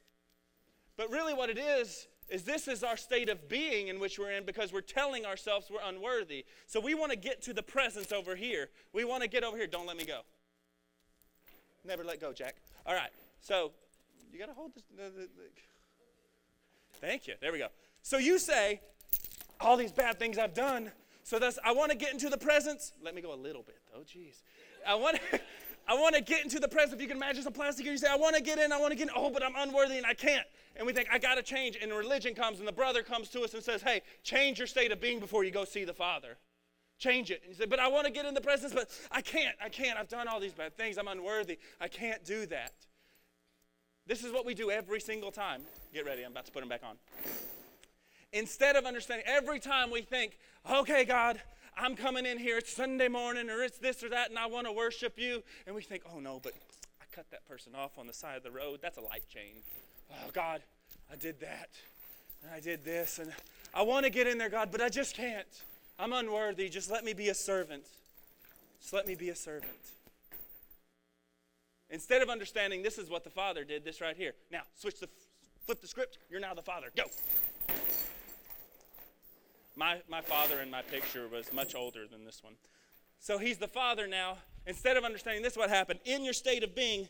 But 0.98 1.12
really, 1.12 1.34
what 1.34 1.50
it 1.50 1.58
is, 1.58 2.08
is 2.30 2.44
this 2.44 2.68
is 2.68 2.84
our 2.84 2.98
state 2.98 3.30
of 3.30 3.48
being 3.48 3.88
in 3.88 4.00
which 4.00 4.18
we're 4.18 4.32
in 4.32 4.46
because 4.46 4.74
we're 4.74 4.82
telling 4.82 5.26
ourselves 5.26 5.68
we're 5.70 5.88
unworthy. 5.88 6.46
So 6.68 6.80
we 6.80 6.94
want 6.94 7.12
to 7.12 7.18
get 7.18 7.42
to 7.44 7.54
the 7.54 7.64
presence 7.64 8.12
over 8.12 8.36
here. 8.36 8.70
We 8.94 9.04
want 9.04 9.24
to 9.24 9.30
get 9.30 9.44
over 9.44 9.58
here. 9.58 9.68
Don't 9.68 9.86
let 9.86 9.98
me 9.98 10.06
go. 10.06 10.22
Never 11.86 12.04
let 12.04 12.20
go, 12.20 12.34
Jack. 12.34 12.56
All 12.86 12.96
right. 12.96 13.12
So 13.42 13.72
you 14.34 14.40
got 14.40 14.48
to 14.48 14.54
hold 14.54 14.72
this. 14.74 14.84
Thank 17.00 17.28
you. 17.28 17.36
There 17.40 17.52
we 17.52 17.60
go. 17.60 17.68
So 18.02 18.18
you 18.18 18.40
say, 18.40 18.82
all 19.60 19.78
these 19.78 19.92
bad 19.92 20.20
things 20.20 20.38
I've 20.38 20.54
done. 20.54 20.92
So 21.24 21.40
that's 21.40 21.58
I 21.64 21.72
want 21.72 21.92
to 21.92 21.98
get 21.98 22.14
into 22.14 22.30
the 22.30 22.38
presence. 22.38 22.94
Let 23.04 23.16
me 23.16 23.22
go 23.22 23.34
a 23.34 23.36
little 23.36 23.64
bit 23.64 23.80
though. 23.94 24.02
Jeez. 24.02 24.42
I 24.88 24.96
want 24.96 25.18
to, 25.32 25.40
I 25.88 25.94
want 25.94 26.16
to 26.16 26.22
get 26.22 26.44
into 26.44 26.60
the 26.60 26.68
presence. 26.68 26.94
If 26.94 27.02
you 27.02 27.08
can 27.08 27.18
imagine 27.18 27.44
some 27.44 27.54
plastic, 27.54 27.86
and 27.86 27.92
you 27.92 27.98
say, 27.98 28.08
I 28.10 28.16
want 28.16 28.36
to 28.36 28.42
get 28.42 28.58
in, 28.58 28.72
I 28.72 28.80
want 28.80 28.92
to 28.92 28.98
get 28.98 29.08
in. 29.08 29.14
Oh, 29.16 29.30
but 29.30 29.44
I'm 29.44 29.54
unworthy 29.56 29.98
and 29.98 30.06
I 30.06 30.14
can't. 30.14 30.46
And 30.76 30.86
we 30.86 30.94
think, 30.94 31.08
I 31.12 31.20
got 31.20 31.36
to 31.36 31.44
change. 31.44 31.78
And 31.82 31.94
religion 31.94 32.34
comes 32.34 32.60
and 32.60 32.68
the 32.68 32.74
brother 32.74 33.04
comes 33.04 33.30
to 33.30 33.42
us 33.42 33.54
and 33.54 33.64
says, 33.64 33.82
Hey, 33.82 34.02
change 34.24 34.58
your 34.58 34.68
state 34.68 34.92
of 34.92 35.00
being 35.00 35.20
before 35.20 35.44
you 35.44 35.52
go 35.52 35.64
see 35.64 35.86
the 35.86 35.94
Father. 35.94 36.38
Change 36.98 37.30
it. 37.30 37.42
And 37.44 37.52
you 37.52 37.56
say, 37.56 37.66
But 37.66 37.80
I 37.80 37.88
want 37.88 38.08
to 38.08 38.12
get 38.12 38.26
in 38.26 38.34
the 38.34 38.42
presence, 38.42 38.74
but 38.74 38.90
I 39.12 39.22
can't. 39.22 39.56
I 39.64 39.70
can't. 39.70 40.00
I've 40.00 40.10
done 40.10 40.28
all 40.28 40.40
these 40.40 40.54
bad 40.54 40.76
things. 40.76 40.98
I'm 40.98 41.08
unworthy. 41.08 41.60
I 41.80 41.88
can't 41.88 42.24
do 42.26 42.46
that. 42.48 42.74
This 44.08 44.24
is 44.24 44.32
what 44.32 44.46
we 44.46 44.54
do 44.54 44.72
every 44.72 45.00
single 45.00 45.32
time. 45.32 45.62
Get 45.94 46.06
ready. 46.06 46.24
I'm 46.24 46.32
about 46.32 46.46
to 46.46 46.52
put 46.52 46.62
them 46.62 46.70
back 46.70 46.82
on. 46.84 46.96
Instead 48.34 48.76
of 48.76 48.86
understanding, 48.86 49.26
every 49.28 49.60
time 49.60 49.90
we 49.90 50.02
think, 50.02 50.38
okay, 50.70 51.06
God, 51.06 51.42
I'm 51.78 51.96
coming 51.96 52.26
in 52.26 52.38
here, 52.38 52.58
it's 52.58 52.74
Sunday 52.74 53.08
morning, 53.08 53.50
or 53.50 53.62
it's 53.62 53.78
this 53.78 54.04
or 54.04 54.10
that, 54.10 54.30
and 54.30 54.40
I 54.40 54.46
want 54.46 54.66
to 54.68 54.72
worship 54.72 55.18
you. 55.18 55.44
And 55.68 55.76
we 55.76 55.82
think, 55.82 56.04
oh 56.14 56.20
no, 56.20 56.40
but 56.42 56.54
I 57.02 57.06
cut 57.14 57.30
that 57.32 57.48
person 57.48 57.74
off 57.76 57.98
on 57.98 58.08
the 58.08 58.14
side 58.14 58.38
of 58.38 58.44
the 58.44 58.52
road. 58.52 58.80
That's 58.82 58.98
a 58.98 59.02
life 59.02 59.28
chain. 59.30 59.56
Oh, 60.12 60.30
God, 60.34 60.62
I 61.12 61.16
did 61.16 61.40
that. 61.42 61.70
And 62.44 62.52
I 62.54 62.60
did 62.60 62.86
this. 62.86 63.20
And 63.20 63.32
I 63.74 63.82
want 63.82 64.06
to 64.06 64.10
get 64.10 64.28
in 64.28 64.38
there, 64.38 64.50
God, 64.50 64.70
but 64.72 64.82
I 64.82 64.90
just 64.90 65.16
can't. 65.16 65.48
I'm 66.00 66.14
unworthy. 66.14 66.70
Just 66.70 66.90
let 66.90 67.04
me 67.04 67.14
be 67.14 67.30
a 67.30 67.34
servant. 67.34 67.84
Just 68.82 68.94
let 68.94 69.08
me 69.08 69.16
be 69.16 69.30
a 69.30 69.36
servant. 69.36 69.72
Instead 71.90 72.22
of 72.22 72.30
understanding 72.30 72.84
this 72.84 72.98
is 72.98 73.10
what 73.10 73.24
the 73.24 73.30
Father 73.30 73.64
did, 73.64 73.84
this 73.84 74.02
right 74.02 74.18
here. 74.18 74.34
Now, 74.52 74.62
switch 74.76 75.00
the 75.00 75.08
flip 75.66 75.82
the 75.82 75.88
script. 75.88 76.18
You're 76.30 76.40
now 76.40 76.54
the 76.54 76.62
Father. 76.62 76.88
Go. 76.96 77.04
My, 79.76 80.02
my 80.10 80.22
father 80.22 80.62
in 80.62 80.70
my 80.72 80.82
picture 80.82 81.28
was 81.28 81.52
much 81.52 81.76
older 81.76 82.08
than 82.08 82.24
this 82.24 82.44
one. 82.44 82.54
So 83.20 83.38
he's 83.38 83.58
the 83.58 83.68
father 83.68 84.08
now. 84.08 84.38
Instead 84.68 84.98
of 84.98 85.04
understanding 85.04 85.44
this, 85.44 85.54
is 85.54 85.58
what 85.58 85.70
happened 85.70 86.00
in 86.06 86.24
your 86.24 86.34
state 86.34 86.64
of 86.64 86.74
being, 86.74 87.08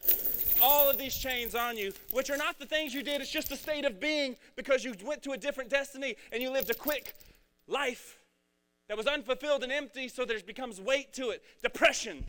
all 0.62 0.90
of 0.90 0.98
these 0.98 1.16
chains 1.16 1.56
on 1.56 1.78
you, 1.78 1.94
which 2.12 2.30
are 2.30 2.38
not 2.38 2.60
the 2.60 2.66
things 2.66 2.94
you 2.94 3.02
did, 3.02 3.22
it's 3.22 3.32
just 3.32 3.52
a 3.52 3.56
state 3.56 3.86
of 3.86 4.00
being 4.00 4.36
because 4.56 4.84
you 4.84 4.94
went 5.06 5.24
to 5.24 5.32
a 5.32 5.38
different 5.38 5.70
destiny 5.70 6.16
and 6.34 6.42
you 6.42 6.52
lived 6.52 6.70
a 6.70 6.74
quick 6.74 7.14
life 7.68 8.20
that 8.88 8.98
was 8.98 9.08
unfulfilled 9.08 9.64
and 9.64 9.72
empty, 9.72 10.08
so 10.08 10.26
there 10.26 10.40
becomes 10.46 10.82
weight 10.82 11.14
to 11.14 11.30
it. 11.30 11.44
Depression, 11.64 12.26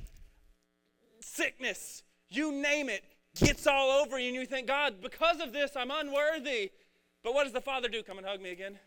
sickness, 1.21 2.03
you 2.29 2.53
name 2.53 2.89
it, 2.89 3.05
gets 3.35 3.67
all 3.67 3.91
over 3.91 4.19
you, 4.19 4.29
and 4.29 4.35
you 4.35 4.47
think, 4.47 4.67
God, 4.67 5.03
because 5.03 5.41
of 5.41 5.53
this, 5.53 5.73
I'm 5.77 5.91
unworthy. 5.91 6.71
But 7.23 7.35
what 7.35 7.45
does 7.45 7.53
the 7.53 7.61
Father 7.61 7.89
do? 7.89 8.03
Come 8.03 8.19
and 8.19 8.27
hug 8.27 8.41
me 8.41 8.51
again. 8.51 8.79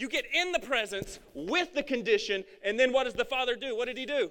You 0.00 0.08
get 0.08 0.24
in 0.32 0.52
the 0.52 0.58
presence 0.58 1.18
with 1.34 1.74
the 1.74 1.82
condition, 1.82 2.44
and 2.64 2.80
then 2.80 2.90
what 2.90 3.04
does 3.04 3.12
the 3.12 3.24
Father 3.24 3.54
do? 3.54 3.76
What 3.76 3.86
did 3.86 3.98
He 3.98 4.06
do? 4.06 4.30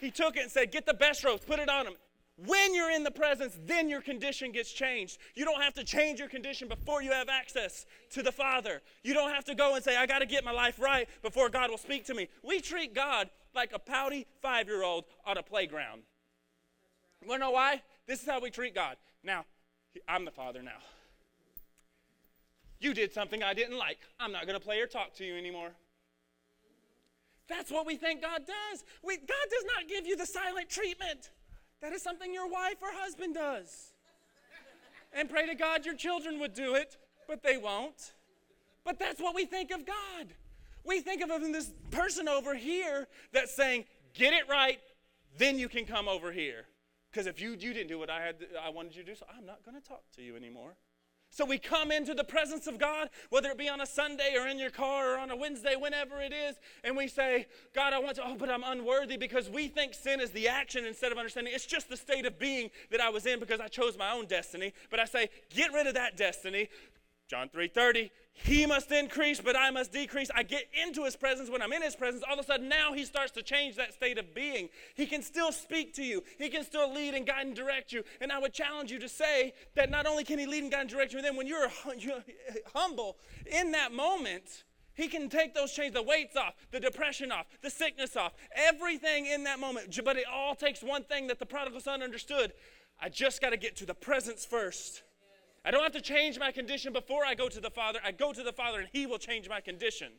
He 0.00 0.10
took 0.10 0.36
it 0.36 0.42
and 0.42 0.52
said, 0.52 0.70
Get 0.70 0.84
the 0.84 0.94
best 0.94 1.24
robes, 1.24 1.42
put 1.46 1.58
it 1.58 1.70
on 1.70 1.86
him. 1.86 1.94
When 2.44 2.74
you're 2.74 2.90
in 2.90 3.02
the 3.02 3.10
presence, 3.10 3.58
then 3.64 3.88
your 3.88 4.02
condition 4.02 4.52
gets 4.52 4.70
changed. 4.70 5.16
You 5.34 5.46
don't 5.46 5.62
have 5.62 5.72
to 5.74 5.84
change 5.84 6.18
your 6.18 6.28
condition 6.28 6.68
before 6.68 7.02
you 7.02 7.10
have 7.12 7.30
access 7.30 7.86
to 8.10 8.22
the 8.22 8.30
Father. 8.30 8.82
You 9.02 9.14
don't 9.14 9.30
have 9.30 9.46
to 9.46 9.54
go 9.54 9.74
and 9.74 9.82
say, 9.82 9.96
I 9.96 10.04
got 10.04 10.18
to 10.18 10.26
get 10.26 10.44
my 10.44 10.52
life 10.52 10.78
right 10.78 11.08
before 11.22 11.48
God 11.48 11.70
will 11.70 11.78
speak 11.78 12.04
to 12.06 12.14
me. 12.14 12.28
We 12.42 12.60
treat 12.60 12.94
God 12.94 13.30
like 13.54 13.72
a 13.72 13.78
pouty 13.78 14.26
five 14.42 14.68
year 14.68 14.84
old 14.84 15.06
on 15.24 15.38
a 15.38 15.42
playground. 15.42 16.02
You 17.22 17.28
want 17.28 17.40
to 17.40 17.46
know 17.46 17.52
why? 17.52 17.80
This 18.06 18.20
is 18.20 18.28
how 18.28 18.40
we 18.40 18.50
treat 18.50 18.74
God. 18.74 18.98
Now, 19.24 19.46
I'm 20.06 20.26
the 20.26 20.30
Father 20.30 20.62
now. 20.62 20.82
You 22.78 22.94
did 22.94 23.12
something 23.12 23.42
I 23.42 23.54
didn't 23.54 23.78
like. 23.78 23.98
I'm 24.20 24.32
not 24.32 24.46
going 24.46 24.58
to 24.58 24.64
play 24.64 24.80
or 24.80 24.86
talk 24.86 25.14
to 25.14 25.24
you 25.24 25.36
anymore. 25.36 25.70
That's 27.48 27.70
what 27.70 27.86
we 27.86 27.96
think 27.96 28.22
God 28.22 28.42
does. 28.46 28.84
We, 29.02 29.16
God 29.16 29.26
does 29.50 29.64
not 29.76 29.88
give 29.88 30.06
you 30.06 30.16
the 30.16 30.26
silent 30.26 30.68
treatment. 30.68 31.30
That 31.80 31.92
is 31.92 32.02
something 32.02 32.32
your 32.32 32.48
wife 32.48 32.76
or 32.82 32.88
husband 32.92 33.34
does. 33.34 33.92
And 35.12 35.30
pray 35.30 35.46
to 35.46 35.54
God 35.54 35.86
your 35.86 35.94
children 35.94 36.40
would 36.40 36.54
do 36.54 36.74
it, 36.74 36.96
but 37.28 37.42
they 37.42 37.56
won't. 37.56 38.12
But 38.84 38.98
that's 38.98 39.20
what 39.20 39.34
we 39.34 39.46
think 39.46 39.70
of 39.70 39.86
God. 39.86 40.28
We 40.84 41.00
think 41.00 41.22
of 41.22 41.30
him 41.30 41.52
this 41.52 41.72
person 41.90 42.28
over 42.28 42.54
here 42.54 43.08
that's 43.32 43.54
saying, 43.54 43.86
"Get 44.14 44.32
it 44.32 44.48
right, 44.48 44.80
then 45.36 45.58
you 45.58 45.68
can 45.68 45.84
come 45.84 46.08
over 46.08 46.32
here." 46.32 46.66
Because 47.10 47.26
if 47.26 47.40
you 47.40 47.50
you 47.50 47.72
didn't 47.72 47.88
do 47.88 47.98
what 47.98 48.10
I 48.10 48.20
had 48.20 48.46
I 48.62 48.68
wanted 48.68 48.94
you 48.94 49.02
to 49.02 49.10
do, 49.10 49.16
so 49.16 49.26
I'm 49.36 49.46
not 49.46 49.64
going 49.64 49.80
to 49.80 49.86
talk 49.86 50.02
to 50.16 50.22
you 50.22 50.36
anymore. 50.36 50.76
So 51.36 51.44
we 51.44 51.58
come 51.58 51.92
into 51.92 52.14
the 52.14 52.24
presence 52.24 52.66
of 52.66 52.78
God, 52.78 53.10
whether 53.28 53.50
it 53.50 53.58
be 53.58 53.68
on 53.68 53.82
a 53.82 53.86
Sunday 53.86 54.36
or 54.40 54.48
in 54.48 54.58
your 54.58 54.70
car 54.70 55.12
or 55.12 55.18
on 55.18 55.30
a 55.30 55.36
Wednesday, 55.36 55.76
whenever 55.76 56.18
it 56.22 56.32
is, 56.32 56.56
and 56.82 56.96
we 56.96 57.08
say, 57.08 57.46
God, 57.74 57.92
I 57.92 57.98
want 57.98 58.16
to, 58.16 58.26
oh, 58.26 58.36
but 58.38 58.48
I'm 58.48 58.64
unworthy 58.64 59.18
because 59.18 59.50
we 59.50 59.68
think 59.68 59.92
sin 59.92 60.18
is 60.18 60.30
the 60.30 60.48
action 60.48 60.86
instead 60.86 61.12
of 61.12 61.18
understanding 61.18 61.52
it's 61.54 61.66
just 61.66 61.90
the 61.90 61.96
state 61.98 62.24
of 62.24 62.38
being 62.38 62.70
that 62.90 63.02
I 63.02 63.10
was 63.10 63.26
in 63.26 63.38
because 63.38 63.60
I 63.60 63.68
chose 63.68 63.98
my 63.98 64.12
own 64.12 64.24
destiny. 64.24 64.72
But 64.90 64.98
I 64.98 65.04
say, 65.04 65.28
get 65.50 65.74
rid 65.74 65.86
of 65.86 65.92
that 65.92 66.16
destiny. 66.16 66.70
John 67.28 67.48
3:30, 67.48 68.10
he 68.32 68.66
must 68.66 68.92
increase, 68.92 69.40
but 69.40 69.56
I 69.56 69.70
must 69.70 69.92
decrease. 69.92 70.30
I 70.34 70.44
get 70.44 70.68
into 70.80 71.04
his 71.04 71.16
presence. 71.16 71.50
When 71.50 71.60
I'm 71.60 71.72
in 71.72 71.82
his 71.82 71.96
presence, 71.96 72.22
all 72.22 72.34
of 72.34 72.40
a 72.40 72.44
sudden 72.44 72.68
now 72.68 72.92
he 72.92 73.04
starts 73.04 73.32
to 73.32 73.42
change 73.42 73.74
that 73.76 73.94
state 73.94 74.16
of 74.18 74.32
being. 74.32 74.68
He 74.94 75.06
can 75.06 75.22
still 75.22 75.50
speak 75.50 75.94
to 75.94 76.04
you, 76.04 76.22
he 76.38 76.48
can 76.48 76.62
still 76.62 76.92
lead 76.92 77.14
and 77.14 77.26
guide 77.26 77.46
and 77.46 77.56
direct 77.56 77.92
you. 77.92 78.04
And 78.20 78.30
I 78.30 78.38
would 78.38 78.52
challenge 78.52 78.92
you 78.92 79.00
to 79.00 79.08
say 79.08 79.54
that 79.74 79.90
not 79.90 80.06
only 80.06 80.22
can 80.22 80.38
he 80.38 80.46
lead 80.46 80.62
and 80.62 80.70
guide 80.70 80.82
and 80.82 80.90
direct 80.90 81.12
you, 81.12 81.18
and 81.18 81.26
then 81.26 81.36
when 81.36 81.46
you're, 81.46 81.68
you're 81.98 82.22
humble 82.74 83.16
in 83.46 83.72
that 83.72 83.92
moment, 83.92 84.64
he 84.94 85.08
can 85.08 85.28
take 85.28 85.52
those 85.52 85.72
chains, 85.72 85.94
the 85.94 86.02
weights 86.02 86.36
off, 86.36 86.54
the 86.70 86.80
depression 86.80 87.32
off, 87.32 87.46
the 87.60 87.70
sickness 87.70 88.16
off, 88.16 88.32
everything 88.54 89.26
in 89.26 89.44
that 89.44 89.58
moment. 89.58 89.98
But 90.04 90.16
it 90.16 90.26
all 90.32 90.54
takes 90.54 90.82
one 90.82 91.02
thing 91.02 91.26
that 91.26 91.38
the 91.38 91.46
prodigal 91.46 91.80
son 91.80 92.02
understood 92.02 92.52
I 93.00 93.10
just 93.10 93.42
got 93.42 93.50
to 93.50 93.58
get 93.58 93.76
to 93.76 93.86
the 93.86 93.94
presence 93.94 94.46
first. 94.46 95.02
I 95.66 95.72
don't 95.72 95.82
have 95.82 95.92
to 95.92 96.00
change 96.00 96.38
my 96.38 96.52
condition 96.52 96.92
before 96.92 97.24
I 97.26 97.34
go 97.34 97.48
to 97.48 97.60
the 97.60 97.70
Father. 97.70 97.98
I 98.04 98.12
go 98.12 98.32
to 98.32 98.42
the 98.44 98.52
Father 98.52 98.78
and 98.78 98.88
He 98.92 99.04
will 99.04 99.18
change 99.18 99.48
my 99.48 99.60
condition. 99.60 100.12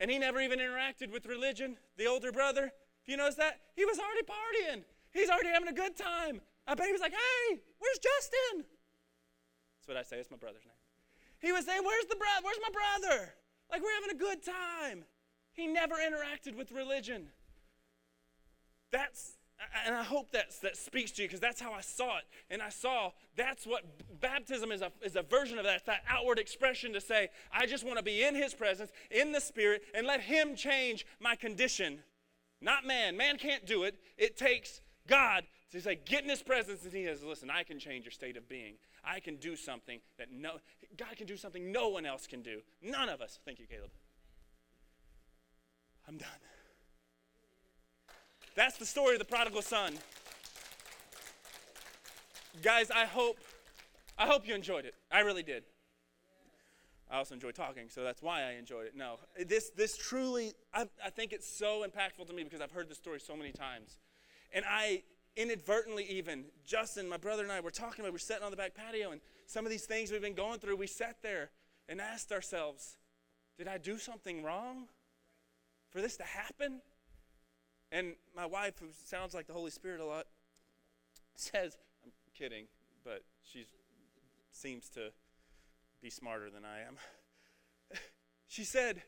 And 0.00 0.10
he 0.10 0.18
never 0.18 0.40
even 0.40 0.58
interacted 0.58 1.12
with 1.12 1.26
religion, 1.26 1.76
the 1.98 2.06
older 2.06 2.32
brother. 2.32 2.72
If 3.02 3.08
you 3.08 3.18
notice 3.18 3.34
that, 3.36 3.60
he 3.76 3.84
was 3.84 3.98
already 3.98 4.22
partying. 4.22 4.82
He's 5.12 5.28
already 5.28 5.50
having 5.50 5.68
a 5.68 5.74
good 5.74 5.94
time. 5.94 6.40
I 6.66 6.74
bet 6.74 6.86
he 6.86 6.92
was 6.92 7.02
like, 7.02 7.12
hey, 7.12 7.60
where's 7.78 7.98
Justin? 7.98 8.64
That's 9.76 9.88
what 9.88 9.96
I 9.98 10.02
say, 10.02 10.16
it's 10.16 10.30
my 10.30 10.38
brother's 10.38 10.64
name. 10.64 10.74
He 11.40 11.52
was 11.52 11.66
saying, 11.66 11.82
where's 11.84 12.06
the 12.06 12.16
brother? 12.16 12.40
Where's 12.42 12.58
my 12.62 12.70
brother? 12.72 13.34
Like 13.70 13.82
we're 13.82 13.94
having 13.94 14.16
a 14.16 14.18
good 14.18 14.42
time. 14.42 15.04
He 15.52 15.66
never 15.66 15.96
interacted 15.96 16.56
with 16.56 16.72
religion. 16.72 17.28
That's 18.90 19.36
and 19.86 19.94
I 19.94 20.02
hope 20.02 20.32
that 20.32 20.52
that 20.62 20.76
speaks 20.76 21.10
to 21.12 21.22
you 21.22 21.28
because 21.28 21.40
that's 21.40 21.60
how 21.60 21.72
I 21.72 21.80
saw 21.80 22.18
it. 22.18 22.24
And 22.50 22.62
I 22.62 22.70
saw 22.70 23.12
that's 23.36 23.66
what 23.66 23.84
baptism 24.20 24.72
is 24.72 24.82
a, 24.82 24.90
is 25.02 25.16
a 25.16 25.22
version 25.22 25.58
of 25.58 25.64
that. 25.64 25.76
It's 25.76 25.86
that 25.86 26.02
outward 26.08 26.38
expression 26.38 26.92
to 26.94 27.00
say, 27.00 27.28
I 27.52 27.66
just 27.66 27.84
want 27.84 27.98
to 27.98 28.02
be 28.02 28.22
in 28.22 28.34
His 28.34 28.54
presence, 28.54 28.90
in 29.10 29.32
the 29.32 29.40
Spirit, 29.40 29.82
and 29.94 30.06
let 30.06 30.20
Him 30.20 30.56
change 30.56 31.06
my 31.20 31.36
condition. 31.36 32.00
Not 32.60 32.86
man. 32.86 33.16
Man 33.16 33.36
can't 33.36 33.66
do 33.66 33.84
it. 33.84 33.96
It 34.16 34.36
takes 34.36 34.80
God 35.06 35.44
to 35.72 35.80
say, 35.80 35.98
get 36.04 36.24
in 36.24 36.30
His 36.30 36.42
presence, 36.42 36.84
and 36.84 36.92
He 36.92 37.04
says, 37.04 37.22
listen, 37.22 37.50
I 37.50 37.62
can 37.62 37.78
change 37.78 38.04
your 38.04 38.12
state 38.12 38.36
of 38.36 38.48
being. 38.48 38.74
I 39.04 39.20
can 39.20 39.36
do 39.36 39.56
something 39.56 40.00
that 40.18 40.28
no, 40.32 40.52
God 40.96 41.16
can 41.16 41.26
do 41.26 41.36
something 41.36 41.72
no 41.72 41.88
one 41.88 42.06
else 42.06 42.26
can 42.26 42.42
do. 42.42 42.60
None 42.82 43.08
of 43.08 43.20
us. 43.20 43.38
Thank 43.44 43.58
you, 43.58 43.66
Caleb. 43.66 43.90
I'm 46.08 46.16
done. 46.16 46.28
That's 48.54 48.76
the 48.76 48.86
story 48.86 49.14
of 49.14 49.20
the 49.20 49.24
prodigal 49.24 49.62
son. 49.62 49.94
Guys, 52.62 52.90
I 52.90 53.04
hope 53.04 53.38
I 54.18 54.26
hope 54.26 54.46
you 54.46 54.54
enjoyed 54.54 54.84
it. 54.84 54.94
I 55.10 55.20
really 55.20 55.42
did. 55.42 55.62
I 57.10 57.16
also 57.16 57.34
enjoy 57.34 57.52
talking, 57.52 57.88
so 57.88 58.04
that's 58.04 58.22
why 58.22 58.42
I 58.42 58.52
enjoyed 58.52 58.86
it. 58.86 58.96
No, 58.96 59.18
this 59.46 59.70
this 59.70 59.96
truly 59.96 60.52
I, 60.74 60.86
I 61.04 61.10
think 61.10 61.32
it's 61.32 61.48
so 61.48 61.84
impactful 61.86 62.26
to 62.26 62.32
me 62.32 62.44
because 62.44 62.60
I've 62.60 62.72
heard 62.72 62.88
this 62.88 62.98
story 62.98 63.20
so 63.20 63.36
many 63.36 63.52
times, 63.52 63.98
and 64.52 64.64
I 64.68 65.02
inadvertently 65.36 66.04
even 66.04 66.44
Justin, 66.66 67.08
my 67.08 67.16
brother 67.16 67.44
and 67.44 67.52
I 67.52 67.60
were 67.60 67.70
talking 67.70 68.00
about. 68.00 68.12
We're 68.12 68.18
sitting 68.18 68.42
on 68.42 68.50
the 68.50 68.56
back 68.56 68.74
patio, 68.74 69.12
and 69.12 69.20
some 69.46 69.64
of 69.64 69.70
these 69.70 69.86
things 69.86 70.10
we've 70.10 70.20
been 70.20 70.34
going 70.34 70.58
through. 70.58 70.76
We 70.76 70.88
sat 70.88 71.16
there 71.22 71.50
and 71.88 72.00
asked 72.00 72.32
ourselves, 72.32 72.96
"Did 73.58 73.68
I 73.68 73.78
do 73.78 73.96
something 73.96 74.42
wrong 74.42 74.88
for 75.90 76.00
this 76.00 76.16
to 76.16 76.24
happen?" 76.24 76.82
And 77.92 78.14
my 78.36 78.46
wife, 78.46 78.74
who 78.80 78.86
sounds 79.04 79.34
like 79.34 79.46
the 79.46 79.52
Holy 79.52 79.70
Spirit 79.70 80.00
a 80.00 80.04
lot, 80.04 80.26
says, 81.34 81.76
I'm 82.04 82.12
kidding, 82.36 82.66
but 83.04 83.22
she 83.42 83.66
seems 84.52 84.88
to 84.90 85.10
be 86.02 86.10
smarter 86.10 86.50
than 86.50 86.64
I 86.64 86.80
am. 86.80 86.96
she 88.46 88.64
said, 88.64 89.02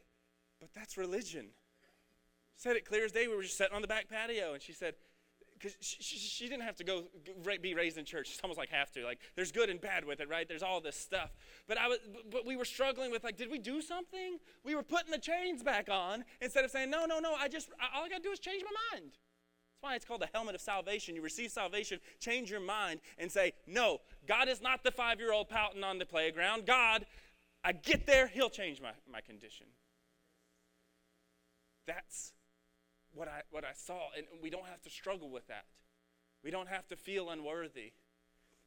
But 0.60 0.70
that's 0.74 0.96
religion. 0.96 1.48
Said 2.56 2.76
it 2.76 2.84
clear 2.84 3.04
as 3.04 3.12
day. 3.12 3.26
We 3.26 3.36
were 3.36 3.42
just 3.42 3.56
sitting 3.56 3.74
on 3.74 3.82
the 3.82 3.88
back 3.88 4.08
patio, 4.08 4.54
and 4.54 4.62
she 4.62 4.72
said, 4.72 4.94
because 5.62 5.76
she, 5.80 6.02
she, 6.02 6.16
she, 6.18 6.48
didn't 6.48 6.64
have 6.64 6.74
to 6.76 6.84
go 6.84 7.04
be 7.60 7.74
raised 7.74 7.96
in 7.96 8.04
church. 8.04 8.30
It's 8.30 8.40
almost 8.42 8.58
like 8.58 8.70
have 8.70 8.90
to. 8.92 9.04
Like 9.04 9.20
there's 9.36 9.52
good 9.52 9.70
and 9.70 9.80
bad 9.80 10.04
with 10.04 10.20
it, 10.20 10.28
right? 10.28 10.48
There's 10.48 10.62
all 10.62 10.80
this 10.80 10.96
stuff. 10.96 11.30
But 11.68 11.78
I 11.78 11.86
was, 11.86 11.98
but 12.30 12.44
we 12.44 12.56
were 12.56 12.64
struggling 12.64 13.12
with 13.12 13.22
like, 13.22 13.36
did 13.36 13.50
we 13.50 13.58
do 13.58 13.80
something? 13.80 14.38
We 14.64 14.74
were 14.74 14.82
putting 14.82 15.12
the 15.12 15.18
chains 15.18 15.62
back 15.62 15.88
on 15.88 16.24
instead 16.40 16.64
of 16.64 16.70
saying, 16.70 16.90
no, 16.90 17.04
no, 17.06 17.20
no. 17.20 17.34
I 17.34 17.48
just 17.48 17.70
all 17.94 18.04
I 18.04 18.08
got 18.08 18.16
to 18.16 18.22
do 18.22 18.32
is 18.32 18.40
change 18.40 18.62
my 18.64 18.96
mind. 18.96 19.12
That's 19.12 19.82
why 19.82 19.94
it's 19.94 20.04
called 20.04 20.22
the 20.22 20.28
helmet 20.32 20.56
of 20.56 20.60
salvation. 20.60 21.14
You 21.14 21.22
receive 21.22 21.52
salvation, 21.52 22.00
change 22.18 22.50
your 22.50 22.60
mind, 22.60 23.00
and 23.18 23.30
say, 23.30 23.52
no, 23.66 23.98
God 24.26 24.48
is 24.48 24.60
not 24.60 24.82
the 24.82 24.90
five-year-old 24.90 25.48
pouting 25.48 25.84
on 25.84 25.98
the 25.98 26.06
playground. 26.06 26.66
God, 26.66 27.06
I 27.62 27.72
get 27.72 28.06
there, 28.06 28.26
He'll 28.26 28.50
change 28.50 28.80
my, 28.80 28.90
my 29.10 29.20
condition. 29.20 29.66
That's 31.86 32.32
what 33.14 33.28
I, 33.28 33.42
what 33.50 33.64
I 33.64 33.72
saw. 33.74 34.08
And 34.16 34.26
we 34.42 34.50
don't 34.50 34.66
have 34.66 34.82
to 34.82 34.90
struggle 34.90 35.30
with 35.30 35.46
that. 35.48 35.64
We 36.42 36.50
don't 36.50 36.68
have 36.68 36.88
to 36.88 36.96
feel 36.96 37.30
unworthy. 37.30 37.92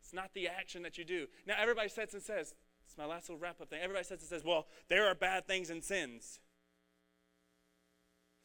It's 0.02 0.14
not 0.14 0.34
the 0.34 0.48
action 0.48 0.84
that 0.84 0.98
you 0.98 1.04
do. 1.04 1.28
Now, 1.48 1.56
everybody 1.60 1.89
sits 1.89 2.14
and 2.14 2.22
says, 2.22 2.54
it's 2.86 2.98
my 2.98 3.06
last 3.06 3.28
little 3.30 3.41
wrap 3.41 3.60
up 3.60 3.70
thing. 3.70 3.80
Everybody 3.82 4.06
sits 4.06 4.22
and 4.22 4.30
says, 4.30 4.43
well, 4.46 4.68
there 4.88 5.08
are 5.08 5.16
bad 5.16 5.48
things 5.48 5.70
and 5.70 5.84
sins. 5.84 6.39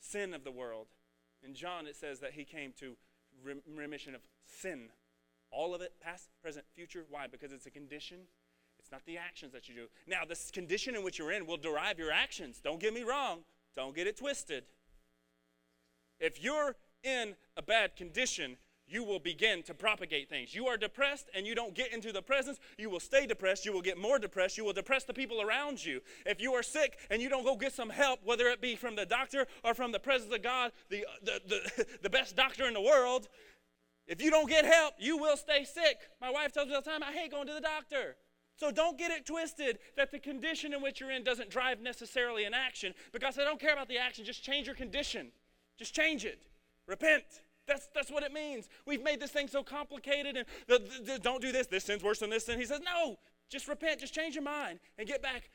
Sin 0.00 0.32
of 0.32 0.44
the 0.44 0.50
world. 0.50 0.86
In 1.44 1.54
John, 1.54 1.86
it 1.86 1.96
says 1.96 2.20
that 2.20 2.32
he 2.32 2.44
came 2.44 2.72
to 2.80 2.96
remission 3.44 4.14
of 4.14 4.22
sin. 4.46 4.88
All 5.50 5.74
of 5.74 5.82
it, 5.82 5.94
past, 6.00 6.28
present, 6.42 6.64
future. 6.74 7.04
Why? 7.10 7.26
Because 7.26 7.52
it's 7.52 7.66
a 7.66 7.70
condition. 7.70 8.18
It's 8.78 8.90
not 8.90 9.04
the 9.04 9.18
actions 9.18 9.52
that 9.52 9.68
you 9.68 9.74
do. 9.74 9.86
Now, 10.06 10.22
this 10.26 10.50
condition 10.50 10.94
in 10.94 11.04
which 11.04 11.18
you're 11.18 11.32
in 11.32 11.46
will 11.46 11.56
derive 11.58 11.98
your 11.98 12.10
actions. 12.10 12.60
Don't 12.62 12.80
get 12.80 12.94
me 12.94 13.02
wrong. 13.02 13.40
Don't 13.76 13.94
get 13.94 14.06
it 14.06 14.16
twisted. 14.16 14.64
If 16.20 16.42
you're 16.42 16.76
in 17.02 17.34
a 17.56 17.62
bad 17.62 17.96
condition, 17.96 18.56
you 18.90 19.04
will 19.04 19.20
begin 19.20 19.62
to 19.62 19.74
propagate 19.74 20.28
things. 20.28 20.54
You 20.54 20.66
are 20.66 20.76
depressed 20.76 21.30
and 21.34 21.46
you 21.46 21.54
don't 21.54 21.74
get 21.74 21.92
into 21.92 22.12
the 22.12 22.22
presence, 22.22 22.58
you 22.76 22.90
will 22.90 23.00
stay 23.00 23.24
depressed. 23.24 23.64
You 23.64 23.72
will 23.72 23.82
get 23.82 23.98
more 23.98 24.18
depressed. 24.18 24.58
You 24.58 24.64
will 24.64 24.72
depress 24.72 25.04
the 25.04 25.14
people 25.14 25.40
around 25.40 25.84
you. 25.84 26.00
If 26.26 26.40
you 26.40 26.52
are 26.54 26.62
sick 26.62 26.98
and 27.08 27.22
you 27.22 27.28
don't 27.28 27.44
go 27.44 27.56
get 27.56 27.72
some 27.72 27.90
help, 27.90 28.20
whether 28.24 28.48
it 28.48 28.60
be 28.60 28.74
from 28.74 28.96
the 28.96 29.06
doctor 29.06 29.46
or 29.64 29.74
from 29.74 29.92
the 29.92 30.00
presence 30.00 30.34
of 30.34 30.42
God, 30.42 30.72
the, 30.88 31.06
the, 31.22 31.40
the, 31.46 31.86
the 32.02 32.10
best 32.10 32.36
doctor 32.36 32.66
in 32.66 32.74
the 32.74 32.80
world, 32.80 33.28
if 34.06 34.20
you 34.20 34.30
don't 34.30 34.48
get 34.48 34.64
help, 34.64 34.94
you 34.98 35.16
will 35.16 35.36
stay 35.36 35.64
sick. 35.64 35.98
My 36.20 36.30
wife 36.30 36.52
tells 36.52 36.68
me 36.68 36.74
all 36.74 36.82
the 36.82 36.90
time, 36.90 37.02
I 37.02 37.12
hate 37.12 37.30
going 37.30 37.46
to 37.46 37.54
the 37.54 37.60
doctor. 37.60 38.16
So 38.56 38.70
don't 38.70 38.98
get 38.98 39.10
it 39.10 39.24
twisted 39.24 39.78
that 39.96 40.10
the 40.10 40.18
condition 40.18 40.74
in 40.74 40.82
which 40.82 41.00
you're 41.00 41.12
in 41.12 41.22
doesn't 41.22 41.48
drive 41.48 41.80
necessarily 41.80 42.44
an 42.44 42.52
action 42.52 42.92
because 43.12 43.38
I 43.38 43.44
don't 43.44 43.60
care 43.60 43.72
about 43.72 43.88
the 43.88 43.98
action, 43.98 44.24
just 44.24 44.42
change 44.42 44.66
your 44.66 44.76
condition. 44.76 45.30
Just 45.80 45.94
change 45.94 46.26
it. 46.26 46.42
Repent. 46.86 47.24
That's, 47.66 47.88
that's 47.94 48.10
what 48.10 48.22
it 48.22 48.32
means. 48.32 48.68
We've 48.86 49.02
made 49.02 49.18
this 49.18 49.30
thing 49.30 49.48
so 49.48 49.62
complicated 49.62 50.36
and 50.36 50.46
the, 50.68 50.78
the, 50.78 51.12
the, 51.12 51.18
don't 51.18 51.40
do 51.40 51.52
this. 51.52 51.68
This 51.68 51.84
sin's 51.84 52.04
worse 52.04 52.18
than 52.18 52.28
this 52.28 52.44
sin. 52.44 52.58
He 52.58 52.66
says, 52.66 52.80
no, 52.84 53.16
just 53.48 53.66
repent. 53.66 54.00
Just 54.00 54.12
change 54.12 54.34
your 54.34 54.44
mind 54.44 54.78
and 54.98 55.08
get 55.08 55.22
back 55.22 55.48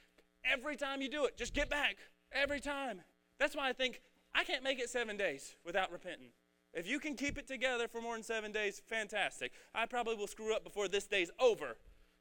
every 0.43 0.75
time 0.75 0.99
you 1.03 1.09
do 1.09 1.25
it. 1.25 1.37
Just 1.37 1.53
get 1.53 1.69
back 1.69 1.97
every 2.31 2.59
time. 2.59 3.01
That's 3.39 3.55
why 3.55 3.69
I 3.69 3.73
think 3.73 4.01
I 4.33 4.43
can't 4.43 4.63
make 4.63 4.79
it 4.79 4.89
seven 4.89 5.15
days 5.15 5.55
without 5.63 5.91
repenting. 5.91 6.29
If 6.73 6.87
you 6.87 6.99
can 6.99 7.13
keep 7.13 7.37
it 7.37 7.47
together 7.47 7.87
for 7.87 8.01
more 8.01 8.15
than 8.15 8.23
seven 8.23 8.51
days, 8.51 8.81
fantastic. 8.87 9.51
I 9.75 9.85
probably 9.85 10.15
will 10.15 10.27
screw 10.27 10.55
up 10.55 10.63
before 10.63 10.87
this 10.87 11.05
day's 11.05 11.29
over, 11.39 11.77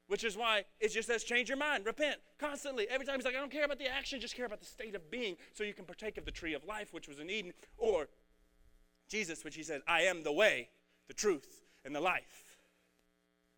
which 0.07 0.23
is 0.23 0.37
why 0.37 0.65
it 0.79 0.89
just 0.89 1.07
says 1.07 1.23
change 1.23 1.49
your 1.49 1.57
mind, 1.57 1.85
repent 1.85 2.17
constantly. 2.39 2.87
Every 2.89 3.05
time 3.05 3.15
he's 3.15 3.25
like, 3.25 3.35
I 3.35 3.39
don't 3.39 3.51
care 3.51 3.65
about 3.65 3.79
the 3.79 3.87
action, 3.87 4.19
just 4.19 4.35
care 4.35 4.45
about 4.45 4.59
the 4.59 4.65
state 4.65 4.95
of 4.95 5.09
being 5.09 5.35
so 5.53 5.63
you 5.63 5.73
can 5.73 5.85
partake 5.85 6.17
of 6.17 6.25
the 6.25 6.31
tree 6.31 6.53
of 6.53 6.63
life, 6.65 6.93
which 6.93 7.07
was 7.07 7.19
in 7.19 7.29
Eden. 7.29 7.53
Or 7.77 8.07
Jesus, 9.09 9.43
which 9.43 9.55
he 9.55 9.63
said, 9.63 9.81
I 9.87 10.01
am 10.01 10.23
the 10.23 10.31
way, 10.31 10.69
the 11.07 11.13
truth, 11.13 11.63
and 11.83 11.95
the 11.95 12.01
life. 12.01 12.44